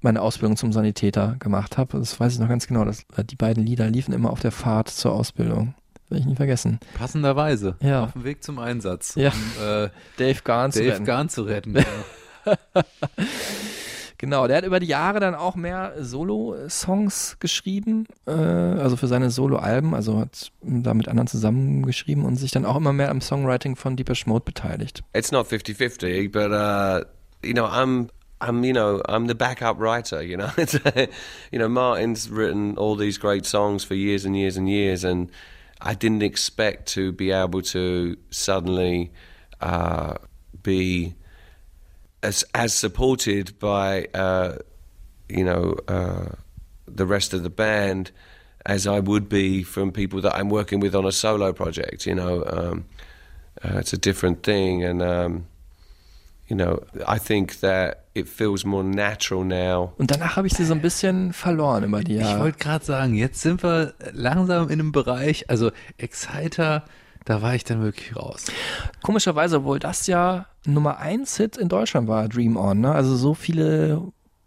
[0.00, 1.98] meine Ausbildung zum Sanitäter gemacht habe.
[1.98, 2.84] Das weiß ich noch ganz genau.
[2.84, 5.74] Das, die beiden Lieder liefen immer auf der Fahrt zur Ausbildung.
[6.08, 6.80] Will ich nie vergessen.
[6.94, 7.76] Passenderweise.
[7.80, 8.04] Ja.
[8.04, 9.14] Auf dem Weg zum Einsatz.
[9.14, 9.30] Ja.
[9.30, 11.04] Um, äh, Dave Garn zu Dave retten.
[11.04, 11.74] Garn zu retten.
[12.44, 12.86] genau.
[14.18, 19.30] Genau, der hat über die Jahre dann auch mehr Solo-Songs geschrieben, äh, also für seine
[19.30, 23.76] Solo-Alben, also hat da mit anderen zusammengeschrieben und sich dann auch immer mehr am Songwriting
[23.76, 25.02] von Deepesh Mode beteiligt.
[25.14, 27.06] It's not 50-50, but uh,
[27.42, 28.10] you know, I'm
[28.40, 30.22] I'm you know I'm the backup writer.
[30.22, 30.50] You know,
[31.52, 35.30] you know Martin's written all these great songs for years and years and years, and
[35.80, 39.12] I didn't expect to be able to suddenly
[39.60, 40.14] uh,
[40.62, 41.14] be
[42.22, 44.56] as as supported by uh,
[45.28, 46.26] you know uh,
[46.86, 48.10] the rest of the band
[48.66, 52.06] as I would be from people that I'm working with on a solo project.
[52.06, 52.84] You know, um,
[53.64, 55.46] uh, it's a different thing, and um,
[59.98, 62.40] Und danach habe ich sie so ein bisschen verloren über die Ich Jahre.
[62.40, 66.84] wollte gerade sagen, jetzt sind wir langsam in einem Bereich, also Exciter,
[67.24, 68.46] da war ich dann wirklich raus.
[69.02, 72.80] Komischerweise, obwohl das ja Nummer 1 Hit in Deutschland war, Dream On.
[72.80, 72.92] Ne?
[72.92, 74.02] Also so viele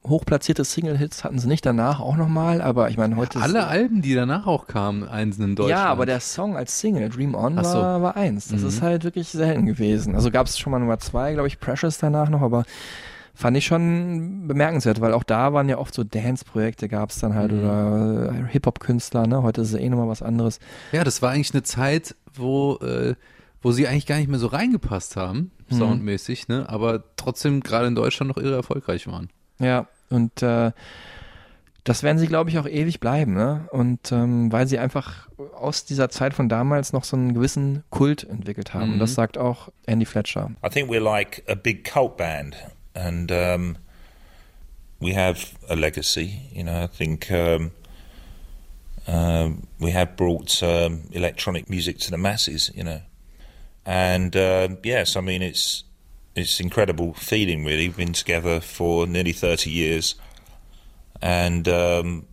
[0.05, 4.13] hochplatzierte Single-Hits hatten sie nicht danach auch nochmal, aber ich meine, heute Alle Alben, die
[4.15, 5.79] danach auch kamen, einzeln in Deutschland.
[5.81, 7.79] Ja, aber der Song als Single, Dream On, so.
[7.79, 8.49] war, war eins.
[8.49, 8.67] Das Mhm.
[8.67, 10.15] ist halt wirklich selten gewesen.
[10.15, 12.65] Also gab es schon mal Nummer zwei, glaube ich, Precious danach noch, aber
[13.33, 17.33] fand ich schon bemerkenswert, weil auch da waren ja oft so Dance-Projekte gab es dann
[17.33, 17.59] halt Mhm.
[17.59, 19.41] oder äh, Hip-Hop-Künstler, ne?
[19.41, 20.59] Heute ist es eh nochmal was anderes.
[20.91, 23.15] Ja, das war eigentlich eine Zeit, wo, äh,
[23.61, 25.75] wo sie eigentlich gar nicht mehr so reingepasst haben, Mhm.
[25.77, 26.67] soundmäßig, ne?
[26.67, 29.29] aber trotzdem gerade in Deutschland noch irre erfolgreich waren.
[29.59, 30.71] Ja, und äh,
[31.83, 33.67] das werden sie, glaube ich, auch ewig bleiben, ne?
[33.71, 38.23] Und ähm, weil sie einfach aus dieser Zeit von damals noch so einen gewissen Kult
[38.23, 38.87] entwickelt haben.
[38.87, 38.93] Mhm.
[38.93, 40.51] Und das sagt auch Andy Fletcher.
[40.65, 42.55] I think we're like a big cult band,
[42.93, 43.77] and um,
[45.01, 46.39] we have a legacy.
[46.53, 47.71] You know, I think um,
[49.05, 52.71] um, we have brought um, electronic music to the masses.
[52.73, 53.01] You know,
[53.85, 55.83] and um yes, I mean it's
[56.35, 57.63] it's incredible feeling.
[57.63, 60.15] Really, we've been together for nearly thirty years,
[61.21, 62.25] and um,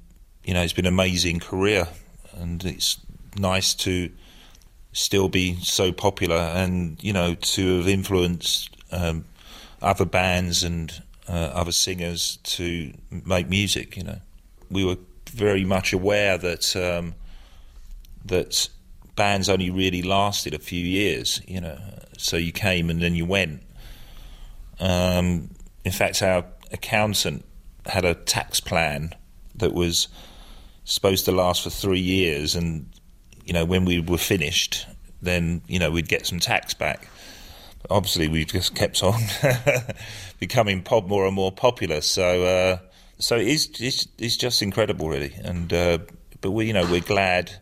[0.44, 1.88] you know, it's been an amazing career,
[2.34, 2.98] and it's
[3.36, 4.10] nice to
[4.92, 9.24] still be so popular and you know to have influenced um,
[9.80, 14.20] other bands and uh, other singers to make music you know.
[14.68, 14.96] We were
[15.30, 17.14] very much aware that um,
[18.24, 18.68] that
[19.14, 21.78] bands only really lasted a few years you know.
[22.18, 23.62] So you came and then you went
[24.80, 25.50] um,
[25.84, 27.44] in fact our accountant
[27.86, 29.14] had a tax plan
[29.54, 30.08] that was
[30.84, 32.90] supposed to last for three years and
[33.50, 34.86] you know, when we were finished,
[35.20, 37.08] then you know we'd get some tax back.
[37.82, 39.20] But obviously, we just kept on
[40.38, 42.00] becoming pop more and more popular.
[42.00, 42.78] So, uh,
[43.18, 45.34] so it is it's, it's just incredible, really.
[45.42, 45.98] And uh,
[46.40, 47.60] but we, you know, we're glad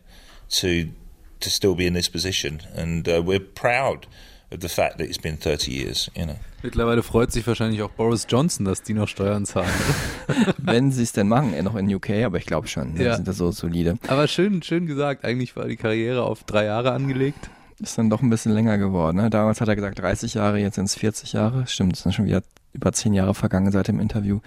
[0.49, 0.91] to
[1.39, 4.05] to still be in this position, and uh, we're proud
[4.51, 6.11] the fact that it's been 30 years.
[6.15, 6.35] You know.
[6.63, 9.69] Mittlerweile freut sich wahrscheinlich auch Boris Johnson, dass die noch Steuern zahlen.
[10.57, 13.03] Wenn sie es denn machen, eh noch in UK, aber ich glaube schon, ne?
[13.03, 13.15] Ja.
[13.15, 13.97] sind das so solide.
[14.07, 17.49] Aber schön, schön gesagt, eigentlich war die Karriere auf drei Jahre angelegt.
[17.79, 19.17] Ist dann doch ein bisschen länger geworden.
[19.17, 19.29] Ne?
[19.29, 21.65] Damals hat er gesagt 30 Jahre, jetzt sind es 40 Jahre.
[21.65, 22.43] Stimmt, es sind schon wieder
[22.73, 24.39] über 10 Jahre vergangen seit dem Interview.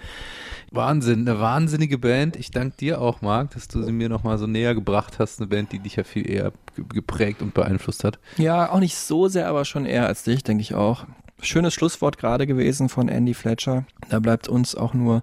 [0.71, 2.35] Wahnsinn, eine wahnsinnige Band.
[2.35, 5.39] Ich danke dir auch, Marc, dass du sie mir nochmal so näher gebracht hast.
[5.39, 8.19] Eine Band, die dich ja viel eher ge- geprägt und beeinflusst hat.
[8.37, 11.05] Ja, auch nicht so sehr, aber schon eher als dich, denke ich auch.
[11.41, 13.85] Schönes Schlusswort gerade gewesen von Andy Fletcher.
[14.09, 15.21] Da bleibt uns auch nur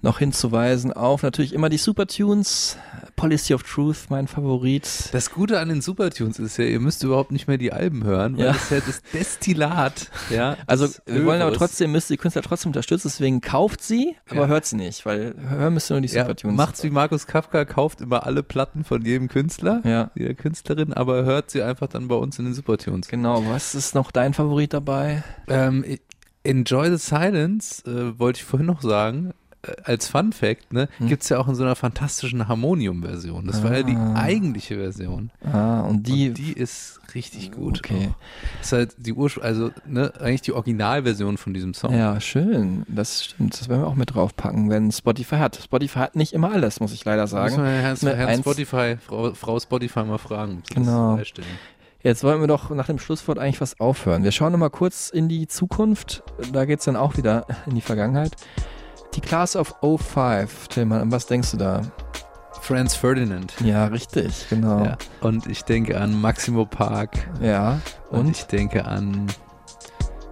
[0.00, 2.76] noch hinzuweisen auf natürlich immer die Supertunes.
[3.14, 5.10] Policy of Truth, mein Favorit.
[5.12, 8.38] Das Gute an den Supertunes ist ja, ihr müsst überhaupt nicht mehr die Alben hören,
[8.38, 8.52] weil Ja.
[8.54, 10.10] das ist ja das Destillat.
[10.30, 14.42] Ja, Also wir wollen aber trotzdem, müsst die Künstler trotzdem unterstützen, deswegen kauft sie, aber
[14.42, 14.46] Ja.
[14.46, 16.56] hört sie nicht, weil hören müsst ihr nur die Ja, Supertunes.
[16.56, 20.10] macht's wie Markus Kafka, kauft immer alle Platten von jedem Künstler, Ja.
[20.14, 23.08] jeder Künstlerin, aber hört sie einfach dann bei uns in den Supertunes.
[23.08, 25.22] Genau, was ist noch dein Favorit dabei?
[25.48, 25.84] Ähm,
[26.44, 29.32] Enjoy the Silence, äh, wollte ich vorhin noch sagen.
[29.62, 31.08] Äh, als Fun Fact, ne, Hm.
[31.08, 33.46] gibt's ja auch in so einer fantastischen Harmonium-Version.
[33.46, 34.14] Das war ja die Ah.
[34.16, 35.30] eigentliche Version.
[35.44, 37.78] Ah, und die, Und die ist richtig gut.
[37.80, 38.08] Okay.
[38.10, 38.14] auch.
[38.58, 41.94] Das ist halt die Urspr also ne, eigentlich die Originalversion von diesem Song.
[41.94, 42.84] Ja, schön.
[42.88, 43.52] Das stimmt.
[43.60, 45.56] Das werden wir auch mit draufpacken, wenn Spotify hat.
[45.62, 47.54] Spotify hat nicht immer alles, muss ich leider sagen.
[47.56, 50.62] Herrn, Ist mir Herrn eins- Spotify, Frau, Frau Spotify mal fragen.
[50.74, 51.18] Genau.
[52.02, 54.24] Jetzt wollen wir doch nach dem Schlusswort eigentlich was aufhören.
[54.24, 56.24] Wir schauen nochmal kurz in die Zukunft.
[56.52, 58.32] Da geht's dann auch wieder in die Vergangenheit.
[59.14, 61.82] Die Class of 05, Tillmann, an was denkst du da?
[62.60, 63.52] Franz Ferdinand.
[63.64, 64.84] Ja, richtig, genau.
[64.84, 64.96] Ja.
[65.20, 67.10] Und ich denke an Maximo Park.
[67.40, 67.80] Ja,
[68.10, 68.30] Und, und?
[68.36, 69.26] ich denke an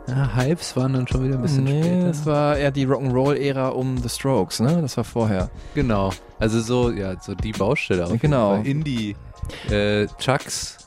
[0.07, 2.09] ja, Hypes waren dann schon wieder ein bisschen nee, später.
[2.09, 4.81] das war eher die Rock'n'Roll-Ära um The Strokes, ne?
[4.83, 5.51] Das war vorher.
[5.75, 6.11] Genau.
[6.41, 8.57] Also so, ja, so die Baustelle auf Genau.
[8.63, 9.15] Indie,
[9.71, 10.79] äh, Chucks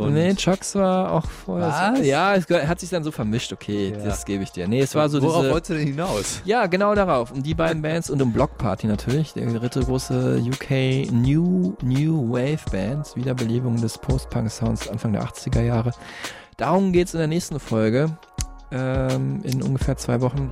[0.00, 1.68] und nee, Chucks war auch vorher.
[1.96, 2.06] Was?
[2.06, 4.04] Ja, es hat sich dann so vermischt, okay, Ja.
[4.04, 4.66] das gebe ich dir.
[4.68, 5.52] Nee, es war so Worauf diese...
[5.52, 6.40] wolltest du denn hinaus?
[6.44, 7.32] Ja, genau darauf.
[7.32, 12.32] Um die beiden Bands und um Block Party natürlich, der dritte große UK New New
[12.32, 15.92] Wave Band, Wiederbelebung des Post-Punk-Sounds Anfang der 80er Jahre.
[16.56, 18.10] Darum geht's in der nächsten Folge,
[18.72, 20.50] ähm, in ungefähr zwei Wochen.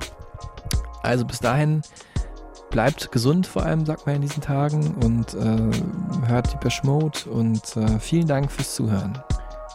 [1.03, 1.81] Also bis dahin
[2.69, 7.75] bleibt gesund, vor allem sagt man in diesen Tagen und äh, hört die Mode und
[7.77, 9.17] äh, vielen Dank fürs Zuhören.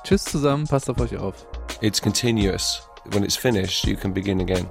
[0.04, 1.46] Tschüss zusammen, passt auf euch auf.
[1.80, 2.88] It's continuous.
[3.12, 4.66] When it's finished, you can begin again.